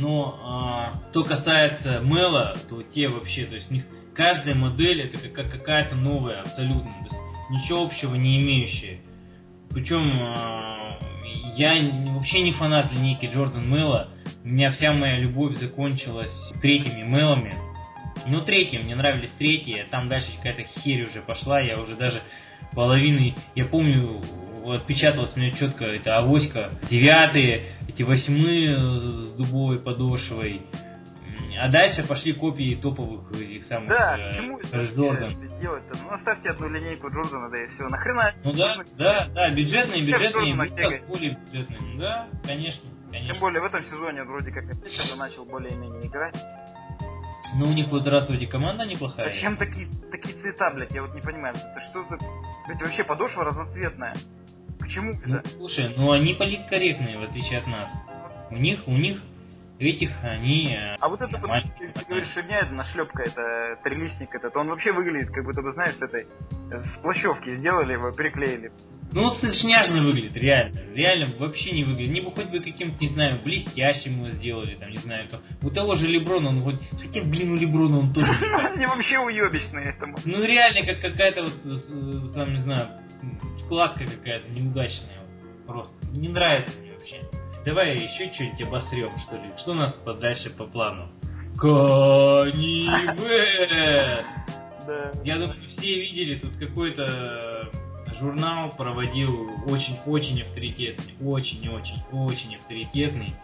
Но 0.00 0.38
а, 0.42 0.92
что 1.10 1.22
касается 1.22 2.00
Мела, 2.00 2.54
то 2.68 2.82
те 2.82 3.08
вообще, 3.08 3.46
то 3.46 3.54
есть 3.54 3.70
у 3.70 3.74
них 3.74 3.84
каждая 4.14 4.56
модель 4.56 5.02
это 5.02 5.28
как 5.28 5.50
какая-то 5.50 5.94
новая 5.94 6.40
абсолютно, 6.40 6.92
то 7.08 7.16
есть 7.16 7.16
ничего 7.50 7.84
общего 7.84 8.14
не 8.14 8.40
имеющая. 8.40 9.00
Причем 9.76 10.00
а, 10.22 10.96
я 11.54 11.74
вообще 12.14 12.40
не 12.40 12.52
фанат 12.52 12.90
линейки 12.96 13.26
Джордан 13.26 13.68
Мэла. 13.68 14.08
У 14.42 14.48
меня 14.48 14.70
вся 14.72 14.90
моя 14.90 15.18
любовь 15.18 15.58
закончилась 15.58 16.32
третьими 16.62 17.02
Мелами. 17.02 17.52
Ну, 18.26 18.40
третьи, 18.40 18.82
мне 18.82 18.96
нравились 18.96 19.32
третьи, 19.38 19.84
там 19.90 20.08
дальше 20.08 20.28
какая-то 20.38 20.62
херь 20.62 21.04
уже 21.04 21.20
пошла, 21.20 21.60
я 21.60 21.78
уже 21.78 21.94
даже 21.94 22.22
половины, 22.72 23.34
я 23.54 23.66
помню, 23.66 24.18
отпечаталось 24.64 25.36
мне 25.36 25.52
четко, 25.52 25.84
это 25.84 26.16
авоська, 26.16 26.70
девятые, 26.88 27.76
эти 27.86 28.02
восьмые 28.02 28.78
с 28.78 29.34
дубовой 29.34 29.76
подошвой, 29.76 30.62
а 31.58 31.70
дальше 31.70 32.06
пошли 32.08 32.32
копии 32.34 32.74
топовых 32.76 33.30
этих 33.32 33.64
самых 33.66 33.88
Да, 33.90 34.16
э, 34.18 34.28
почему 34.30 34.58
это 34.58 34.78
Jordan. 34.78 35.20
вообще 35.22 35.60
делать-то? 35.60 35.98
Ну 36.04 36.12
оставьте 36.14 36.50
одну 36.50 36.68
линейку 36.68 37.08
Джордана, 37.10 37.50
да 37.50 37.62
и 37.64 37.66
все. 37.68 37.84
Нахрена? 37.84 38.34
Ну 38.44 38.52
да, 38.52 38.76
да, 38.98 39.28
да, 39.34 39.50
бюджетные, 39.50 40.04
бюджетные, 40.06 40.54
ну, 40.54 40.64
более 41.08 41.30
бюджетные, 41.36 41.78
Ну 41.94 41.98
да, 42.00 42.28
конечно, 42.46 42.82
Тем 42.82 43.10
конечно. 43.10 43.40
более 43.40 43.60
в 43.62 43.64
этом 43.64 43.84
сезоне 43.84 44.22
он 44.22 44.28
вроде 44.28 44.50
как 44.52 44.64
что-то 44.92 45.16
начал 45.16 45.44
более-менее 45.46 46.06
играть. 46.06 46.36
Ну, 47.54 47.70
у 47.70 47.72
них 47.72 47.88
вот 47.88 48.06
раз 48.06 48.28
вроде 48.28 48.46
команда 48.46 48.84
неплохая. 48.84 49.28
Зачем 49.28 49.56
такие, 49.56 49.88
такие 50.10 50.34
цвета, 50.34 50.70
блядь? 50.74 50.92
Я 50.92 51.02
вот 51.02 51.14
не 51.14 51.20
понимаю. 51.22 51.54
Это 51.54 51.80
что 51.88 52.02
за... 52.02 52.16
Блядь, 52.66 52.82
вообще 52.82 53.04
подошва 53.04 53.44
разноцветная. 53.44 54.12
К 54.80 54.88
чему 54.88 55.12
Ну, 55.24 55.36
это? 55.36 55.48
слушай, 55.50 55.94
ну 55.96 56.10
они 56.12 56.34
политкорректные, 56.34 57.18
в 57.18 57.22
отличие 57.22 57.60
от 57.60 57.66
нас. 57.68 57.90
У 58.50 58.56
них, 58.56 58.86
у 58.86 58.92
них 58.92 59.22
этих, 59.78 60.10
они... 60.22 60.74
э, 60.74 60.96
А 61.00 61.08
вот 61.08 61.20
это 61.20 61.38
нормально. 61.38 61.70
ты, 61.78 61.88
ты 61.88 62.04
говоришь, 62.06 62.30
фигня, 62.30 62.58
это 62.58 62.72
нашлепка, 62.72 63.22
это 63.22 63.78
трилистник 63.84 64.34
этот, 64.34 64.56
он 64.56 64.68
вообще 64.68 64.92
выглядит, 64.92 65.30
как 65.30 65.44
будто 65.44 65.62
бы, 65.62 65.72
знаешь, 65.72 65.94
с 65.94 66.02
этой, 66.02 66.26
с 66.70 66.98
плащевки 67.02 67.50
сделали 67.50 67.92
его, 67.94 68.10
приклеили. 68.12 68.72
Ну, 69.12 69.30
шняжно 69.30 70.02
выглядит, 70.02 70.36
реально. 70.36 70.80
Реально 70.94 71.34
вообще 71.38 71.70
не 71.70 71.84
выглядит. 71.84 72.12
Не 72.12 72.20
бы 72.20 72.30
хоть 72.32 72.50
бы 72.50 72.60
каким-то, 72.60 73.02
не 73.02 73.08
знаю, 73.08 73.36
блестящим 73.42 74.18
его 74.18 74.30
сделали, 74.30 74.74
там, 74.74 74.90
не 74.90 74.96
знаю, 74.96 75.28
как. 75.30 75.40
У 75.62 75.70
того 75.70 75.94
же 75.94 76.06
Леброна, 76.06 76.50
он 76.50 76.60
хоть... 76.60 76.80
Хотя, 76.90 77.22
блин, 77.22 77.52
у 77.52 77.56
Леброна 77.56 78.00
он 78.00 78.12
тоже... 78.12 78.28
Они 78.58 78.84
вообще 78.84 79.18
уебищные 79.18 79.84
этому. 79.86 80.16
Ну, 80.26 80.42
реально, 80.42 80.82
как 80.86 81.00
какая-то 81.00 81.42
вот, 81.42 81.60
э, 81.64 81.68
э, 81.70 82.34
там, 82.34 82.54
не 82.54 82.60
знаю, 82.62 82.80
складка 83.64 84.04
какая-то 84.04 84.50
неудачная. 84.50 85.22
Просто. 85.66 85.94
Не 86.12 86.28
нравится 86.28 86.80
мне 86.80 86.92
вообще. 86.92 87.22
Давай 87.66 87.94
еще 87.94 88.28
что-нибудь 88.32 88.62
обосрем, 88.62 89.18
что 89.26 89.36
ли. 89.36 89.50
Что 89.58 89.72
у 89.72 89.74
нас 89.74 89.92
по- 90.04 90.14
дальше 90.14 90.50
по 90.50 90.66
плану? 90.66 91.08
Да. 94.86 95.10
Я 95.24 95.34
думаю, 95.38 95.68
все 95.76 96.00
видели, 96.00 96.38
тут 96.38 96.52
какой-то 96.58 97.68
журнал 98.20 98.70
проводил 98.76 99.32
очень-очень 99.68 100.42
авторитетный, 100.42 101.14
очень-очень-очень 101.20 102.54
авторитетный, 102.56 103.34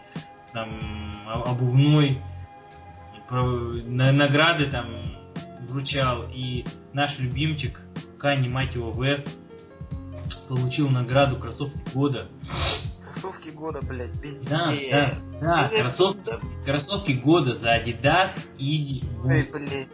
там 0.53 0.79
о- 1.27 1.51
обувной, 1.51 2.21
награды 3.29 4.69
там 4.69 4.89
вручал, 5.67 6.27
и 6.33 6.63
наш 6.93 7.19
любимчик 7.19 7.81
Кани, 8.17 8.47
мать 8.47 8.73
его, 8.73 8.91
Вест, 8.93 9.39
получил 10.47 10.87
награду 10.87 11.37
кроссовки 11.37 11.77
года. 11.93 12.27
Кроссовки 13.13 13.49
года, 13.49 13.79
блядь, 13.87 14.15
везде. 14.21 14.49
Да, 14.49 14.73
да, 14.91 15.09
да, 15.41 15.67
Блядь, 15.69 15.81
кроссовки, 15.81 16.19
да, 16.25 16.39
кроссовки 16.65 17.11
года 17.13 17.53
за 17.55 17.69
Adidas 17.69 18.31
и 18.57 19.01
Ой, 19.23 19.49
блядь. 19.51 19.87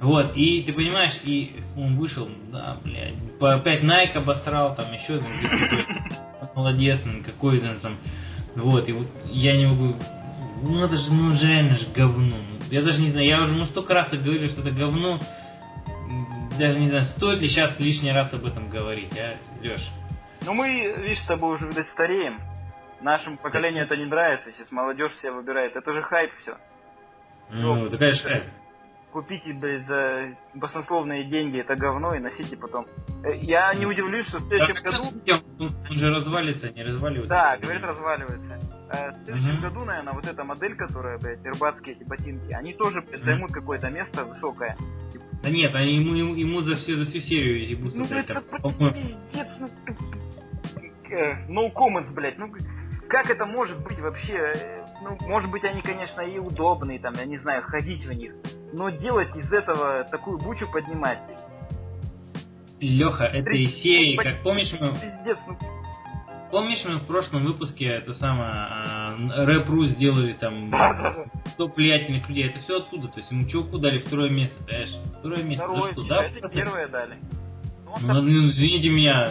Вот, 0.00 0.36
и 0.36 0.62
ты 0.62 0.72
понимаешь, 0.72 1.18
и 1.24 1.62
он 1.76 1.96
вышел, 1.98 2.28
да, 2.52 2.78
блядь, 2.84 3.18
опять 3.40 3.82
Nike 3.82 4.18
обосрал, 4.18 4.74
там 4.74 4.92
еще 4.92 5.14
там, 5.14 5.30
молодец, 6.54 7.00
ну, 7.06 7.24
какой-то 7.24 7.78
там, 7.80 7.98
вот, 8.56 8.86
и 8.88 8.92
вот 8.92 9.08
я 9.30 9.56
не 9.56 9.66
могу, 9.66 9.96
ну 10.66 10.84
это 10.84 10.96
же, 10.96 11.10
ну 11.10 11.30
реально 11.30 11.78
же 11.78 11.88
говно, 11.94 12.36
ну, 12.36 12.58
я 12.70 12.82
даже 12.82 13.00
не 13.00 13.10
знаю, 13.10 13.26
я 13.26 13.42
уже, 13.42 13.54
мы 13.54 13.66
столько 13.68 13.94
раз 13.94 14.10
говорили, 14.10 14.48
что 14.48 14.60
это 14.60 14.70
говно, 14.70 15.18
даже 16.58 16.78
не 16.78 16.90
знаю, 16.90 17.06
стоит 17.16 17.40
ли 17.40 17.48
сейчас 17.48 17.80
лишний 17.80 18.12
раз 18.12 18.32
об 18.34 18.44
этом 18.44 18.68
говорить, 18.68 19.18
а, 19.18 19.38
Леш? 19.62 19.80
Ну 20.46 20.54
мы, 20.54 20.70
видишь, 20.98 21.18
с 21.24 21.26
тобой 21.26 21.56
уже, 21.56 21.66
видать, 21.66 21.88
стареем. 21.90 22.40
Нашему 23.00 23.36
поколению 23.36 23.84
это 23.84 23.96
не 23.96 24.06
нравится, 24.06 24.50
сейчас 24.52 24.70
молодежь 24.70 25.12
себя 25.16 25.32
выбирает. 25.32 25.76
Это 25.76 25.92
же 25.92 26.02
хайп 26.02 26.30
все. 26.40 26.56
Ну, 27.50 27.90
такая 27.90 28.12
же 28.12 28.22
хайп. 28.22 28.44
купите, 29.12 29.52
блядь, 29.52 29.86
за 29.86 30.36
баснословные 30.54 31.24
деньги 31.24 31.58
это 31.60 31.74
говно 31.74 32.14
и 32.14 32.20
носите 32.20 32.56
потом. 32.56 32.86
Э, 33.24 33.36
Я 33.38 33.72
не 33.74 33.86
удивлюсь, 33.86 34.26
что 34.28 34.38
в 34.38 34.42
следующем 34.42 34.82
году... 34.82 35.02
Он 35.90 35.98
же 35.98 36.10
развалится, 36.10 36.72
не 36.72 36.82
разваливается. 36.84 37.28
Да, 37.28 37.56
говорит, 37.58 37.82
разваливается. 37.82 38.58
Э, 38.92 39.10
В 39.12 39.24
следующем 39.24 39.56
году, 39.56 39.84
наверное, 39.84 40.12
вот 40.14 40.26
эта 40.26 40.44
модель, 40.44 40.76
которая, 40.76 41.18
блядь, 41.18 41.44
рыбацкие 41.44 41.96
эти 41.96 42.04
ботинки, 42.04 42.52
они 42.52 42.72
тоже, 42.74 43.02
блядь, 43.02 43.22
займут 43.24 43.52
какое-то 43.52 43.90
место 43.90 44.24
высокое. 44.24 44.76
Да 45.42 45.50
нет, 45.50 45.74
они 45.74 45.96
ему, 45.96 46.14
ему, 46.14 46.34
ему 46.34 46.60
за 46.62 46.74
всю, 46.74 46.96
за 46.96 47.04
всю 47.04 47.20
серию 47.20 47.78
бусы, 47.78 47.98
Ну, 47.98 48.04
блядь, 48.08 48.30
это 48.30 48.40
пиздец, 48.94 49.48
ну... 49.60 49.66
э, 51.10 51.46
No 51.48 51.72
comments, 51.72 52.12
блядь, 52.14 52.38
ну... 52.38 52.52
Как 53.08 53.30
это 53.30 53.46
может 53.46 53.82
быть 53.84 54.00
вообще? 54.00 54.34
Э, 54.34 54.84
Ну, 55.02 55.16
может 55.28 55.50
быть, 55.50 55.64
они, 55.64 55.80
конечно, 55.80 56.22
и 56.22 56.38
удобные, 56.38 56.98
там, 56.98 57.14
я 57.16 57.24
не 57.24 57.38
знаю, 57.38 57.62
ходить 57.62 58.04
в 58.04 58.16
них. 58.16 58.32
Но 58.72 58.90
делать 58.90 59.34
из 59.36 59.52
этого 59.52 60.04
такую 60.10 60.38
бучу 60.38 60.68
поднимать, 60.70 61.18
Леха, 62.80 63.24
это 63.24 63.64
серии, 63.64 64.16
как 64.16 64.42
помнишь 64.42 64.70
мы, 64.78 64.92
пиздец, 64.92 65.38
ну... 65.46 65.56
помнишь 66.50 66.84
мы 66.84 66.98
в 66.98 67.06
прошлом 67.06 67.44
выпуске 67.46 67.86
это 67.86 68.12
самое 68.14 68.50
а, 68.52 69.16
рэп.ру 69.46 69.82
сделали 69.84 70.34
там 70.34 70.70
топ 71.56 71.74
влиятельных 71.76 72.28
людей, 72.28 72.48
это 72.50 72.58
все 72.60 72.78
оттуда, 72.78 73.08
то 73.08 73.18
есть 73.18 73.30
ему 73.30 73.48
чуваку 73.48 73.78
дали 73.78 74.00
второе 74.00 74.28
место, 74.30 74.62
знаешь, 74.68 74.90
второе 75.18 75.42
место, 75.44 75.66
Второе, 75.66 75.92
что, 75.92 76.06
да? 76.06 76.24
это 76.26 76.48
первое 76.48 76.88
дали. 76.88 77.16
Ну, 77.86 77.94
Ну, 78.02 78.22
ну, 78.22 78.50
извините 78.50 78.90
меня. 78.90 79.24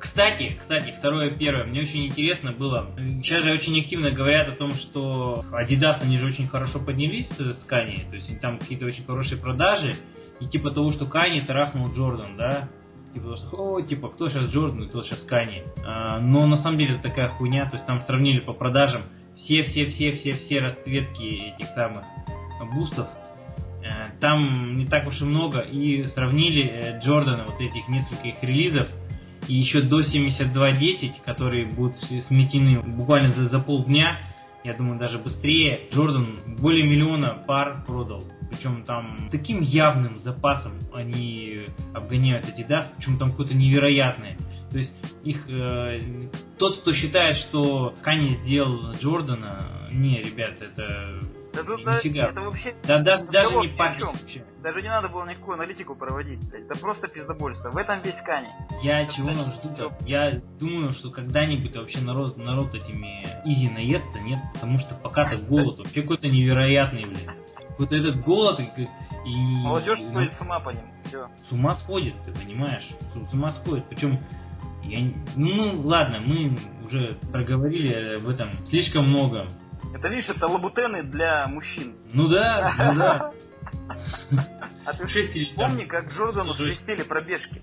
Кстати, 0.00 0.58
кстати, 0.58 0.94
второе, 0.98 1.36
первое, 1.36 1.66
мне 1.66 1.82
очень 1.82 2.06
интересно 2.06 2.52
было. 2.52 2.90
Сейчас 2.96 3.44
же 3.44 3.52
очень 3.52 3.78
активно 3.80 4.10
говорят 4.10 4.48
о 4.48 4.56
том, 4.56 4.70
что 4.70 5.44
Adidas, 5.52 6.02
они 6.02 6.18
же 6.18 6.26
очень 6.26 6.48
хорошо 6.48 6.80
поднялись 6.80 7.28
с 7.30 7.64
Кани, 7.66 8.06
то 8.08 8.16
есть 8.16 8.40
там 8.40 8.58
какие-то 8.58 8.86
очень 8.86 9.04
хорошие 9.04 9.40
продажи, 9.40 9.92
и 10.40 10.46
типа 10.46 10.70
того, 10.70 10.88
что 10.90 11.06
Кани 11.06 11.42
трахнул 11.42 11.86
Джордан, 11.94 12.36
да? 12.36 12.68
Типа, 13.12 13.36
что, 13.36 13.74
о, 13.74 13.80
типа, 13.82 14.08
кто 14.08 14.30
сейчас 14.30 14.50
Джордан, 14.50 14.88
кто 14.88 15.02
сейчас 15.02 15.20
Кани. 15.22 15.64
А, 15.84 16.18
но 16.18 16.46
на 16.46 16.58
самом 16.58 16.78
деле 16.78 16.94
это 16.94 17.08
такая 17.08 17.28
хуйня, 17.28 17.68
то 17.68 17.76
есть 17.76 17.86
там 17.86 18.02
сравнили 18.02 18.40
по 18.40 18.52
продажам 18.52 19.02
все-все-все-все-все 19.36 20.60
расцветки 20.60 21.54
этих 21.54 21.66
самых 21.66 22.04
бустов, 22.72 23.08
Э, 23.82 24.10
там 24.20 24.76
не 24.76 24.86
так 24.86 25.06
уж 25.06 25.20
и 25.20 25.24
много, 25.24 25.60
и 25.60 26.06
сравнили 26.08 26.64
э, 26.64 27.00
Джордана, 27.00 27.46
вот 27.46 27.60
этих 27.60 27.88
несколько 27.88 28.28
их 28.28 28.42
релизов, 28.42 28.88
и 29.50 29.56
еще 29.56 29.82
до 29.82 30.00
72.10, 30.00 31.22
которые 31.24 31.66
будут 31.66 31.96
сметены 31.96 32.80
буквально 32.82 33.32
за, 33.32 33.48
за 33.48 33.58
полдня, 33.58 34.16
я 34.62 34.74
думаю, 34.74 34.98
даже 34.98 35.18
быстрее, 35.18 35.88
Джордан 35.90 36.26
более 36.60 36.84
миллиона 36.84 37.36
пар 37.46 37.82
продал. 37.86 38.22
Причем 38.50 38.84
там 38.84 39.16
таким 39.30 39.60
явным 39.62 40.14
запасом 40.16 40.72
они 40.92 41.66
обгоняют 41.94 42.44
Adidas, 42.46 42.88
причем 42.96 43.18
там 43.18 43.30
какое-то 43.30 43.54
невероятное. 43.54 44.36
То 44.70 44.78
есть 44.78 44.92
их 45.24 45.48
э, 45.48 45.98
тот, 46.58 46.82
кто 46.82 46.92
считает, 46.92 47.34
что 47.48 47.92
Кани 48.02 48.28
сделал 48.44 48.92
Джордана, 48.92 49.88
не, 49.92 50.20
ребята, 50.20 50.66
это 50.66 51.08
Да 51.54 51.62
тут, 51.64 51.84
да, 51.84 51.96
нифига. 51.96 52.28
это 52.28 52.40
вообще 52.40 52.74
да, 52.86 52.98
даже, 52.98 53.24
даже 53.32 53.56
не 53.56 53.68
ни 53.68 54.44
Даже 54.62 54.82
не 54.82 54.88
надо 54.88 55.08
было 55.08 55.24
никакую 55.28 55.54
аналитику 55.54 55.94
проводить, 55.94 56.46
блядь. 56.50 56.64
Это 56.66 56.78
просто 56.80 57.08
пиздобольство. 57.08 57.70
В 57.70 57.76
этом 57.76 58.00
весь 58.02 58.20
Кани. 58.24 58.48
Я 58.82 59.00
Это 59.00 59.14
чего 59.14 59.32
значит, 59.32 59.64
жду-то? 59.64 59.92
Я 60.04 60.30
думаю, 60.58 60.92
что 60.92 61.10
когда-нибудь 61.10 61.74
вообще 61.74 62.00
народ, 62.04 62.36
народ 62.36 62.74
этими 62.74 63.22
изи 63.44 63.70
наестся, 63.70 64.18
нет? 64.20 64.38
Потому 64.54 64.78
что 64.80 64.94
пока-то 64.96 65.36
голод 65.48 65.78
вообще 65.78 66.02
какой-то 66.02 66.28
невероятный, 66.28 67.04
блин. 67.06 67.30
Какой-то 67.70 67.96
этот 67.96 68.16
голод 68.22 68.60
и... 68.60 68.64
и- 69.24 69.36
Молодежь 69.62 69.98
ну, 70.02 70.08
сходит 70.08 70.34
с 70.34 70.40
ума 70.42 70.60
по 70.60 70.70
ним. 70.70 70.84
Все. 71.04 71.26
с 71.48 71.52
ума 71.52 71.74
сходит, 71.76 72.14
ты 72.26 72.32
понимаешь? 72.44 72.86
С, 72.98 73.30
с 73.30 73.34
ума 73.34 73.52
сходит. 73.52 73.88
Причем, 73.88 74.18
я, 74.82 75.00
не- 75.00 75.16
ну 75.36 75.80
ладно, 75.88 76.20
мы 76.26 76.54
уже 76.84 77.18
проговорили 77.32 78.16
об 78.16 78.28
этом 78.28 78.50
слишком 78.68 79.08
много. 79.08 79.48
Это 79.94 80.08
видишь, 80.08 80.28
это 80.28 80.46
лабутены 80.46 81.02
для 81.02 81.46
мужчин. 81.48 81.96
Ну 82.12 82.28
да, 82.28 82.74
ну 82.78 82.94
да. 82.98 83.32
А 84.86 84.92
ты 84.94 85.06
помни, 85.54 85.84
как 85.84 86.04
Джордану 86.12 86.54
свистели 86.54 87.02
пробежки? 87.02 87.60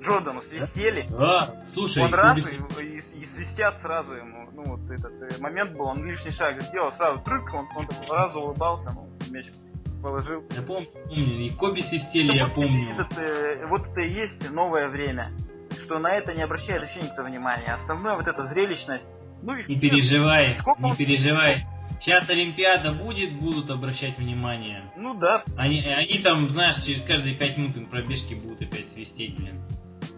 Джордану 0.00 0.42
свистели. 0.42 1.06
Да, 1.10 1.64
слушай, 1.72 2.02
Он 2.02 2.12
раз 2.14 2.38
и, 2.38 2.84
и- 2.84 3.22
и 3.22 3.26
свистят 3.34 3.80
сразу 3.82 4.14
ему. 4.14 4.48
Ну 4.52 4.62
вот 4.64 4.90
этот 4.90 5.12
э, 5.22 5.40
момент 5.40 5.72
был, 5.72 5.86
он 5.86 6.04
лишний 6.04 6.32
шаг 6.32 6.60
сделал, 6.60 6.92
сразу 6.92 7.20
трык, 7.22 7.42
он, 7.54 7.66
он 7.76 7.88
сразу 8.06 8.40
улыбался, 8.40 8.90
ну, 8.94 9.08
мяч 9.30 9.46
положил. 10.02 10.44
я 10.56 10.62
помню, 10.62 10.86
и 11.10 11.48
Коби 11.50 11.80
свистели, 11.80 12.36
я 12.36 12.46
помню. 12.46 12.94
этот, 12.98 13.18
э, 13.18 13.66
вот 13.66 13.86
это 13.86 14.00
и 14.00 14.12
есть 14.12 14.50
новое 14.52 14.88
время, 14.88 15.32
что 15.84 15.98
на 16.00 16.12
это 16.14 16.34
не 16.34 16.42
обращает 16.42 16.82
вообще 16.82 17.00
никто 17.08 17.22
внимания. 17.22 17.72
Основное 17.72 18.16
вот 18.16 18.26
эта 18.26 18.44
зрелищность. 18.46 19.06
Ну 19.42 19.56
Не 19.56 19.78
переживай, 19.78 20.56
Сколько 20.58 20.82
не 20.82 20.92
переживай. 20.92 21.56
Сейчас 22.00 22.28
Олимпиада 22.30 22.92
будет, 22.92 23.32
будут 23.38 23.70
обращать 23.70 24.18
внимание. 24.18 24.90
Ну 24.96 25.14
да, 25.14 25.44
Они, 25.56 25.80
они 25.80 26.18
там, 26.18 26.44
знаешь, 26.44 26.82
через 26.84 27.02
каждые 27.02 27.36
пять 27.36 27.56
минут 27.56 27.76
им 27.76 27.86
пробежки 27.86 28.34
будут 28.42 28.62
опять 28.62 28.92
свистеть, 28.92 29.36
блин. 29.36 29.60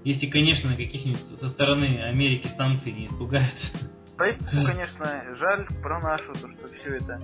Если, 0.03 0.27
конечно, 0.27 0.71
каких-нибудь 0.71 1.41
со 1.41 1.47
стороны 1.47 2.03
Америки 2.05 2.47
санкций 2.47 2.93
не 2.93 3.07
испугаются. 3.07 3.91
про 4.17 4.31
эпоху, 4.31 4.67
конечно, 4.71 5.05
жаль 5.37 5.67
про 5.83 5.99
нашу, 6.01 6.33
то 6.33 6.51
что 6.53 6.67
все 6.75 6.97
это. 6.97 7.21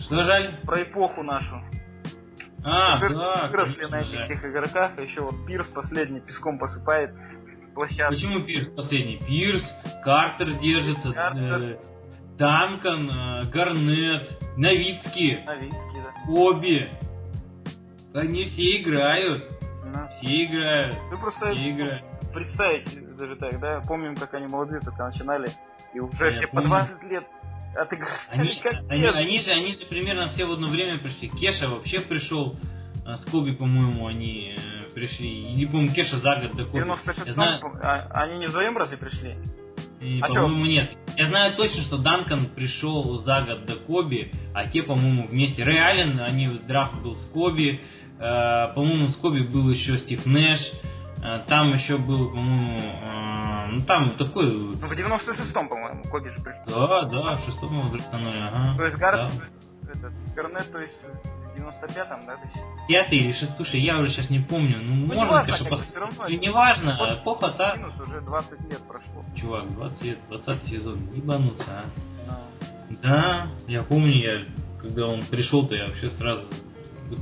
Что 0.00 0.24
жаль? 0.24 0.46
Про 0.64 0.82
эпоху 0.82 1.22
нашу. 1.22 1.62
А, 2.64 2.98
Выр- 3.00 3.14
да, 3.14 3.48
Выросли 3.48 3.84
на 3.84 3.96
этих 3.96 4.24
всех 4.24 4.44
игроках, 4.44 4.92
а 4.98 5.02
еще 5.02 5.20
вот 5.20 5.46
Пирс 5.46 5.66
последний 5.68 6.20
песком 6.20 6.58
посыпает 6.58 7.14
площадку. 7.74 8.14
Почему 8.14 8.44
Пирс 8.44 8.66
последний? 8.68 9.18
Пирс, 9.18 9.62
Картер 10.02 10.52
держится, 10.60 11.12
Картер. 11.12 11.62
э, 11.62 11.78
Данкан, 12.38 13.08
э, 13.10 13.42
Гарнет, 13.50 14.38
Новицкий, 14.56 15.38
Новинский, 15.44 16.02
да. 16.02 16.32
Оби. 16.32 16.90
Они 18.14 18.44
все 18.44 18.80
играют, 18.82 19.44
Ну, 19.86 20.08
все 20.18 20.44
играют, 20.44 20.94
Вы 21.10 21.18
просто 21.18 21.52
все 21.54 21.70
играют. 21.70 22.02
представить 22.32 23.16
даже 23.16 23.36
так, 23.36 23.60
да? 23.60 23.80
Помним, 23.86 24.14
как 24.14 24.34
они 24.34 24.46
молодые 24.46 24.80
только 24.80 25.04
начинали, 25.04 25.46
и 25.94 26.00
уже 26.00 26.18
Да, 26.18 26.26
я 26.26 26.32
все 26.32 26.46
по 26.48 26.52
помню. 26.56 26.68
20 26.68 27.02
лет 27.04 27.24
отыграли. 27.76 28.18
Они, 28.30 28.62
они, 28.88 29.06
они 29.06 29.36
же, 29.38 29.50
они 29.50 29.68
же 29.68 29.86
примерно 29.86 30.28
все 30.28 30.44
в 30.46 30.52
одно 30.52 30.66
время 30.68 30.98
пришли. 30.98 31.28
Кеша 31.28 31.68
вообще 31.70 32.00
пришел, 32.00 32.54
а, 32.54 32.73
с 33.06 33.30
Коби, 33.30 33.52
по-моему, 33.52 34.06
они 34.06 34.54
э, 34.56 34.94
пришли. 34.94 35.52
Или, 35.52 35.66
по-моему, 35.66 35.92
Кеша 35.92 36.18
за 36.18 36.36
год 36.36 36.56
до 36.56 36.64
Коби. 36.64 36.84
96 36.84 37.26
Я 37.26 37.32
знаю, 37.34 37.60
они 38.14 38.38
не 38.38 38.46
вдвоем 38.46 38.76
разве 38.76 38.96
пришли? 38.96 39.36
и, 40.00 40.20
а 40.20 40.26
по-моему, 40.28 40.66
нет. 40.66 40.90
Я 41.16 41.28
знаю 41.28 41.56
точно, 41.56 41.82
что 41.84 41.98
Данкан 41.98 42.38
пришел 42.54 43.18
за 43.18 43.42
год 43.46 43.64
до 43.66 43.76
Коби, 43.76 44.30
а 44.54 44.66
те, 44.66 44.82
по-моему, 44.82 45.26
вместе. 45.28 45.62
Рэй 45.62 45.78
Аллен, 45.80 46.20
они 46.20 46.58
драфт 46.66 47.00
был 47.02 47.16
с 47.16 47.30
Коби. 47.30 47.80
э, 48.18 48.74
по-моему, 48.74 49.08
с 49.08 49.16
Коби 49.16 49.42
был 49.42 49.70
еще 49.70 49.98
Стив 49.98 50.26
Нэш. 50.26 50.60
э, 51.22 51.38
там 51.48 51.72
еще 51.72 51.96
был, 51.96 52.30
по-моему, 52.30 52.76
э, 52.78 53.66
ну 53.76 53.84
там 53.86 54.16
такой... 54.16 54.50
Ну, 54.52 54.72
в 54.72 54.92
96-м, 54.92 55.68
по-моему, 55.68 56.02
Коби 56.10 56.28
же 56.28 56.42
пришел. 56.42 56.86
Да, 56.86 57.02
да, 57.02 57.32
в 57.32 57.44
шестом 57.46 57.78
его 57.78 57.88
драфтанули, 57.88 58.38
ага. 58.38 58.76
То 58.76 58.84
есть 58.84 58.98
Гар... 58.98 59.16
да. 59.16 59.90
этот, 59.90 60.12
Гарнет, 60.34 60.70
то 60.70 60.80
есть 60.80 61.04
95-м, 61.68 62.20
да? 62.26 62.36
Пятый 62.88 63.18
или 63.18 63.32
шестой, 63.32 63.56
слушай, 63.56 63.80
я 63.80 63.98
уже 63.98 64.10
сейчас 64.10 64.30
не 64.30 64.40
помню. 64.40 64.80
Ну, 64.82 64.94
Ну, 64.94 65.06
можно, 65.06 65.22
неважно, 65.24 65.52
конечно, 65.56 65.74
пос- 65.74 65.90
всё 65.90 66.00
равно. 66.00 66.24
Ну, 66.28 66.28
неважно, 66.28 66.96
Вот 67.00 67.12
эпоха 67.20 67.48
та. 67.50 67.74
Минус 67.76 68.00
уже 68.00 68.20
20 68.20 68.60
лет 68.62 68.80
прошло. 68.88 69.22
Чувак, 69.36 69.66
20 69.68 70.04
лет, 70.04 70.18
20 70.30 70.68
сезон, 70.68 70.98
ебануться, 71.14 71.70
а. 71.70 71.84
Ну, 72.90 72.96
Да, 73.02 73.48
я 73.66 73.82
помню, 73.82 74.14
я, 74.22 74.46
когда 74.80 75.06
он 75.06 75.20
пришел-то, 75.22 75.74
я 75.74 75.86
вообще 75.86 76.10
сразу 76.10 76.46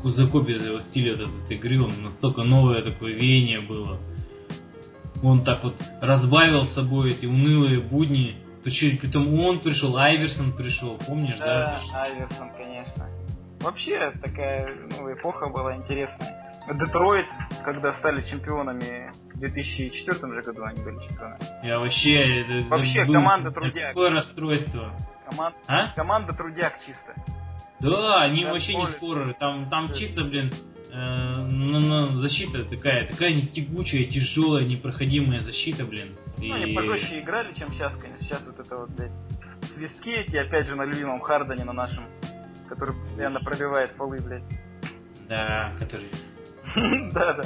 закопил 0.04 0.56
его 0.58 0.80
стиль 0.80 1.14
от 1.14 1.20
этой 1.28 1.56
игры, 1.56 1.82
он 1.82 1.90
настолько 2.02 2.42
новое 2.42 2.82
такое 2.82 3.14
веяние 3.14 3.60
было. 3.60 3.98
Он 5.22 5.44
так 5.44 5.62
вот 5.62 5.74
разбавил 6.00 6.66
с 6.66 6.74
собой 6.74 7.10
эти 7.10 7.26
унылые 7.26 7.80
будни. 7.80 8.36
Причем, 8.64 8.96
притом 8.98 9.32
он 9.40 9.60
пришел, 9.60 9.96
Айверсон 9.96 10.52
пришел, 10.52 10.96
помнишь, 11.08 11.36
да? 11.36 11.80
Да, 11.92 12.02
Айверсон, 12.02 12.50
конечно. 12.52 13.06
Вообще 13.62 14.10
такая 14.22 14.68
ну, 14.98 15.12
эпоха 15.12 15.48
была 15.48 15.76
интересная. 15.76 16.38
Детройт, 16.74 17.26
когда 17.64 17.92
стали 17.98 18.22
чемпионами 18.28 19.10
в 19.34 19.38
2004 19.38 20.32
же 20.32 20.42
году 20.42 20.62
они 20.64 20.82
были 20.82 20.98
чемпионами. 21.08 21.38
Я 21.66 21.78
вообще... 21.80 22.36
это- 22.40 22.52
это 22.52 22.68
Вообще, 22.68 23.04
было 23.04 23.14
команда 23.14 23.50
трудяг. 23.50 23.88
Такое 23.88 24.10
расстройство. 24.10 24.96
Команд... 25.30 25.56
А? 25.66 25.92
Команда 25.94 26.34
трудяк 26.34 26.74
чисто. 26.86 27.14
Да, 27.80 28.22
они 28.22 28.44
Да, 28.44 28.52
вообще 28.52 28.74
не 28.74 28.80
поле. 28.84 28.92
скорые. 28.94 29.34
Там, 29.34 29.68
там 29.68 29.86
Да. 29.86 29.94
чисто, 29.98 30.24
блин, 30.24 30.50
э, 30.92 31.46
ну, 31.50 31.80
ну, 31.80 32.12
защита 32.14 32.64
такая, 32.64 33.08
такая 33.10 33.34
не 33.34 33.42
тягучая, 33.42 34.04
тяжелая, 34.04 34.64
непроходимая 34.64 35.40
защита, 35.40 35.84
блин. 35.84 36.06
Ну, 36.38 36.54
они 36.54 36.70
И- 36.70 36.74
пожестче 36.76 37.18
играли, 37.20 37.52
чем 37.54 37.66
сейчас, 37.68 37.96
конечно. 38.00 38.24
Сейчас 38.24 38.46
вот 38.46 38.60
это 38.64 38.76
вот, 38.76 38.90
блядь, 38.90 39.10
свистки 39.64 40.10
эти, 40.10 40.36
опять 40.36 40.68
же, 40.68 40.76
на 40.76 40.84
любимом 40.84 41.18
Хардане, 41.20 41.64
на 41.64 41.72
нашем, 41.72 42.04
который 42.72 42.94
постоянно 42.94 43.40
пробивает 43.40 43.90
фолы, 43.90 44.18
блядь. 44.24 44.42
Да, 45.28 45.70
который... 45.78 46.08
Да, 47.12 47.34
да. 47.34 47.42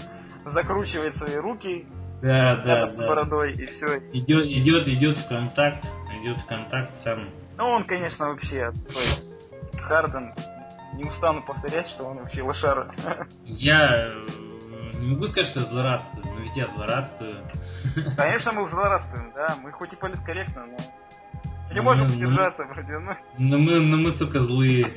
Закручивает 0.53 1.17
свои 1.17 1.37
руки, 1.37 1.85
Да, 2.23 2.57
да, 2.65 2.93
с 2.93 2.97
бородой, 2.97 3.53
и 3.53 3.67
все. 3.67 3.99
Идет, 4.13 4.47
идет, 4.47 4.87
идет 4.87 5.19
в 5.19 5.29
контакт, 5.29 5.85
идет 6.21 6.39
в 6.39 6.47
контакт 6.47 6.93
сам. 7.03 7.29
Ну, 7.59 7.65
он, 7.65 7.85
конечно, 7.85 8.29
вообще 8.29 8.71
Харден. 9.81 10.33
Не 10.95 11.05
устану 11.05 11.43
повторять, 11.43 11.89
что 11.89 12.07
он 12.07 12.19
вообще 12.19 12.43
лошара. 12.43 12.95
Я 13.45 13.93
э, 13.95 14.99
не 15.01 15.09
могу 15.09 15.27
сказать, 15.27 15.51
что 15.51 15.61
злорадствую, 15.61 16.25
но 16.25 16.41
ведь 16.41 16.57
я 16.57 16.69
злорадствую. 16.69 17.45
Конечно, 18.17 18.53
мы 18.55 18.69
злорадствуем, 18.71 19.33
да. 19.35 19.47
Мы 19.63 19.73
хоть 19.73 19.93
и 19.93 19.97
политкорректно, 19.97 20.67
но 20.67 20.77
не 21.75 21.81
можем 21.81 22.07
Ну, 22.07 22.13
ну. 22.13 22.17
удержаться 22.17 22.65
вроде. 22.65 22.99
Ну, 22.99 23.13
Но 23.39 23.59
мы, 23.59 23.81
но 23.81 23.97
мы, 23.99 24.13
сука, 24.19 24.39
злые. 24.39 24.93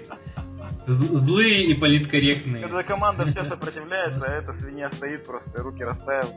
Злые 0.88 1.66
и 1.66 1.74
политкорректные. 1.76 2.64
когда 2.64 2.84
команда 2.84 3.26
вся 3.26 3.44
сопротивляется, 3.50 4.26
а 4.26 4.34
эта 4.36 4.54
свинья 4.54 4.90
стоит 4.92 5.26
просто, 5.28 5.62
руки 5.62 5.84
расставил. 5.84 6.30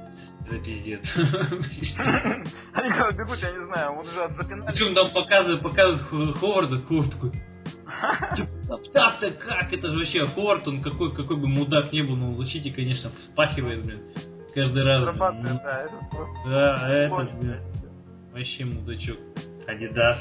Это 0.46 0.58
пиздец. 0.58 1.00
Они 2.74 2.88
когда 2.90 3.10
бегут, 3.12 3.38
я 3.42 3.50
не 3.52 3.64
знаю, 3.66 3.92
он 3.92 4.04
уже 4.06 4.28
запинали. 4.34 4.66
Причем 4.72 4.94
там 4.94 5.06
показывают, 5.14 5.62
показывают 5.62 6.02
Хо- 6.06 6.32
Ховарда, 6.40 6.80
Ховард 6.82 7.10
такой, 7.12 7.30
«Типа, 8.36 8.78
так-то 8.92 9.30
как? 9.30 9.72
Это 9.72 9.88
же 9.92 9.98
вообще 9.98 10.24
Ховард, 10.26 10.66
он 10.68 10.82
какой, 10.82 11.14
какой 11.14 11.36
бы 11.36 11.46
мудак 11.48 11.92
не 11.92 12.02
был, 12.02 12.16
но 12.16 12.32
в 12.32 12.38
защите, 12.38 12.72
конечно, 12.72 13.10
вспахивает, 13.20 13.86
блин. 13.86 14.00
Каждый 14.54 14.82
раз. 14.82 15.00
Зарабатывает, 15.00 15.62
да, 15.62 15.76
это 15.76 15.90
просто... 16.10 16.34
Ну, 16.44 16.50
Да, 16.50 16.74
это, 16.88 17.14
понял, 17.14 17.30
блин, 17.40 17.60
вообще 18.32 18.64
мудачок. 18.64 19.18
Адидас. 19.68 20.18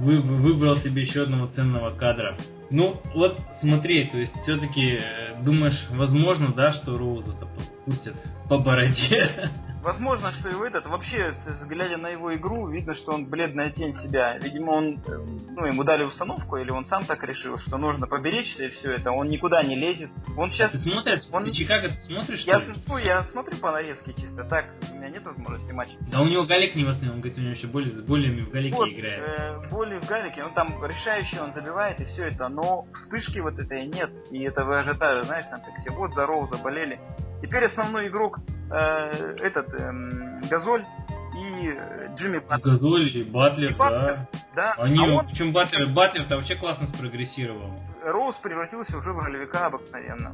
Вы, 0.00 0.20
вы- 0.20 0.36
выбрал 0.38 0.76
себе 0.76 1.02
еще 1.02 1.22
одного 1.22 1.46
ценного 1.46 1.90
кадра. 1.96 2.36
Ну, 2.70 3.00
вот 3.14 3.38
смотри, 3.60 4.02
то 4.04 4.18
есть 4.18 4.32
все-таки 4.42 4.98
думаешь, 5.42 5.86
возможно, 5.90 6.52
да, 6.54 6.72
что 6.72 6.98
Роуза-то 6.98 7.46
пустят 7.84 8.14
по 8.48 8.56
бороде. 8.58 9.50
Возможно, 9.82 10.32
что 10.32 10.48
и 10.48 10.52
в 10.54 10.62
этот, 10.62 10.86
вообще, 10.86 11.34
глядя 11.68 11.98
на 11.98 12.08
его 12.08 12.34
игру, 12.36 12.66
видно, 12.70 12.94
что 12.94 13.12
он 13.12 13.26
бледная 13.26 13.68
тень 13.70 13.92
себя. 13.92 14.38
Видимо, 14.38 14.70
он, 14.70 14.94
э, 15.06 15.12
ну, 15.50 15.66
ему 15.66 15.84
дали 15.84 16.04
установку, 16.04 16.56
или 16.56 16.70
он 16.70 16.86
сам 16.86 17.02
так 17.02 17.22
решил, 17.22 17.58
что 17.58 17.76
нужно 17.76 18.06
поберечься 18.06 18.62
и 18.62 18.70
все 18.70 18.92
это. 18.92 19.12
Он 19.12 19.26
никуда 19.26 19.60
не 19.60 19.76
лезет. 19.76 20.08
Он 20.38 20.50
сейчас... 20.50 20.72
Ты 20.72 20.78
смотришь? 20.78 21.24
он- 21.30 21.44
Ты 21.44 21.52
Чикаго 21.52 21.88
ты 21.88 21.96
смотришь? 21.96 22.44
Я, 22.46 22.62
ну, 22.88 22.96
я 22.96 23.20
смотрю 23.20 23.58
по 23.58 23.72
нарезке 23.72 24.14
чисто 24.14 24.44
так, 24.44 24.64
у 24.90 24.96
меня 24.96 25.10
нет 25.10 25.22
возможности 25.22 25.72
матча. 25.72 25.92
Да 26.10 26.22
у 26.22 26.26
него 26.28 26.44
Галек 26.46 26.74
не 26.76 26.84
восстановил, 26.84 27.14
он 27.16 27.20
говорит, 27.20 27.36
у 27.38 27.42
него 27.42 27.52
еще 27.52 27.66
более, 27.66 27.90
с 27.90 28.08
болями 28.08 28.38
в 28.38 28.50
Галеке 28.50 28.76
Вот, 28.76 28.88
играет. 28.88 29.38
э, 29.38 29.68
боли 29.68 30.00
в 30.00 30.08
галике, 30.08 30.44
он 30.44 30.54
там 30.54 30.68
решающий, 30.82 31.38
он 31.40 31.52
забивает 31.52 32.00
и 32.00 32.06
все 32.06 32.24
это, 32.28 32.48
но 32.48 32.86
вспышки 32.94 33.38
вот 33.40 33.58
этой 33.58 33.84
нет, 33.86 34.10
и 34.30 34.42
этого 34.44 34.80
ажиотажа, 34.80 35.22
знаешь, 35.24 35.44
там 35.50 35.60
так 35.60 35.74
все, 35.76 35.92
вот 35.92 36.14
за 36.14 36.24
Роуза 36.26 36.56
болели. 36.62 36.98
Теперь 37.46 37.64
основной 37.66 38.08
игрок, 38.08 38.38
э, 38.70 39.10
этот, 39.42 39.68
эм, 39.80 40.40
Газоль 40.50 40.82
и 41.42 41.68
э, 41.68 42.14
Джимми 42.16 42.38
Бат- 42.38 42.62
Газоль 42.62 43.08
и 43.16 43.22
Батлер, 43.24 43.72
И 43.72 43.74
Батлер. 43.74 44.26
да. 44.54 44.74
да, 44.76 44.82
Они, 44.82 44.98
а 44.98 45.14
он, 45.18 45.26
причем 45.26 45.52
Батлер, 45.52 45.92
Батлер-то 45.92 46.36
вообще 46.36 46.56
классно 46.56 46.86
спрогрессировал. 46.88 47.70
Роуз 48.02 48.36
превратился 48.36 48.96
уже 48.96 49.12
в 49.12 49.18
ролевика 49.18 49.66
обыкновенно. 49.66 50.32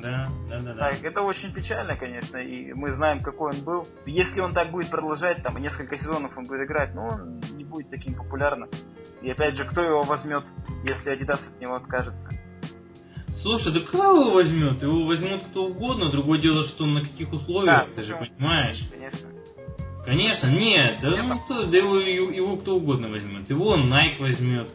Да, 0.00 0.26
да, 0.48 0.58
да, 0.58 0.74
да. 0.74 0.90
Так, 0.90 1.04
это 1.04 1.20
очень 1.22 1.52
печально, 1.54 1.96
конечно, 1.96 2.36
и 2.38 2.72
мы 2.72 2.92
знаем, 2.94 3.20
какой 3.20 3.52
он 3.52 3.64
был. 3.64 3.86
Если 4.04 4.40
он 4.40 4.50
так 4.50 4.70
будет 4.70 4.90
продолжать, 4.90 5.42
там, 5.42 5.56
несколько 5.58 5.96
сезонов 5.96 6.36
он 6.36 6.44
будет 6.44 6.66
играть, 6.66 6.92
но 6.94 7.06
он 7.06 7.40
не 7.54 7.64
будет 7.64 7.88
таким 7.90 8.14
популярным. 8.14 8.68
И 9.22 9.30
опять 9.30 9.56
же, 9.56 9.64
кто 9.64 9.80
его 9.82 10.02
возьмет, 10.02 10.42
если 10.84 11.12
Adidas 11.12 11.46
от 11.48 11.60
него 11.60 11.76
откажется? 11.76 12.28
Слушай, 13.42 13.72
да 13.72 13.80
кто 13.80 13.98
его 14.22 14.32
возьмет? 14.34 14.82
Его 14.82 15.04
возьмет 15.04 15.42
кто 15.50 15.66
угодно. 15.66 16.10
Другое 16.10 16.40
дело, 16.40 16.64
что 16.66 16.86
на 16.86 17.02
каких 17.02 17.32
условиях, 17.32 17.88
Да, 17.88 17.94
ты 17.94 18.02
же 18.02 18.14
понимаешь. 18.16 18.78
Конечно. 18.90 19.28
Конечно, 20.04 20.46
нет, 20.48 21.00
да 21.02 21.08
Нет, 21.10 21.24
ну 21.26 21.38
кто, 21.38 21.64
да 21.66 21.76
его, 21.76 21.96
его 21.96 22.56
кто 22.56 22.76
угодно 22.76 23.08
возьмет. 23.08 23.48
Его 23.48 23.76
Nike 23.76 24.18
возьмет, 24.18 24.68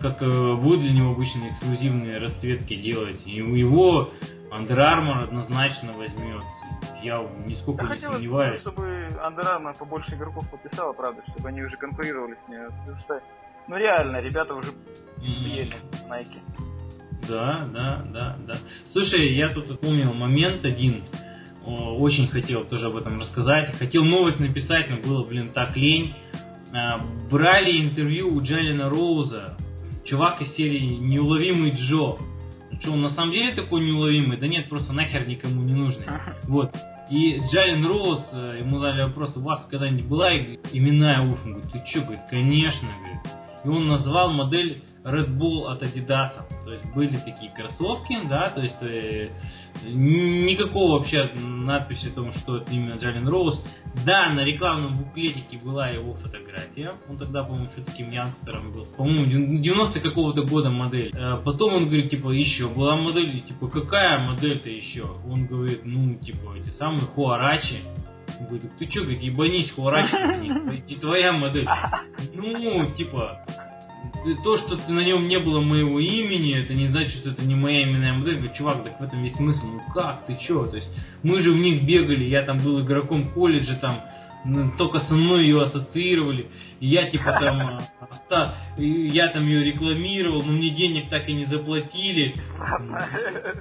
как 0.00 0.22
э, 0.22 0.54
будет 0.56 0.80
для 0.80 0.92
него 0.92 1.12
обычно 1.12 1.48
эксклюзивные 1.50 2.18
расцветки 2.18 2.76
делать. 2.76 3.26
И 3.26 3.32
его 3.36 4.12
Under 4.52 4.76
Armour 4.78 5.24
однозначно 5.24 5.92
возьмет. 5.94 6.44
Я 7.02 7.14
нисколько 7.48 7.82
Да 7.82 7.88
не 7.88 7.94
хотелось 7.94 8.16
сомневаюсь. 8.16 8.60
чтобы 8.60 9.08
Under 9.10 9.44
Armour 9.56 9.76
побольше 9.78 10.14
игроков 10.14 10.48
подписала, 10.50 10.92
правда, 10.92 11.20
чтобы 11.32 11.48
они 11.48 11.62
уже 11.62 11.76
конкурировали 11.76 12.36
с 12.44 12.48
ней. 12.48 12.58
Потому 12.84 12.98
что, 12.98 13.20
ну 13.66 13.76
реально, 13.76 14.20
ребята 14.20 14.54
уже 14.54 14.70
М. 15.18 15.24
ели 15.24 15.76
Nike. 16.08 16.38
Да, 17.28 17.68
да, 17.72 18.04
да, 18.12 18.36
да. 18.46 18.54
Слушай, 18.84 19.34
я 19.34 19.48
тут 19.48 19.70
вспомнил 19.70 20.14
момент 20.14 20.64
один. 20.64 21.04
Очень 21.64 22.28
хотел 22.28 22.64
тоже 22.64 22.86
об 22.86 22.96
этом 22.96 23.20
рассказать. 23.20 23.76
Хотел 23.76 24.02
новость 24.02 24.40
написать, 24.40 24.88
но 24.88 24.96
было, 24.96 25.24
блин, 25.24 25.50
так 25.52 25.76
лень. 25.76 26.14
А, 26.72 26.96
Брали 27.30 27.80
интервью 27.80 28.28
у 28.28 28.42
Джалина 28.42 28.88
Роуза. 28.88 29.56
Чувак 30.04 30.40
из 30.40 30.54
серии 30.54 30.86
«Неуловимый 30.88 31.72
Джо». 31.72 32.16
Что, 32.80 32.92
он 32.92 33.02
на 33.02 33.10
самом 33.10 33.32
деле 33.32 33.54
такой 33.54 33.84
неуловимый? 33.84 34.38
Да 34.38 34.46
нет, 34.46 34.68
просто 34.68 34.92
нахер 34.92 35.26
никому 35.26 35.62
не 35.62 35.74
нужный. 35.74 36.06
Вот. 36.44 36.74
И 37.10 37.38
Джалин 37.38 37.84
Роуз, 37.84 38.24
э, 38.32 38.60
ему 38.60 38.78
задали 38.78 39.02
вопрос, 39.02 39.36
у 39.36 39.40
вас 39.40 39.66
когда-нибудь 39.68 40.08
была 40.08 40.30
именная 40.30 41.22
обувь? 41.22 41.40
Он 41.44 41.54
говорит, 41.54 41.72
ты 41.72 41.82
что, 41.86 42.02
говорит, 42.02 42.22
конечно, 42.30 42.88
говорит. 42.98 43.20
И 43.64 43.68
он 43.68 43.86
назвал 43.86 44.30
модель 44.32 44.82
Red 45.04 45.36
Bull 45.36 45.66
от 45.66 45.82
Adidas. 45.82 46.32
То 46.64 46.72
есть 46.72 46.94
были 46.94 47.16
такие 47.16 47.50
кроссовки, 47.54 48.16
да, 48.28 48.44
то 48.44 48.60
есть 48.60 48.82
э, 48.82 49.30
никакого 49.84 50.98
вообще 50.98 51.32
надписи 51.44 52.08
о 52.08 52.14
том, 52.14 52.32
что 52.34 52.58
это 52.58 52.72
именно 52.72 52.96
Джалин 52.96 53.28
Роуз. 53.28 53.60
Да, 54.06 54.28
на 54.28 54.44
рекламном 54.44 54.92
буклетике 54.92 55.58
была 55.64 55.88
его 55.88 56.12
фотография. 56.12 56.90
Он 57.08 57.18
тогда, 57.18 57.42
по-моему, 57.42 57.70
еще 57.70 57.82
таким 57.82 58.10
янгстером 58.10 58.72
был. 58.72 58.84
По-моему, 58.96 59.24
90 59.26 60.00
какого-то 60.00 60.42
года 60.44 60.70
модель. 60.70 61.10
Э, 61.16 61.42
Потом 61.44 61.74
он 61.74 61.84
говорит, 61.86 62.10
типа, 62.10 62.30
еще 62.30 62.68
была 62.68 62.96
модель. 62.96 63.40
Типа, 63.40 63.68
какая 63.68 64.18
модель-то 64.26 64.68
еще? 64.68 65.02
Он 65.26 65.46
говорит, 65.46 65.80
ну, 65.84 66.14
типа, 66.14 66.54
эти 66.56 66.70
самые 66.70 67.00
Хуарачи. 67.00 67.80
Говорит, 68.40 68.70
ты 68.78 68.90
что, 68.90 69.02
говорит, 69.02 69.22
ебанись, 69.22 69.70
Хуарачи, 69.72 70.14
это 70.16 70.82
не, 70.88 70.96
твоя 70.96 71.32
модель. 71.32 71.68
Ну, 72.34 72.84
типа, 72.92 73.44
то, 74.44 74.56
что 74.58 74.76
ты 74.76 74.92
на 74.92 75.00
нем 75.00 75.28
не 75.28 75.38
было 75.38 75.60
моего 75.60 76.00
имени, 76.00 76.62
это 76.62 76.74
не 76.74 76.86
значит, 76.88 77.20
что 77.20 77.30
это 77.30 77.44
не 77.44 77.54
моя 77.54 77.84
именная 77.84 78.14
модель. 78.14 78.36
Говорю, 78.36 78.54
чувак, 78.54 78.82
так 78.82 79.00
в 79.00 79.04
этом 79.04 79.22
весь 79.22 79.34
смысл. 79.34 79.66
Ну 79.66 79.80
как, 79.94 80.26
ты 80.26 80.36
чё? 80.40 80.64
То 80.64 80.76
есть 80.76 80.88
мы 81.22 81.42
же 81.42 81.52
в 81.52 81.56
них 81.56 81.84
бегали, 81.84 82.26
я 82.26 82.42
там 82.42 82.56
был 82.58 82.80
игроком 82.80 83.24
колледжа, 83.24 83.76
там 83.76 83.92
только 84.78 85.00
со 85.00 85.14
мной 85.14 85.44
ее 85.44 85.62
ассоциировали. 85.62 86.50
И 86.80 86.88
я 86.88 87.10
типа 87.10 87.38
там 87.40 87.78
я 88.78 89.28
там 89.28 89.42
ее 89.42 89.64
рекламировал, 89.64 90.42
но 90.46 90.52
мне 90.52 90.70
денег 90.70 91.10
так 91.10 91.28
и 91.28 91.32
не 91.32 91.46
заплатили. 91.46 92.34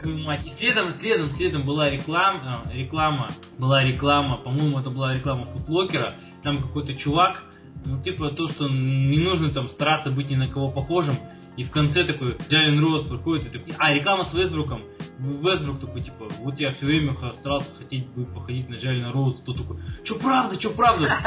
И 0.03 0.49
следом, 0.57 0.93
следом, 0.99 1.31
следом 1.31 1.63
была 1.63 1.89
реклама, 1.89 2.63
реклама, 2.71 3.27
была 3.57 3.83
реклама, 3.83 4.37
по-моему, 4.37 4.79
это 4.79 4.89
была 4.89 5.13
реклама 5.13 5.45
футлокера, 5.45 6.15
там 6.43 6.55
какой-то 6.61 6.95
чувак, 6.95 7.43
ну, 7.85 8.01
типа 8.01 8.31
то, 8.31 8.47
что 8.49 8.67
не 8.67 9.19
нужно 9.19 9.49
там 9.49 9.69
стараться 9.69 10.15
быть 10.15 10.29
ни 10.29 10.35
на 10.35 10.45
кого 10.45 10.69
похожим, 10.69 11.15
и 11.59 11.65
в 11.65 11.71
конце 11.71 12.05
такой 12.05 12.37
Джален 12.49 12.79
Роуз 12.79 13.09
приходит 13.09 13.47
и 13.47 13.57
такой, 13.57 13.73
а, 13.79 13.93
реклама 13.93 14.23
с 14.23 14.33
Вестбруком, 14.33 14.83
Вестбрук 15.19 15.81
такой, 15.81 16.01
типа, 16.01 16.29
вот 16.39 16.57
я 16.57 16.71
все 16.71 16.85
время 16.85 17.17
старался 17.33 17.75
хотеть 17.77 18.07
бы 18.11 18.25
походить 18.25 18.69
на 18.69 18.75
Джалена 18.75 19.11
Роуз, 19.11 19.41
тот 19.41 19.57
такой, 19.57 19.77
что 20.05 20.15
правда, 20.19 20.57
что 20.57 20.69
правда? 20.69 21.17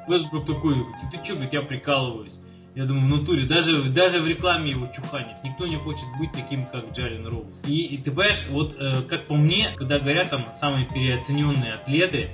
Вестбрук 0.08 0.46
такой, 0.46 0.76
ты, 0.76 1.18
ты 1.18 1.22
что, 1.22 1.34
говорит, 1.34 1.52
я 1.52 1.60
прикалываюсь. 1.60 2.32
Я 2.74 2.86
думаю, 2.86 3.06
в 3.06 3.18
натуре, 3.18 3.46
даже, 3.46 3.90
даже 3.90 4.22
в 4.22 4.26
рекламе 4.26 4.70
его 4.70 4.86
чуханит. 4.96 5.36
Никто 5.44 5.66
не 5.66 5.76
хочет 5.76 6.06
быть 6.18 6.32
таким, 6.32 6.64
как 6.64 6.90
Джален 6.92 7.26
Роуз. 7.26 7.62
И, 7.68 7.84
и 7.88 7.98
ты 7.98 8.10
понимаешь, 8.10 8.46
вот 8.48 8.74
э, 8.74 8.92
как 9.10 9.26
по 9.26 9.34
мне, 9.36 9.74
когда 9.76 9.98
говорят 9.98 10.30
там 10.30 10.54
самые 10.54 10.88
переоцененные 10.88 11.74
атлеты, 11.74 12.30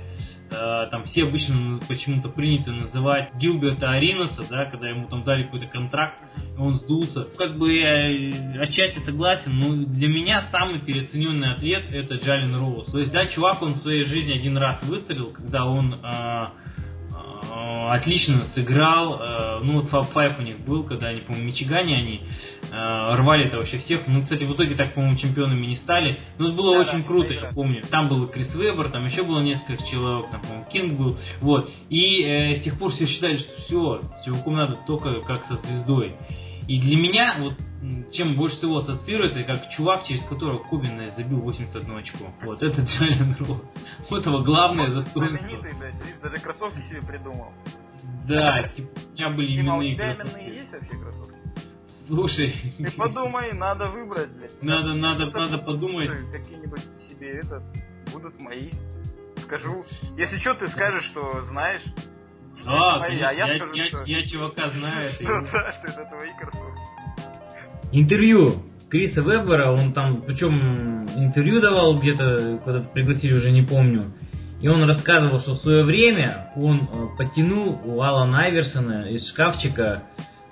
там 0.49 1.03
все 1.05 1.23
обычно 1.23 1.79
почему-то 1.87 2.29
принято 2.29 2.71
называть 2.71 3.33
Гилберта 3.35 3.91
Ариноса, 3.91 4.49
да, 4.49 4.65
когда 4.65 4.89
ему 4.89 5.07
там 5.07 5.23
дали 5.23 5.43
какой-то 5.43 5.67
контракт, 5.67 6.17
и 6.55 6.59
он 6.59 6.69
сдулся. 6.71 7.25
Как 7.37 7.57
бы 7.57 7.71
я 7.73 7.95
э, 7.95 8.59
отчасти 8.59 8.99
согласен, 8.99 9.57
но 9.57 9.85
для 9.85 10.07
меня 10.07 10.49
самый 10.51 10.81
переоцененный 10.81 11.53
атлет 11.53 11.93
это 11.93 12.15
Джален 12.15 12.55
Роуз. 12.55 12.91
То 12.91 12.99
есть, 12.99 13.11
да, 13.11 13.25
чувак, 13.27 13.61
он 13.61 13.73
в 13.73 13.77
своей 13.77 14.05
жизни 14.05 14.33
один 14.33 14.57
раз 14.57 14.83
выстрелил, 14.87 15.31
когда 15.31 15.65
он 15.65 15.93
э, 15.93 15.97
э, 16.03 16.43
отлично 17.91 18.39
сыграл. 18.53 19.19
э, 19.21 19.59
Ну, 19.63 19.81
вот 19.81 19.89
Фаб 19.89 20.05
Файв 20.05 20.39
у 20.39 20.43
них 20.43 20.59
был, 20.65 20.83
когда 20.83 21.09
они, 21.09 21.21
по-моему, 21.21 21.47
Мичигане 21.47 21.95
они 21.95 22.19
э, 22.71 23.15
рвали 23.15 23.47
это 23.47 23.57
вообще 23.57 23.79
всех. 23.79 24.07
Ну, 24.07 24.21
кстати, 24.23 24.43
в 24.43 24.53
итоге 24.53 24.75
так, 24.75 24.93
по-моему, 24.93 25.17
чемпионами 25.17 25.65
не 25.65 25.75
стали. 25.77 26.19
Но 26.37 26.47
это 26.47 26.55
было 26.57 26.77
Да-да, 26.77 26.89
очень 26.89 27.03
круто, 27.03 27.25
проиграли. 27.25 27.49
я 27.49 27.55
помню. 27.55 27.81
Там 27.89 28.09
был 28.09 28.25
и 28.25 28.31
Крис 28.31 28.53
Вебер, 28.55 28.89
там 28.89 29.05
еще 29.05 29.23
было 29.23 29.39
несколько 29.41 29.83
человек, 29.85 30.31
там, 30.31 30.41
по-моему, 30.41 30.65
Кинг 30.71 30.97
был. 30.99 31.17
Вот. 31.41 31.69
И 31.89 32.23
э, 32.23 32.55
с 32.57 32.63
тех 32.63 32.77
пор 32.77 32.91
все 32.91 33.05
считали, 33.05 33.35
что 33.35 33.51
все, 33.61 33.99
чувакам 34.25 34.55
надо 34.55 34.77
только 34.87 35.21
как 35.21 35.45
со 35.45 35.55
звездой. 35.55 36.15
И 36.69 36.79
для 36.79 37.01
меня, 37.01 37.35
вот, 37.39 37.55
чем 38.11 38.35
больше 38.35 38.57
всего 38.57 38.77
ассоциируется, 38.77 39.41
как 39.43 39.71
чувак, 39.71 40.05
через 40.05 40.21
которого 40.25 40.59
Кубин 40.59 41.11
забил 41.17 41.39
81 41.39 41.97
очко. 41.97 42.27
Вот, 42.45 42.61
это 42.61 42.83
Джален 42.83 43.35
Роуз. 43.39 43.63
Вот 44.11 44.23
его 44.23 44.37
главное 44.37 44.93
достоинство. 44.93 45.47
Знаменитый, 45.47 45.71
блядь, 45.79 46.21
даже 46.21 46.35
кроссовки 46.37 46.79
себе 46.87 47.01
придумал. 47.01 47.51
Да, 48.27 48.61
типа, 48.61 48.87
у 49.09 49.13
меня 49.13 49.27
были 49.29 49.67
а 49.67 49.73
у 49.73 49.81
именные 49.81 49.93
тебя 49.95 50.13
кроссовки. 50.13 50.41
именные 50.41 50.59
есть 50.59 50.71
вообще 50.71 50.91
кроссовки? 50.91 51.35
Слушай, 52.05 52.73
Ты 52.77 52.97
подумай, 52.97 53.51
надо 53.53 53.89
выбрать, 53.89 54.29
блядь. 54.37 54.61
Надо, 54.61 54.93
надо, 54.93 55.25
надо 55.31 55.57
подумать. 55.57 56.11
Какие-нибудь 56.31 56.81
себе 57.09 57.39
это 57.39 57.63
будут 58.13 58.39
мои. 58.41 58.69
Скажу. 59.37 59.83
Если 60.15 60.39
что, 60.39 60.53
ты 60.53 60.67
скажешь, 60.67 61.05
что 61.05 61.41
знаешь. 61.47 61.81
Да, 62.65 62.99
мои, 62.99 63.19
а 63.19 63.31
я, 63.31 63.47
я, 63.47 63.57
скажу, 63.57 63.73
я- 63.75 63.87
что, 63.89 64.03
я 64.05 64.23
чувака 64.23 64.63
знаю. 64.73 65.09
что, 65.11 65.23
его. 65.23 65.41
да, 65.51 65.71
что 65.73 66.01
это 66.01 66.09
твои 66.09 66.31
кроссовки. 66.37 66.79
интервью 67.91 68.47
Криса 68.89 69.21
Вебера, 69.21 69.71
он 69.71 69.93
там, 69.93 70.21
причем 70.23 71.05
интервью 71.15 71.61
давал 71.61 71.99
где-то, 71.99 72.59
куда-то 72.63 72.87
пригласили, 72.89 73.33
уже 73.33 73.51
не 73.51 73.61
помню. 73.61 74.01
И 74.61 74.67
он 74.67 74.83
рассказывал, 74.83 75.39
что 75.41 75.53
в 75.53 75.57
свое 75.59 75.83
время 75.85 76.51
он 76.55 76.81
э, 76.91 77.17
подтянул 77.17 77.79
у 77.85 78.01
Алана 78.01 78.41
Айверсона 78.43 79.07
из 79.09 79.29
шкафчика 79.29 80.03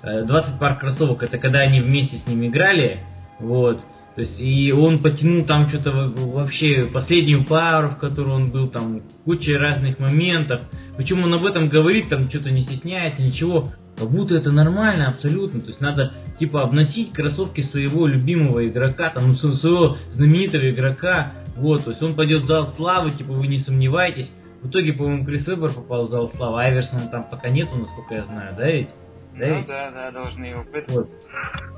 э, 0.03 0.23
20 0.23 0.59
пар 0.59 0.79
кроссовок. 0.79 1.23
Это 1.23 1.37
когда 1.37 1.59
они 1.59 1.81
вместе 1.81 2.19
с 2.19 2.27
ним 2.27 2.45
играли. 2.47 3.03
Вот. 3.39 3.81
То 4.17 4.23
есть, 4.23 4.39
и 4.39 4.71
он 4.71 4.97
потянул 4.97 5.45
там 5.45 5.69
что-то 5.69 5.91
во- 5.91 6.31
вообще 6.39 6.89
последнюю 6.91 7.45
пару, 7.45 7.91
в 7.91 7.97
которой 7.99 8.33
он 8.37 8.51
был, 8.51 8.67
там 8.67 9.03
куча 9.23 9.51
разных 9.59 9.99
моментов. 9.99 10.61
Причем 10.97 11.23
он 11.23 11.35
об 11.35 11.45
этом 11.45 11.67
говорит, 11.67 12.09
там 12.09 12.27
что-то 12.27 12.49
не 12.49 12.63
стесняется, 12.63 13.21
ничего. 13.21 13.65
Как 13.95 14.09
будто 14.09 14.35
это 14.35 14.51
нормально 14.51 15.09
абсолютно. 15.09 15.59
То 15.59 15.67
есть 15.67 15.81
надо 15.81 16.13
типа 16.39 16.63
обносить 16.63 17.13
кроссовки 17.13 17.61
своего 17.61 18.07
любимого 18.07 18.67
игрока, 18.67 19.11
там, 19.11 19.25
ну, 19.27 19.33
сво- 19.35 19.51
своего 19.51 19.97
знаменитого 20.13 20.67
игрока. 20.71 21.33
Вот, 21.55 21.83
то 21.85 21.91
есть 21.91 22.01
он 22.01 22.13
пойдет 22.13 22.41
в 22.43 22.47
зал 22.47 22.73
славы, 22.75 23.09
типа 23.11 23.33
вы 23.33 23.45
не 23.45 23.59
сомневайтесь. 23.59 24.31
В 24.63 24.69
итоге, 24.69 24.93
по-моему, 24.93 25.25
Крис 25.25 25.45
Вебер 25.45 25.69
попал 25.69 26.07
в 26.07 26.09
зал 26.09 26.31
славы, 26.33 26.63
Айверсона 26.63 27.01
там 27.11 27.27
пока 27.29 27.49
нету, 27.49 27.75
насколько 27.77 28.15
я 28.15 28.25
знаю, 28.25 28.55
да 28.57 28.67
ведь? 28.67 28.89
Да 29.39 29.45
Ну 29.47 29.55
ведь? 29.57 29.67
да, 29.67 29.91
да, 29.91 30.11
должны 30.11 30.45
его. 30.45 30.65
Вот. 30.89 31.09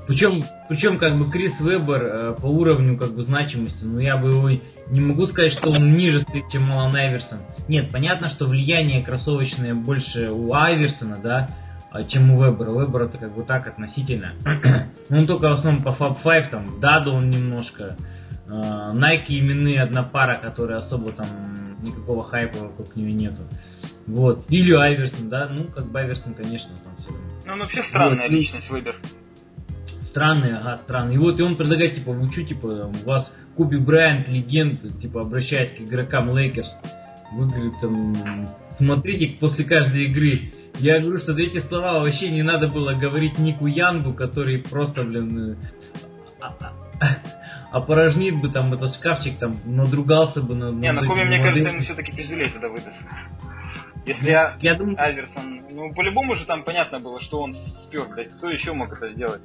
Причем, 0.06 0.40
причем 0.68 0.98
как 0.98 1.16
бы 1.18 1.30
Крис 1.30 1.52
Вебер 1.60 2.02
э, 2.02 2.34
по 2.40 2.46
уровню 2.46 2.96
как 2.96 3.14
бы 3.14 3.22
значимости, 3.22 3.84
ну 3.84 3.98
я 3.98 4.16
бы 4.16 4.28
его 4.28 4.50
не 4.88 5.00
могу 5.00 5.26
сказать, 5.26 5.52
что 5.52 5.70
он 5.70 5.92
ниже 5.92 6.22
стоит, 6.22 6.48
чем 6.50 6.70
Алан 6.72 6.94
Айверсон. 6.94 7.38
Нет, 7.68 7.92
понятно, 7.92 8.28
что 8.28 8.46
влияние 8.46 9.04
кроссовочное 9.04 9.74
больше 9.74 10.30
у 10.30 10.52
Айверсона, 10.52 11.16
да, 11.22 11.46
а, 11.92 12.02
чем 12.04 12.30
у 12.30 12.42
Вебера. 12.42 12.70
У 12.70 12.80
Вебера 12.80 13.04
это 13.06 13.18
как 13.18 13.34
бы 13.34 13.42
так 13.44 13.66
относительно. 13.66 14.32
Ну, 15.10 15.18
он 15.18 15.26
только 15.26 15.48
в 15.48 15.52
основном 15.54 15.82
по 15.82 15.88
Fab 15.88 16.22
5, 16.22 16.50
там, 16.52 16.80
Даду 16.80 17.12
он 17.12 17.30
немножко. 17.30 17.96
э, 18.46 18.50
Nike 18.50 19.40
именные 19.40 19.82
одна 19.82 20.04
пара, 20.04 20.38
которая 20.40 20.78
особо 20.78 21.10
там 21.10 21.26
никакого 21.82 22.22
хайпа 22.22 22.58
вокруг 22.68 22.94
нее 22.94 23.12
нету. 23.12 23.42
Вот. 24.06 24.44
Или 24.50 24.72
Айверсон, 24.72 25.28
да, 25.28 25.46
ну, 25.50 25.64
как 25.64 25.86
бы 25.86 25.98
Айверсон, 25.98 26.34
конечно, 26.34 26.70
там 26.84 26.94
все 26.98 27.08
равно. 27.12 27.29
Ну, 27.50 27.54
он 27.54 27.60
вообще 27.62 27.82
странная 27.82 28.28
Вот, 28.28 28.30
ну, 28.30 28.36
личность, 28.36 28.70
выбор. 28.70 28.94
Странный, 30.02 30.56
ага, 30.56 30.78
странный. 30.84 31.16
И 31.16 31.18
вот 31.18 31.40
и 31.40 31.42
он 31.42 31.56
предлагает, 31.56 31.96
типа, 31.96 32.12
вы 32.12 32.28
что, 32.28 32.44
типа, 32.44 32.66
у 32.66 33.08
вас 33.08 33.32
Коби 33.56 33.76
Брайант, 33.76 34.28
легенда, 34.28 34.88
типа, 34.88 35.22
обращаясь 35.22 35.76
к 35.76 35.80
игрокам 35.80 36.36
Лейкерс. 36.36 36.68
Вы, 37.32 37.48
говорит, 37.48 37.72
там, 37.80 38.46
смотрите 38.78 39.36
после 39.40 39.64
каждой 39.64 40.06
игры. 40.06 40.40
Я 40.78 41.00
говорю, 41.00 41.18
что 41.18 41.32
эти 41.32 41.60
слова 41.66 41.98
вообще 41.98 42.30
не 42.30 42.42
надо 42.42 42.68
было 42.68 42.94
говорить 42.94 43.40
Нику 43.40 43.66
Янгу, 43.66 44.14
который 44.14 44.58
просто, 44.58 45.02
блин, 45.02 45.52
э, 45.52 45.56
а- 46.40 46.56
а- 47.00 47.16
опорожнил 47.72 48.40
бы 48.40 48.50
там 48.50 48.72
этот 48.72 48.94
шкафчик, 48.94 49.38
там, 49.38 49.54
надругался 49.64 50.40
бы 50.40 50.54
на... 50.54 50.70
Не, 50.70 50.92
над 50.92 51.02
на 51.02 51.08
Коби, 51.08 51.24
мне 51.24 51.42
кажется, 51.42 51.68
ему 51.68 51.80
все-таки 51.80 52.12
пиздюлей 52.12 52.48
тогда 52.48 52.68
выдаст. 52.68 52.96
Если 54.10 54.30
я 54.30 54.56
Я 54.60 54.74
думаю, 54.74 55.00
Айверсон, 55.00 55.62
ну 55.70 55.94
по-любому 55.94 56.34
же 56.34 56.44
там 56.44 56.64
понятно 56.64 56.98
было, 56.98 57.20
что 57.20 57.42
он 57.42 57.52
спер, 57.54 58.02
блядь, 58.12 58.32
кто 58.34 58.50
еще 58.50 58.72
мог 58.72 58.92
это 58.92 59.08
сделать? 59.12 59.40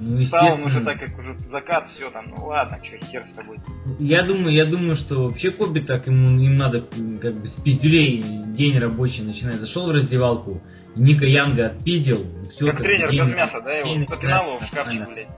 ну, 0.00 0.22
Стал 0.24 0.54
он 0.54 0.64
уже 0.64 0.80
так, 0.80 0.98
как 0.98 1.16
уже 1.18 1.38
закат, 1.38 1.86
все 1.88 2.10
там, 2.10 2.26
ну 2.36 2.46
ладно, 2.46 2.78
что, 2.82 2.96
хер 3.06 3.24
с 3.24 3.36
тобой. 3.36 3.58
Я 4.00 4.24
думаю, 4.24 4.54
я 4.54 4.64
думаю, 4.64 4.96
что 4.96 5.28
вообще 5.28 5.52
Коби 5.52 5.80
так 5.80 6.06
ему 6.08 6.40
им 6.40 6.56
надо 6.56 6.80
как 7.22 7.34
бы 7.34 7.46
с 7.46 7.60
пиздюлей 7.62 8.20
день 8.46 8.78
рабочий 8.78 9.22
начинает. 9.22 9.56
Зашел 9.56 9.86
в 9.86 9.90
раздевалку, 9.92 10.60
Ника 10.96 11.26
Янга 11.26 11.66
отпиздил, 11.66 12.18
все 12.54 12.66
как 12.66 12.80
тренер 12.80 13.10
без 13.10 13.34
мяса, 13.34 13.60
да, 13.60 13.72
его 13.72 13.94
день 13.94 14.06
запинал 14.08 14.46
его 14.46 14.58
в 14.58 14.64
шкафчик, 14.64 15.08
блядь. 15.08 15.28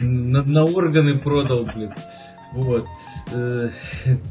на, 0.00 0.64
органы 0.64 1.18
продал, 1.18 1.64
блин. 1.74 1.92
Вот. 2.52 2.86
Э, 3.32 3.70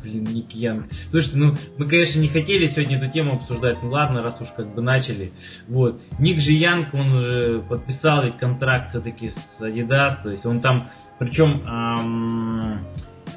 блин, 0.04 0.24
Ник 0.24 0.52
Янг. 0.52 0.86
Слушайте, 1.12 1.38
ну, 1.38 1.54
мы, 1.78 1.88
конечно, 1.88 2.20
не 2.20 2.30
хотели 2.30 2.68
сегодня 2.68 2.98
эту 2.98 3.12
тему 3.12 3.36
обсуждать, 3.36 3.78
ну 3.84 3.92
ладно, 3.92 4.24
раз 4.24 4.42
уж 4.42 4.50
как 4.56 4.74
бы 4.74 4.82
начали. 4.82 5.34
Вот. 5.68 6.02
Ник 6.20 6.42
же 6.42 6.52
Янг, 6.52 6.94
он 6.94 7.06
уже 7.06 7.62
подписал 7.62 8.24
ведь 8.24 8.38
контракт 8.38 8.90
все-таки 8.90 9.30
с 9.30 9.62
Adidas, 9.62 10.24
то 10.24 10.32
есть 10.32 10.46
он 10.46 10.62
там, 10.62 10.90
причем 11.20 11.62
ам, 11.68 12.86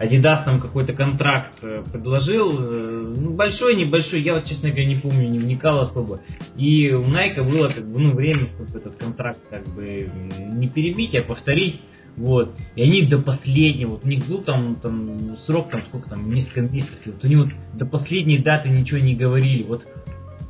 Adidas 0.01 0.45
там 0.47 0.61
какой-то 0.61 0.95
контракт 0.95 1.59
э, 1.63 1.83
предложил, 1.93 2.49
э, 2.49 3.15
ну, 3.19 3.35
большой, 3.35 3.77
небольшой, 3.77 4.23
я 4.23 4.33
вот, 4.33 4.47
честно 4.47 4.71
говоря, 4.71 4.87
не 4.87 4.97
помню, 4.97 5.29
не 5.29 5.39
вникал 5.39 5.79
особо. 5.79 6.21
И 6.57 6.91
у 6.91 7.05
Найка 7.07 7.45
было 7.45 7.69
как 7.69 7.87
бы, 7.87 8.01
ну, 8.01 8.15
время, 8.15 8.49
чтобы 8.55 8.79
этот 8.79 8.97
контракт 8.97 9.41
как 9.51 9.69
бы 9.75 10.11
не 10.55 10.69
перебить, 10.69 11.15
а 11.15 11.23
повторить. 11.23 11.83
Вот. 12.17 12.55
И 12.77 12.83
они 12.83 13.03
до 13.03 13.19
последнего, 13.19 13.91
вот 13.91 14.05
у 14.05 14.09
них 14.09 14.27
был 14.27 14.43
там, 14.43 14.77
там 14.77 15.37
срок, 15.39 15.71
там 15.71 15.83
сколько 15.83 16.09
там, 16.09 16.31
несколько 16.31 16.63
месяцев, 16.63 16.99
вот 17.05 17.23
они 17.25 17.37
вот 17.37 17.49
до 17.75 17.85
последней 17.85 18.39
даты 18.39 18.71
ничего 18.71 18.99
не 18.99 19.15
говорили. 19.15 19.65
Вот 19.65 19.87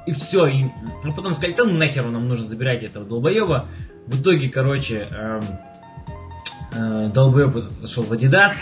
и 0.06 0.12
все. 0.12 0.46
И, 0.46 0.64
ну, 1.04 1.14
потом 1.14 1.34
сказали, 1.34 1.56
да 1.56 1.64
ну 1.64 1.72
нахер 1.72 2.08
нам 2.08 2.28
нужно 2.28 2.48
забирать 2.48 2.84
этого 2.84 3.04
долбоеба. 3.04 3.68
В 4.06 4.20
итоге, 4.20 4.48
короче, 4.48 5.08
эм, 5.10 5.40
э, 6.74 7.10
долбоеб 7.12 7.56
этот 7.56 7.72
в 7.72 8.12
Adidas, 8.12 8.52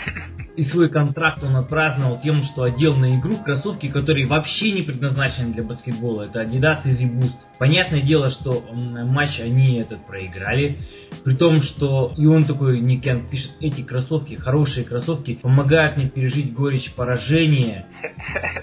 и 0.59 0.65
свой 0.65 0.89
контракт 0.89 1.41
он 1.41 1.55
отпраздновал 1.55 2.19
тем, 2.21 2.43
что 2.43 2.63
одел 2.63 2.95
на 2.95 3.17
игру 3.17 3.37
кроссовки, 3.37 3.87
которые 3.89 4.27
вообще 4.27 4.71
не 4.71 4.81
предназначены 4.81 5.53
для 5.53 5.63
баскетбола. 5.63 6.23
Это 6.23 6.41
Adidas 6.41 6.83
Easy 6.83 7.09
Boost. 7.09 7.35
Понятное 7.57 8.01
дело, 8.01 8.29
что 8.29 8.65
матч 8.73 9.39
они 9.39 9.79
этот 9.79 10.05
проиграли. 10.05 10.77
При 11.23 11.35
том, 11.35 11.61
что 11.61 12.11
и 12.17 12.25
он 12.25 12.43
такой, 12.43 12.79
Ник 12.79 13.05
Янг 13.05 13.29
пишет, 13.29 13.51
эти 13.61 13.81
кроссовки, 13.81 14.35
хорошие 14.35 14.85
кроссовки, 14.85 15.37
помогают 15.41 15.95
мне 15.95 16.09
пережить 16.09 16.53
горечь 16.53 16.93
поражения. 16.93 17.87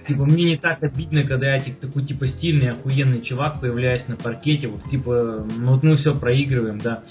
Типа, 0.06 0.24
мне 0.24 0.44
не 0.44 0.56
так 0.58 0.82
обидно, 0.82 1.24
когда 1.24 1.54
я 1.54 1.58
типа, 1.58 1.86
такой, 1.86 2.04
типа, 2.04 2.26
стильный, 2.26 2.72
охуенный 2.72 3.22
чувак, 3.22 3.60
появляюсь 3.60 4.06
на 4.08 4.16
паркете, 4.16 4.68
вот, 4.68 4.82
типа, 4.84 5.46
ну, 5.58 5.72
вот 5.72 5.82
мы 5.82 5.96
все 5.96 6.12
проигрываем, 6.12 6.78
да. 6.78 7.04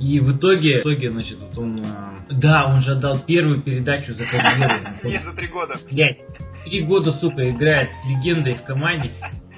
И 0.00 0.18
в 0.18 0.36
итоге, 0.36 0.78
в 0.82 0.86
итоге, 0.86 1.10
значит, 1.10 1.38
вот 1.38 1.58
он, 1.58 1.82
а, 1.84 2.14
да, 2.30 2.66
он 2.66 2.80
же 2.80 2.92
отдал 2.92 3.18
первую 3.18 3.62
передачу 3.62 4.14
за 4.14 4.24
карьеру. 4.24 4.88
Не 5.04 5.18
за 5.22 5.32
три 5.32 5.46
года. 5.48 5.74
Блять, 5.90 6.18
три 6.64 6.82
года, 6.84 7.12
сука, 7.12 7.48
играет 7.50 7.90
с 8.02 8.06
легендой 8.08 8.54
в 8.54 8.64
команде. 8.64 9.12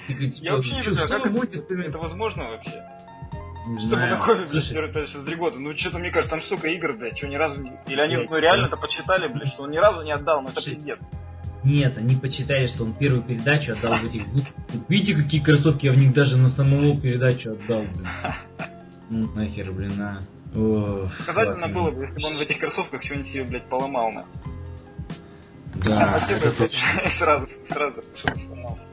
Говоришь, 0.08 0.34
Я 0.40 0.54
вообще 0.56 0.74
не 0.74 0.82
«Чё, 0.82 0.92
знаю, 0.94 1.08
как 1.08 1.20
это, 1.26 1.30
будете 1.30 1.58
с 1.58 1.70
ними?» 1.70 1.84
это 1.86 1.98
возможно 1.98 2.44
вообще? 2.44 2.72
Не 3.68 3.78
Чтобы 3.86 3.96
знаю. 3.98 4.22
первый 4.26 4.48
передача 4.48 5.18
за 5.20 5.24
три 5.24 5.36
года. 5.36 5.56
Ну, 5.60 5.78
что-то, 5.78 6.00
мне 6.00 6.10
кажется, 6.10 6.34
там 6.36 6.42
столько 6.44 6.68
игр, 6.70 6.96
блядь, 6.98 7.16
что 7.16 7.28
ни 7.28 7.36
разу 7.36 7.62
не... 7.62 7.70
Или 7.88 8.00
они, 8.00 8.16
ну, 8.28 8.36
реально-то 8.36 8.76
подсчитали, 8.76 9.28
блядь, 9.32 9.50
что 9.50 9.62
он 9.62 9.70
ни 9.70 9.78
разу 9.78 10.02
не 10.02 10.10
отдал, 10.10 10.42
ну, 10.42 10.48
это 10.48 10.60
пиздец. 10.60 10.98
Нет, 11.62 11.96
они 11.96 12.16
почитали, 12.16 12.66
что 12.66 12.82
он 12.82 12.94
первую 12.94 13.22
передачу 13.22 13.70
отдал 13.78 13.98
в 13.98 14.06
этих... 14.06 14.24
Видите, 14.88 15.14
какие 15.14 15.40
кроссовки, 15.40 15.86
я 15.86 15.92
в 15.92 15.96
них 15.96 16.12
даже 16.12 16.36
на 16.36 16.50
самого 16.50 17.00
передачу 17.00 17.52
отдал, 17.52 17.82
блин. 17.82 18.08
Ну, 19.12 19.26
нахер, 19.34 19.70
блин, 19.72 19.92
на. 19.98 20.20
Ох, 20.56 21.10
Показательно 21.26 21.66
ладно. 21.66 21.80
было 21.82 21.90
бы, 21.90 22.04
если 22.06 22.22
бы 22.22 22.28
он 22.28 22.36
в 22.38 22.40
этих 22.40 22.58
кроссовках 22.58 23.02
что-нибудь 23.04 23.28
себе, 23.28 23.44
блядь, 23.44 23.68
поломал, 23.68 24.10
на. 24.10 24.24
Да, 25.84 26.14
А 26.26 26.30
это 26.32 26.50
точно. 26.52 26.80
сразу, 27.18 27.46
сразу 27.68 28.02
что-то 28.16 28.40
сломался. 28.40 28.86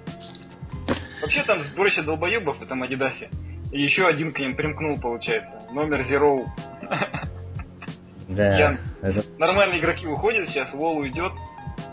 Вообще 1.21 1.43
там 1.43 1.61
сборище 1.63 2.01
долбоебов 2.01 2.57
в 2.57 2.61
этом 2.63 2.83
Адидасе. 2.83 3.29
И 3.71 3.81
еще 3.81 4.07
один 4.07 4.31
к 4.31 4.39
ним 4.39 4.55
примкнул, 4.57 4.99
получается. 4.99 5.67
Номер 5.71 6.03
Зероу. 6.07 6.51
Да, 8.27 8.77
это- 9.01 9.23
Нормальные 9.37 9.79
игроки 9.79 10.05
уходят 10.07 10.49
сейчас, 10.49 10.71
Вол 10.73 10.97
уйдет. 10.97 11.31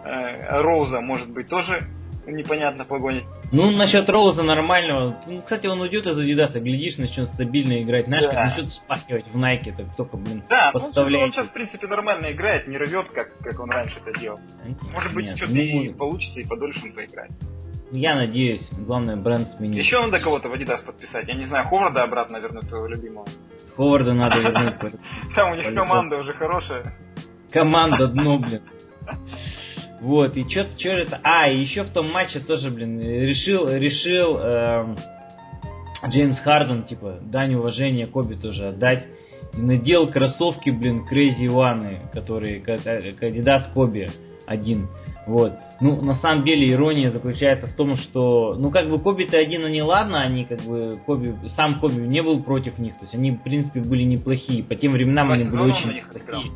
Э, 0.05 0.61
Роуза, 0.63 1.01
может 1.01 1.31
быть, 1.31 1.49
тоже 1.49 1.79
непонятно 2.27 2.85
погонит. 2.85 3.25
Ну, 3.53 3.71
насчет 3.71 4.09
Роуза 4.11 4.43
нормального. 4.43 5.21
Ну, 5.27 5.39
кстати, 5.41 5.67
он 5.67 5.81
уйдет 5.81 6.07
из 6.07 6.19
Адидаса, 6.19 6.61
глядишь, 6.61 6.99
начнет 6.99 7.29
стабильно 7.33 7.83
играть. 7.83 8.07
Знаешь, 8.07 8.25
Да. 8.25 8.31
как 8.31 8.45
начнет 8.57 8.73
спахивать 8.73 9.27
в 9.29 9.39
Найке, 9.39 9.73
так 9.77 9.95
только, 9.97 10.17
блин, 10.17 10.43
Да, 10.49 10.71
ну, 10.75 10.81
он 10.87 11.33
сейчас, 11.33 11.49
в 11.49 11.53
принципе, 11.53 11.87
нормально 11.87 12.33
играет, 12.33 12.67
не 12.69 12.77
рвет, 12.77 13.07
как, 13.13 13.37
как 13.39 13.61
он 13.61 13.71
раньше 13.71 13.97
это 14.05 14.19
делал. 14.21 14.41
Может 14.93 15.15
быть, 15.15 15.37
что-то 15.37 15.53
ну, 15.55 15.61
и 15.61 15.95
получится, 15.95 16.41
и 16.41 16.45
подольше 16.45 16.81
он 16.87 16.93
поиграет. 16.93 17.31
Я 17.93 18.17
надеюсь, 18.17 18.69
главное 18.79 19.17
бренд 19.17 19.49
сменить. 19.57 19.77
Еще 19.79 20.01
надо 20.01 20.19
кого-то 20.19 20.49
в 20.49 20.55
Adidas 20.55 20.85
подписать. 20.85 21.29
Я 21.29 21.35
не 21.35 21.47
знаю, 21.47 21.65
Ховарда 21.65 22.03
обратно 22.03 22.39
вернуть 22.39 22.69
твоего 22.69 22.89
любимого. 22.89 23.27
Ховарда 23.77 24.13
надо 24.13 24.41
вернуть. 24.41 24.75
Там 25.37 25.53
у 25.53 25.55
них 25.55 25.73
команда 25.73 26.17
уже 26.17 26.33
хорошая. 26.33 26.83
Команда 27.53 28.09
дно, 28.09 28.39
блин. 28.39 28.61
Вот, 30.01 30.37
и 30.37 30.43
что 30.43 30.65
что 30.73 30.91
это... 30.91 31.19
А, 31.23 31.49
и 31.49 31.61
еще 31.61 31.83
в 31.83 31.91
том 31.91 32.11
матче 32.11 32.41
тоже, 32.41 32.71
блин, 32.71 33.01
решил, 33.01 33.65
решил 33.67 34.39
э, 34.39 34.95
Джеймс 36.09 36.39
Харден, 36.41 36.85
типа, 36.85 37.19
дань 37.23 37.55
уважения 37.55 38.07
Коби 38.07 38.35
тоже 38.35 38.69
отдать. 38.69 39.07
И 39.57 39.61
надел 39.61 40.11
кроссовки, 40.11 40.71
блин, 40.71 41.07
Crazy 41.11 41.47
One, 41.47 42.11
которые, 42.13 42.61
как 42.61 42.81
Adidas 42.81 43.73
Коби 43.73 44.09
один. 44.47 44.89
Вот. 45.27 45.53
Ну, 45.81 46.01
на 46.03 46.15
самом 46.17 46.45
деле, 46.45 46.73
ирония 46.73 47.11
заключается 47.11 47.67
в 47.67 47.75
том, 47.75 47.97
что, 47.97 48.55
ну, 48.55 48.71
как 48.71 48.89
бы 48.89 48.99
Коби-то 48.99 49.39
один, 49.39 49.65
они 49.65 49.83
ладно, 49.83 50.23
они 50.23 50.45
как 50.45 50.61
бы, 50.63 50.99
Коби, 51.05 51.35
сам 51.57 51.81
Коби 51.81 52.01
не 52.01 52.23
был 52.23 52.43
против 52.43 52.79
них, 52.79 52.95
то 52.95 53.03
есть 53.03 53.15
они, 53.15 53.33
в 53.33 53.43
принципе, 53.43 53.81
были 53.81 54.05
неплохие. 54.05 54.63
По 54.63 54.75
тем 54.77 54.93
временам 54.93 55.33
они 55.33 55.45
были 55.45 55.73
очень 55.73 55.91
плохие. 56.11 56.53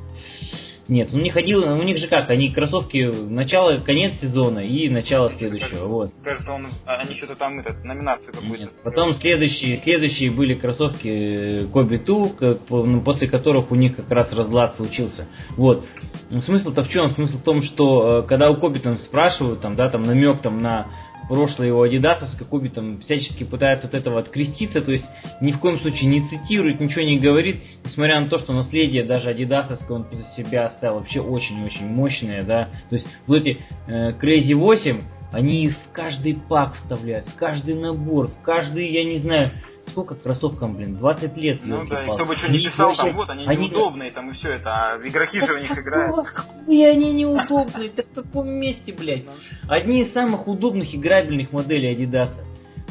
Нет, 0.90 1.10
ну 1.12 1.20
не 1.20 1.30
ходил, 1.30 1.60
у 1.60 1.82
них 1.82 1.98
же 1.98 2.08
как, 2.08 2.28
они 2.30 2.48
кроссовки 2.48 3.12
начало, 3.28 3.76
конец 3.76 4.14
сезона 4.20 4.58
и 4.58 4.88
начало 4.88 5.30
следующего, 5.38 5.86
вот. 5.86 6.10
Кажется, 6.24 6.52
он, 6.52 6.66
а, 6.84 6.96
они 6.96 7.16
что-то 7.16 7.36
там, 7.36 7.60
этот, 7.60 7.84
номинацию 7.84 8.32
какую-то. 8.32 8.58
Нет, 8.58 8.70
потом 8.82 9.14
следующие, 9.14 9.80
следующие 9.84 10.32
были 10.32 10.54
кроссовки 10.54 11.66
Коби 11.72 11.98
Ту, 11.98 12.26
ну, 12.70 13.02
после 13.02 13.28
которых 13.28 13.70
у 13.70 13.76
них 13.76 13.94
как 13.94 14.10
раз 14.10 14.32
разлад 14.32 14.74
случился. 14.76 15.28
Вот. 15.56 15.86
Ну, 16.28 16.40
смысл-то 16.40 16.82
в 16.82 16.88
чем? 16.88 17.10
Смысл 17.10 17.38
в 17.38 17.42
том, 17.42 17.62
что 17.62 18.22
э, 18.22 18.22
когда 18.26 18.50
у 18.50 18.56
Коби 18.56 18.78
там 18.78 18.98
спрашивают, 18.98 19.60
там, 19.60 19.76
да, 19.76 19.90
там 19.90 20.02
намек 20.02 20.40
там 20.40 20.60
на 20.60 20.90
прошлое 21.30 21.68
его 21.68 21.82
адидасовское, 21.82 22.46
Коби 22.46 22.68
там 22.68 22.98
всячески 22.98 23.44
пытается 23.44 23.86
от 23.86 23.94
этого 23.94 24.18
откреститься, 24.18 24.80
то 24.80 24.90
есть 24.90 25.04
ни 25.40 25.52
в 25.52 25.60
коем 25.60 25.78
случае 25.78 26.06
не 26.06 26.22
цитирует, 26.22 26.80
ничего 26.80 27.02
не 27.02 27.18
говорит, 27.18 27.62
несмотря 27.84 28.20
на 28.20 28.28
то, 28.28 28.38
что 28.38 28.52
наследие 28.52 29.04
даже 29.04 29.30
адидасовское 29.30 29.96
он 29.96 30.04
после 30.04 30.24
себя 30.36 30.66
оставил 30.66 30.96
вообще 30.96 31.20
очень-очень 31.20 31.88
мощное, 31.88 32.42
да, 32.42 32.68
то 32.88 32.96
есть 32.96 33.06
вот 33.28 33.42
эти 33.42 33.60
э, 33.86 34.10
Crazy 34.20 34.56
8, 34.56 34.98
они 35.32 35.68
в 35.68 35.92
каждый 35.92 36.38
пак 36.48 36.74
вставляют, 36.74 37.28
в 37.28 37.36
каждый 37.36 37.74
набор, 37.74 38.28
в 38.28 38.42
каждый, 38.42 38.88
я 38.88 39.04
не 39.04 39.18
знаю, 39.18 39.52
сколько 39.86 40.14
кроссовкам, 40.14 40.74
блин, 40.74 40.96
20 40.96 41.36
лет. 41.36 41.60
Ну 41.64 41.82
да, 41.88 42.04
и 42.04 42.10
кто 42.12 42.24
бы 42.24 42.36
что 42.36 42.50
не 42.50 42.64
писал, 42.64 42.96
там 42.96 43.10
вот 43.12 43.30
они, 43.30 43.44
они 43.46 43.68
неудобные, 43.68 44.10
там 44.10 44.30
и 44.30 44.32
все 44.34 44.54
это, 44.54 44.72
а 44.72 44.96
игроки 44.98 45.40
же 45.40 45.54
в 45.54 45.60
них 45.60 45.78
играют. 45.78 46.14
Какие 46.34 46.86
они 46.88 47.12
неудобные, 47.12 47.90
так 47.90 48.06
в 48.06 48.14
каком 48.14 48.48
месте, 48.48 48.92
блядь? 48.92 49.24
Одни 49.68 50.02
из 50.02 50.12
самых 50.12 50.48
удобных 50.48 50.94
играбельных 50.94 51.52
моделей 51.52 51.90
Adidas. 51.94 52.30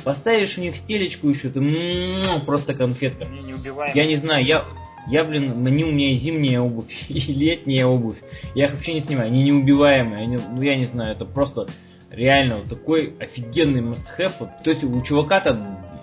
Поставишь 0.05 0.55
в 0.55 0.59
них 0.59 0.77
стелечку 0.77 1.27
еще, 1.27 1.49
ты 1.49 1.59
просто 2.45 2.73
конфетка. 2.73 3.27
Не 3.27 3.53
убиваем. 3.53 3.91
Я 3.93 4.05
не 4.05 4.15
знаю, 4.15 4.45
я, 4.45 4.65
я, 5.07 5.25
блин, 5.25 5.51
они 5.67 5.83
у 5.83 5.91
меня 5.91 6.11
и 6.11 6.13
зимняя 6.13 6.61
обувь, 6.61 6.89
и 7.09 7.19
летняя 7.19 7.85
обувь. 7.85 8.17
Я 8.55 8.67
их 8.67 8.75
вообще 8.75 8.93
не 8.93 9.01
снимаю, 9.01 9.27
они 9.27 9.43
неубиваемые. 9.43 10.23
Они, 10.23 10.37
ну 10.51 10.61
я 10.61 10.77
не 10.77 10.85
знаю, 10.85 11.13
это 11.13 11.25
просто 11.25 11.65
реально 12.09 12.59
вот 12.59 12.69
такой 12.69 13.13
офигенный 13.19 13.81
must-have. 13.81 14.33
Вот, 14.39 14.49
то 14.63 14.69
есть 14.69 14.83
у 14.83 15.01
чувака-то 15.01 15.53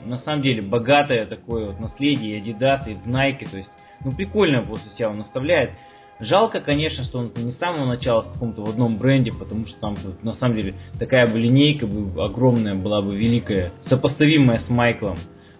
на 0.04 0.18
самом 0.18 0.42
деле 0.42 0.62
богатое 0.62 1.26
такое 1.26 1.66
вот 1.66 1.80
наследие 1.80 2.40
Adidas 2.40 2.88
и 2.88 2.94
в 2.94 3.06
Nike, 3.06 3.50
то 3.50 3.58
есть, 3.58 3.70
ну 4.04 4.12
прикольно 4.12 4.62
после 4.62 4.90
себя 4.92 5.10
он 5.10 5.20
оставляет. 5.20 5.72
Жалко, 6.18 6.60
конечно, 6.60 7.04
что 7.04 7.18
он 7.18 7.32
не 7.36 7.52
с 7.52 7.58
самого 7.58 7.84
начала 7.86 8.22
в 8.22 8.32
каком-то 8.32 8.64
в 8.64 8.70
одном 8.70 8.96
бренде, 8.96 9.32
потому 9.38 9.64
что 9.64 9.78
там 9.78 9.94
на 10.22 10.32
самом 10.32 10.56
деле 10.58 10.74
такая 10.98 11.26
бы 11.26 11.38
линейка 11.38 11.86
бы 11.86 12.08
огромная 12.22 12.74
была 12.74 13.02
бы 13.02 13.16
великая, 13.16 13.72
сопоставимая 13.82 14.60
с 14.60 14.68
Майклом. 14.70 15.16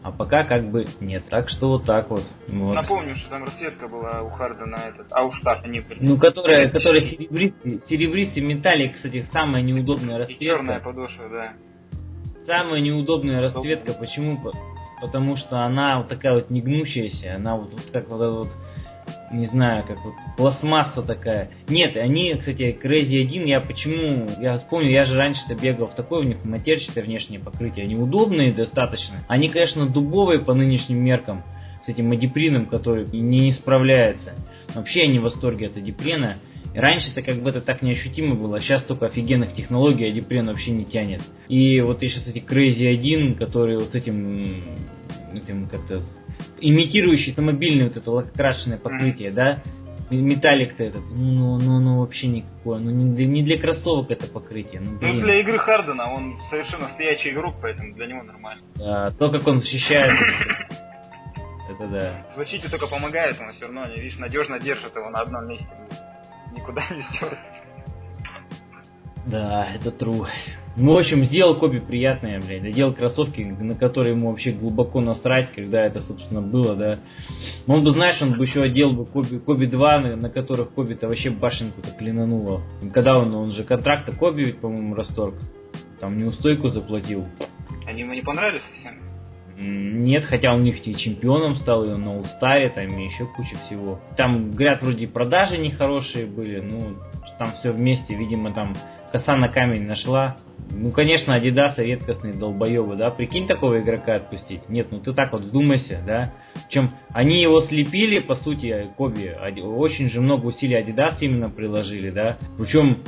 А 0.06 0.12
пока 0.12 0.44
как 0.44 0.70
бы 0.70 0.84
нет. 1.00 1.24
Так 1.28 1.48
что 1.48 1.70
вот 1.70 1.84
так 1.84 2.08
вот. 2.10 2.22
вот. 2.46 2.74
Напомню, 2.74 3.12
что 3.16 3.28
там 3.28 3.42
расцветка 3.42 3.88
была 3.88 4.22
у 4.22 4.30
Хардена 4.30 4.76
этот, 4.76 5.12
Аустат, 5.12 5.64
они 5.64 5.80
были. 5.80 5.98
Ну, 6.00 6.16
которая, 6.16 6.70
которая 6.70 7.02
серебристый, 7.02 7.82
серебристый 7.88 8.44
металлик, 8.44 8.94
кстати, 8.94 9.26
самая 9.32 9.62
неудобная 9.62 10.18
расцветка. 10.18 10.44
И 10.44 10.46
черная 10.46 10.78
подошва, 10.78 11.28
да. 11.28 11.54
Самая 12.46 12.80
неудобная 12.82 13.40
расцветка, 13.40 13.94
почему? 13.94 14.40
Потому 15.00 15.34
что 15.34 15.64
она 15.64 15.98
вот 15.98 16.06
такая 16.06 16.34
вот 16.34 16.50
негнущаяся, 16.50 17.34
она 17.34 17.56
вот, 17.56 17.72
вот 17.72 17.90
как 17.92 18.08
вот 18.08 18.20
эта 18.20 18.30
вот, 18.30 18.52
не 19.32 19.46
знаю, 19.46 19.84
как 19.86 19.98
вот 20.04 20.14
пластмасса 20.36 21.02
такая. 21.02 21.50
Нет, 21.68 21.96
они, 21.96 22.32
кстати, 22.32 22.76
Crazy 22.82 23.24
1, 23.24 23.44
я 23.44 23.60
почему, 23.60 24.26
я 24.40 24.58
вспомнил, 24.58 24.90
я 24.90 25.04
же 25.04 25.16
раньше-то 25.16 25.54
бегал 25.54 25.88
в 25.88 25.94
такой, 25.94 26.20
у 26.20 26.28
них 26.28 26.44
матерчатое 26.44 27.04
внешнее 27.04 27.40
покрытие, 27.40 27.84
они 27.84 27.96
удобные 27.96 28.52
достаточно. 28.52 29.16
Они, 29.28 29.48
конечно, 29.48 29.86
дубовые 29.86 30.40
по 30.40 30.54
нынешним 30.54 31.02
меркам, 31.02 31.42
с 31.84 31.88
этим 31.88 32.10
адиприном, 32.10 32.66
который 32.66 33.06
не 33.12 33.52
справляется. 33.52 34.34
Вообще 34.74 35.00
я 35.00 35.06
не 35.06 35.18
в 35.18 35.22
восторге 35.22 35.66
от 35.66 35.76
адипрена. 35.76 36.36
Раньше-то 36.74 37.22
как 37.22 37.36
бы 37.36 37.48
это 37.48 37.64
так 37.64 37.80
неощутимо 37.80 38.34
было, 38.34 38.58
сейчас 38.58 38.84
только 38.84 39.06
офигенных 39.06 39.54
технологий 39.54 40.10
Адипрен 40.10 40.46
вообще 40.46 40.72
не 40.72 40.84
тянет. 40.84 41.22
И 41.48 41.80
вот 41.80 42.02
еще, 42.02 42.16
кстати, 42.16 42.44
Crazy 42.46 42.86
1, 42.86 43.36
который 43.36 43.78
вот 43.78 43.94
этим, 43.94 44.62
этим 45.38 45.68
как-то 45.68 46.02
имитирующий 46.60 47.30
автомобильное 47.30 47.88
вот 47.88 47.96
это 47.96 48.10
лакокрашенное 48.10 48.78
покрытие, 48.78 49.30
да, 49.30 49.62
металлик-то 50.10 50.84
этот, 50.84 51.02
ну, 51.10 51.58
ну, 51.58 51.80
ну, 51.80 52.00
вообще 52.00 52.28
никакое, 52.28 52.78
ну, 52.78 52.90
не 52.90 53.14
для, 53.14 53.26
не 53.26 53.42
для 53.42 53.58
кроссовок 53.58 54.10
это 54.10 54.26
покрытие. 54.28 54.80
Ну, 54.84 54.98
блин. 54.98 55.16
ну, 55.16 55.22
для 55.22 55.40
игры 55.40 55.58
Хардена, 55.58 56.12
он 56.12 56.36
совершенно 56.48 56.88
стоячий 56.88 57.32
игрок, 57.32 57.56
поэтому 57.60 57.92
для 57.94 58.06
него 58.06 58.22
нормально. 58.22 58.62
Да, 58.76 59.08
то, 59.18 59.30
как 59.30 59.46
он 59.48 59.60
защищает, 59.60 60.10
это 61.70 61.88
да. 61.88 62.26
В 62.32 62.36
защите 62.36 62.68
только 62.68 62.86
помогает, 62.86 63.36
он 63.40 63.52
все 63.52 63.64
равно, 63.64 63.88
видишь, 63.88 64.16
надежно 64.18 64.60
держит 64.60 64.94
его 64.94 65.10
на 65.10 65.20
одном 65.20 65.48
месте 65.48 65.74
никуда 66.56 66.82
не 66.90 67.02
стерт. 67.16 67.38
Да, 69.26 69.74
это 69.74 69.90
true. 69.90 70.26
Ну, 70.78 70.92
в 70.92 70.98
общем, 70.98 71.24
сделал 71.24 71.58
Коби 71.58 71.80
приятное, 71.80 72.38
блядь. 72.38 72.62
Надел 72.62 72.92
кроссовки, 72.92 73.42
на 73.42 73.74
которые 73.74 74.12
ему 74.12 74.28
вообще 74.28 74.52
глубоко 74.52 75.00
насрать, 75.00 75.52
когда 75.52 75.86
это, 75.86 76.00
собственно, 76.00 76.42
было, 76.42 76.76
да. 76.76 76.94
Он 77.66 77.82
бы, 77.82 77.92
знаешь, 77.92 78.20
он 78.20 78.36
бы 78.36 78.44
еще 78.44 78.60
одел 78.60 78.90
бы 78.90 79.06
Коби, 79.06 79.38
Коби 79.38 79.66
2, 79.66 80.00
на, 80.00 80.16
на 80.16 80.28
которых 80.28 80.72
Коби-то 80.72 81.08
вообще 81.08 81.30
башенку-то 81.30 81.92
клинануло. 81.96 82.62
Когда 82.92 83.18
он, 83.18 83.34
он 83.34 83.46
же 83.52 83.64
контракта 83.64 84.14
Коби 84.14 84.42
ведь, 84.42 84.60
по-моему, 84.60 84.94
расторг. 84.94 85.34
Там 85.98 86.18
неустойку 86.18 86.68
заплатил. 86.68 87.26
Они 87.86 88.02
ему 88.02 88.12
не 88.12 88.22
понравились 88.22 88.62
совсем? 88.74 89.06
Нет, 89.58 90.24
хотя 90.26 90.54
у 90.54 90.58
них 90.58 90.86
и 90.86 90.94
чемпионом 90.94 91.54
стал, 91.56 91.84
и 91.84 91.96
на 91.96 92.18
Улстаре, 92.18 92.68
там 92.68 92.86
и 92.86 93.06
еще 93.06 93.24
куча 93.24 93.56
всего. 93.64 93.98
Там, 94.14 94.50
говорят, 94.50 94.82
вроде 94.82 95.08
продажи 95.08 95.56
нехорошие 95.56 96.26
были, 96.26 96.60
ну, 96.60 96.96
там 97.38 97.48
все 97.58 97.72
вместе, 97.72 98.14
видимо, 98.14 98.52
там 98.52 98.74
коса 99.10 99.36
на 99.36 99.48
камень 99.48 99.86
нашла. 99.86 100.36
Ну, 100.70 100.90
конечно, 100.90 101.32
Адидасы 101.32 101.84
редкостные 101.84 102.32
долбоебы, 102.32 102.96
да, 102.96 103.10
прикинь 103.10 103.46
такого 103.46 103.80
игрока 103.80 104.16
отпустить. 104.16 104.68
Нет, 104.68 104.88
ну 104.90 105.00
ты 105.00 105.12
так 105.12 105.32
вот 105.32 105.42
вдумайся, 105.42 106.02
да. 106.06 106.32
Причем 106.68 106.86
они 107.10 107.40
его 107.40 107.60
слепили, 107.62 108.18
по 108.18 108.36
сути, 108.36 108.84
Коби, 108.96 109.34
очень 109.60 110.10
же 110.10 110.20
много 110.20 110.46
усилий 110.46 110.74
Адидас 110.74 111.20
именно 111.22 111.50
приложили, 111.50 112.08
да. 112.08 112.38
Причем 112.58 113.02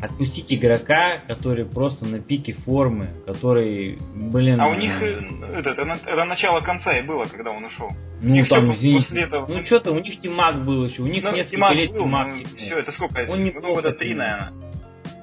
отпустить 0.00 0.52
игрока, 0.52 1.22
который 1.26 1.64
просто 1.64 2.06
на 2.06 2.20
пике 2.20 2.52
формы, 2.52 3.06
который, 3.26 3.98
блин... 4.14 4.60
А 4.60 4.68
у 4.68 4.74
них 4.74 5.00
э, 5.02 5.20
это, 5.56 5.70
это, 5.70 5.82
это 5.82 6.24
начало 6.24 6.58
конца 6.60 6.90
и 6.98 7.02
было, 7.02 7.24
когда 7.24 7.50
он 7.50 7.64
ушел. 7.64 7.88
Ну 8.22 8.44
там, 8.46 8.74
извините, 8.74 9.18
этого... 9.18 9.46
ну 9.46 9.64
что-то 9.64 9.92
у 9.92 9.98
них 10.00 10.20
Тимак 10.20 10.64
был 10.64 10.84
еще, 10.84 11.02
у 11.02 11.06
них 11.06 11.22
ну, 11.22 11.32
несколько 11.32 11.56
Тимак 11.56 11.72
лет 11.74 11.92
был, 11.92 12.04
Тимак. 12.04 12.28
Ну, 12.28 12.42
все, 12.44 12.74
это 12.76 12.92
сколько? 12.92 13.26
Он 13.30 13.40
не 13.40 13.50
ну, 13.50 13.60
года 13.60 13.92
три, 13.92 14.14
наверное. 14.14 14.52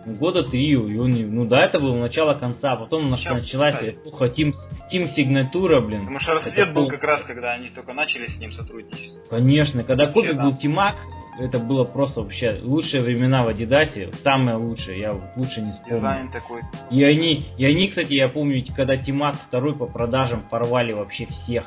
Года 0.06 0.44
три, 0.44 0.72
и 0.72 0.98
он 0.98 1.10
не, 1.10 1.26
ну 1.26 1.46
да, 1.46 1.64
это 1.64 1.80
было 1.80 1.96
начало 1.96 2.34
конца, 2.34 2.74
а 2.74 2.76
потом 2.78 3.08
Сейчас, 3.16 3.42
началась 3.42 3.82
эпоха 3.82 4.30
Тим, 4.30 4.54
Тим 4.90 5.04
Сигнатура, 5.04 5.82
блин. 5.82 6.00
Потому 6.00 6.20
что 6.20 6.34
рассвет 6.34 6.74
был 6.74 6.88
как 6.88 7.04
раз, 7.04 7.24
когда 7.24 7.54
они 7.54 7.70
только 7.70 7.94
начали 7.94 8.26
с 8.26 8.38
ним 8.40 8.52
сотрудничать. 8.52 9.30
Конечно, 9.30 9.84
когда 9.84 10.08
Коби 10.08 10.34
был 10.34 10.54
Тимак, 10.54 10.96
это 11.40 11.60
было 11.60 11.84
просто 11.84 12.22
вообще 12.22 12.60
лучшие 12.62 13.04
времена 13.04 13.44
в 13.44 13.50
Адидасе, 13.50 14.12
самое 14.12 14.58
лучшее, 14.58 15.00
я 15.00 15.10
вот 15.12 15.24
лучше 15.36 15.62
не 15.62 15.72
вспомню. 15.72 16.00
Дизайн 16.00 16.32
такой. 16.32 16.62
И 16.90 17.04
они, 17.04 17.40
и 17.58 17.66
они, 17.66 17.88
кстати, 17.90 18.14
я 18.16 18.30
помню, 18.30 18.64
когда 18.76 18.98
Тимак 18.98 19.36
второй 19.36 19.76
по 19.76 19.86
продажам 19.86 20.48
порвали 20.50 20.94
вообще 20.94 21.26
всех. 21.26 21.66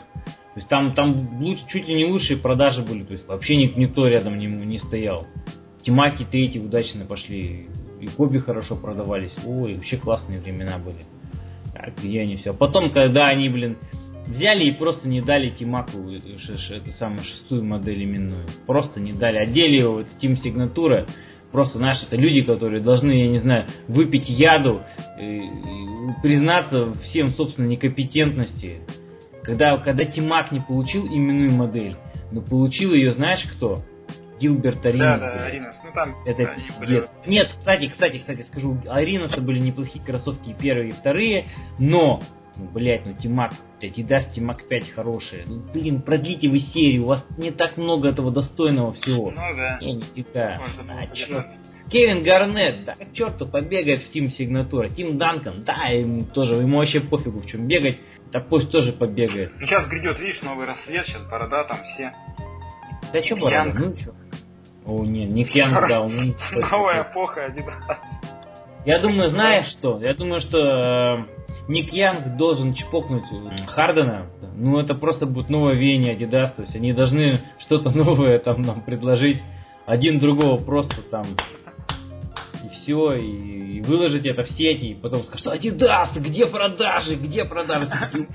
То 0.55 0.61
есть 0.61 0.69
там, 0.69 0.95
там 0.95 1.11
лучше, 1.41 1.67
чуть 1.69 1.89
ли 1.89 1.95
не 1.95 2.05
лучшие 2.05 2.39
продажи 2.39 2.83
были, 2.83 3.03
то 3.03 3.13
есть 3.13 3.27
вообще 3.27 3.57
никто 3.57 4.07
рядом 4.07 4.39
не, 4.39 4.47
не 4.47 4.79
стоял. 4.79 5.27
Тимаки 5.83 6.25
третий 6.25 6.61
удачно 6.61 7.05
пошли, 7.05 7.65
и 8.05 8.17
Коби 8.17 8.39
хорошо 8.39 8.77
продавались. 8.77 9.35
Ой, 9.47 9.75
вообще 9.75 9.97
классные 9.97 10.41
времена 10.41 10.79
были. 10.79 10.99
Так, 11.73 11.95
где 12.03 12.21
они 12.21 12.37
все. 12.37 12.53
Потом, 12.53 12.93
когда 12.93 13.25
они, 13.25 13.49
блин, 13.49 13.77
взяли 14.27 14.65
и 14.65 14.73
просто 14.73 15.09
не 15.09 15.21
дали 15.21 15.51
Тимаку 15.51 16.11
эту 16.11 16.93
самую 16.93 17.19
шестую 17.19 17.65
модель 17.65 18.05
именную. 18.05 18.45
Просто 18.67 19.01
не 19.01 19.13
дали. 19.13 19.39
Одели 19.39 19.81
его 19.81 20.05
в 20.05 20.23
Team 20.23 20.37
Signature. 20.43 21.09
просто, 21.51 21.79
знаешь, 21.79 22.03
это 22.07 22.17
люди, 22.17 22.43
которые 22.43 22.83
должны, 22.83 23.13
я 23.13 23.29
не 23.29 23.39
знаю, 23.39 23.67
выпить 23.89 24.29
яду, 24.29 24.83
и, 25.21 25.37
и 25.37 26.23
признаться 26.23 26.93
всем 27.05 27.29
собственной 27.29 27.71
некомпетентности. 27.71 28.81
Когда, 29.43 29.77
когда 29.79 30.05
Тимак 30.05 30.53
не 30.53 30.61
получил 30.61 31.07
именную 31.07 31.53
модель, 31.53 31.97
но 32.33 32.41
получил 32.41 32.93
ее, 32.93 33.11
знаешь 33.11 33.45
кто? 33.57 33.77
Гилберт 34.41 34.85
Аринас. 34.85 35.21
Да, 35.21 35.39
да, 35.39 35.45
Аринас. 35.45 35.81
Ну 35.85 35.91
там, 35.93 36.17
Это 36.25 36.45
да, 36.45 36.55
пиздец. 36.55 37.11
Нет, 37.27 37.53
кстати, 37.57 37.89
кстати, 37.89 38.19
кстати, 38.19 38.47
скажу, 38.51 38.79
Аринаса 38.89 39.41
были 39.41 39.61
неплохие 39.61 40.05
кроссовки 40.05 40.51
и 40.51 40.55
первые, 40.55 40.89
и 40.89 40.93
вторые, 40.93 41.49
но 41.79 42.21
ну, 42.57 42.69
блять, 42.73 43.05
ну 43.05 43.15
Тимак, 43.15 43.53
блядь, 43.81 43.99
и 43.99 44.03
даст 44.03 44.33
Тимак 44.33 44.69
5 44.69 44.91
хорошие. 44.91 45.45
Ну, 45.47 45.61
блин, 45.73 46.03
продлите 46.03 46.49
вы 46.49 46.61
серию, 46.61 47.05
у 47.05 47.09
вас 47.09 47.27
не 47.39 47.51
так 47.51 47.77
много 47.77 48.09
этого 48.09 48.31
достойного 48.31 48.93
всего. 48.93 49.31
Ну 49.31 49.37
да. 49.57 49.79
Не, 49.81 49.95
нифига. 49.95 50.59
Можно 50.61 50.83
было 50.85 51.01
А, 51.01 51.17
черт. 51.17 51.47
Кевин 51.91 52.23
Гарнет, 52.23 52.85
да 52.85 52.93
к 52.95 53.13
черту, 53.13 53.47
побегает 53.47 54.01
в 54.01 54.11
Тим 54.11 54.27
Сигнатура. 54.31 54.89
Тим 54.89 55.19
Данкан, 55.19 55.55
да, 55.65 55.85
ему 55.91 56.23
тоже, 56.23 56.55
ему 56.55 56.79
вообще 56.79 57.01
пофигу 57.01 57.41
в 57.41 57.47
чем 57.47 57.67
бегать, 57.67 57.99
да 58.33 58.41
пусть 58.41 58.71
тоже 58.71 58.93
побегает. 58.93 59.53
Ну 59.59 59.67
сейчас 59.67 59.87
грядет, 59.89 60.19
видишь, 60.19 60.43
новый 60.43 60.67
рассвет, 60.67 61.07
сейчас 61.07 61.25
борода 61.29 61.65
там 61.65 61.79
все. 61.79 62.13
Да 63.13 63.25
что 63.25 63.37
борода, 63.37 63.73
ну 63.75 63.97
чё. 63.97 64.13
О, 64.87 65.05
нет, 65.05 65.33
Ник 65.33 65.55
Янг, 65.55 65.89
да, 65.89 66.03
он... 66.03 66.35
Новая 66.71 67.03
эпоха, 67.03 67.47
Адидас. 67.47 67.75
Я 68.85 68.99
думаю, 69.01 69.31
знаешь 69.31 69.69
что? 69.79 69.99
Я 70.01 70.13
думаю, 70.15 70.41
что 70.41 70.59
э, 70.59 71.15
Ник 71.69 71.91
Янг 71.93 72.37
должен 72.37 72.75
чпокнуть 72.75 73.25
э, 73.33 73.67
Хардена. 73.67 74.27
Ну, 74.57 74.79
это 74.79 74.95
просто 74.95 75.25
будет 75.25 75.49
новое 75.49 75.75
веяние 75.75 76.15
Adidas. 76.15 76.55
То 76.55 76.63
есть 76.63 76.77
они 76.77 76.93
должны 76.93 77.33
что-то 77.59 77.91
новое 77.97 78.39
там 78.39 78.61
нам 78.61 78.83
предложить. 78.83 79.43
Один 79.87 80.19
другого 80.19 80.59
просто 80.59 81.01
там 81.11 81.25
и 82.65 82.69
все, 82.71 83.13
и, 83.15 83.77
и 83.79 83.81
выложить 83.83 84.25
это 84.27 84.43
в 84.43 84.49
сети, 84.51 84.93
и 84.93 84.95
потом 84.95 85.21
скажут, 85.21 85.41
что 85.41 85.55
Adidas, 85.55 86.19
где 86.19 86.47
продажи, 86.47 87.17
где 87.17 87.45
продажи? 87.45 87.87
Все 88.07 88.27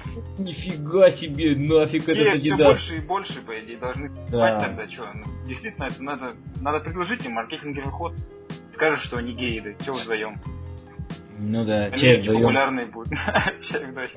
Нифига 0.44 1.12
себе, 1.12 1.56
нафиг 1.56 2.06
Геев 2.08 2.10
этот 2.28 2.42
все 2.42 2.54
Adidas. 2.56 2.64
больше 2.66 2.96
и 2.96 3.06
больше, 3.08 3.42
по 3.46 3.60
идее, 3.60 3.78
должны 3.78 4.10
Да. 4.10 4.16
покупать 4.24 4.60
тогда, 4.68 4.90
что? 4.90 5.04
Ну, 5.14 5.48
действительно, 5.48 5.86
это 5.86 6.04
надо, 6.04 6.34
надо 6.62 6.80
предложить 6.82 7.26
им 7.26 7.34
маркетинговый 7.34 7.92
ход. 7.92 8.14
Скажешь, 8.74 9.06
что 9.08 9.18
они 9.18 9.34
геи, 9.34 9.60
да, 9.60 9.84
что 9.84 9.94
вдвоем. 9.94 10.36
Ну 11.40 11.66
да, 11.66 11.86
Они 11.86 12.02
чай 12.02 12.22
вдвоем. 12.22 12.42
популярные 12.42 12.86
будут. 12.88 13.10
Чай 13.72 13.86
вдвоем. 13.86 14.10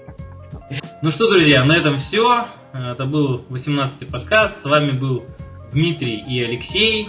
Ну 1.02 1.10
что, 1.12 1.28
друзья, 1.30 1.64
на 1.64 1.76
этом 1.78 1.98
все. 2.00 2.46
Это 2.72 3.06
был 3.06 3.44
18-й 3.50 4.06
подкаст. 4.10 4.60
С 4.62 4.64
вами 4.64 4.98
был 4.98 5.24
Дмитрий 5.72 6.22
и 6.28 6.42
Алексей. 6.44 7.08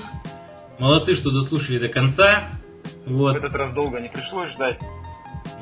Молодцы, 0.79 1.15
что 1.15 1.29
дослушали 1.31 1.79
до 1.85 1.91
конца. 1.93 2.51
В 3.05 3.17
Вот, 3.17 3.35
этот 3.37 3.53
раз 3.55 3.73
долго 3.73 3.99
не 3.99 4.09
пришлось 4.09 4.51
ждать. 4.51 4.79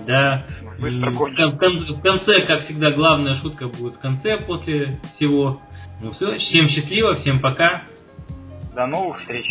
да. 0.08 0.46
Быстро 0.80 1.12
в, 1.12 1.18
кончил. 1.18 1.52
кон- 1.58 1.78
в 1.78 1.86
кон- 1.86 1.96
в 1.98 2.02
конце, 2.02 2.42
как 2.42 2.62
всегда, 2.62 2.92
главная 2.92 3.36
шутка 3.36 3.68
будет 3.68 3.96
в 3.96 4.00
конце 4.00 4.38
после 4.38 5.00
всего. 5.16 5.62
Ну 6.02 6.12
все, 6.12 6.38
всем 6.38 6.68
счастливо, 6.68 7.16
всем 7.16 7.40
пока. 7.40 7.84
До 8.76 8.88
новых 8.88 9.20
встреч. 9.20 9.46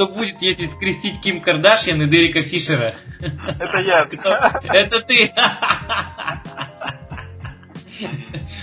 Что 0.00 0.08
будет, 0.08 0.40
если 0.40 0.66
скрестить 0.68 1.20
Ким 1.20 1.42
Кардашьян 1.42 2.00
и 2.00 2.08
Дерека 2.08 2.42
Фишера? 2.44 2.94
Это 3.20 3.80
я. 3.80 4.08
Это 4.72 5.00
ты! 5.02 5.30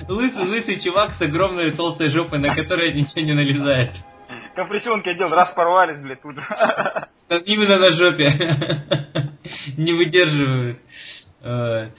Лысый, 0.10 0.50
лысый 0.50 0.84
чувак 0.84 1.12
с 1.12 1.22
огромной 1.22 1.72
толстой 1.72 2.10
жопой, 2.10 2.40
на 2.40 2.56
которой 2.56 2.92
ничего 2.96 3.22
не 3.22 3.34
налезает. 3.34 3.92
Компрессионки 4.56 5.10
одел, 5.10 5.30
раз 5.30 5.52
порвались, 5.52 6.00
блядь, 6.00 6.24
тут. 6.24 6.38
Именно 7.46 7.78
на 7.78 7.92
жопе. 7.92 9.36
Не 9.78 9.94
выдерживают. 9.94 10.80
Э, 11.44 11.92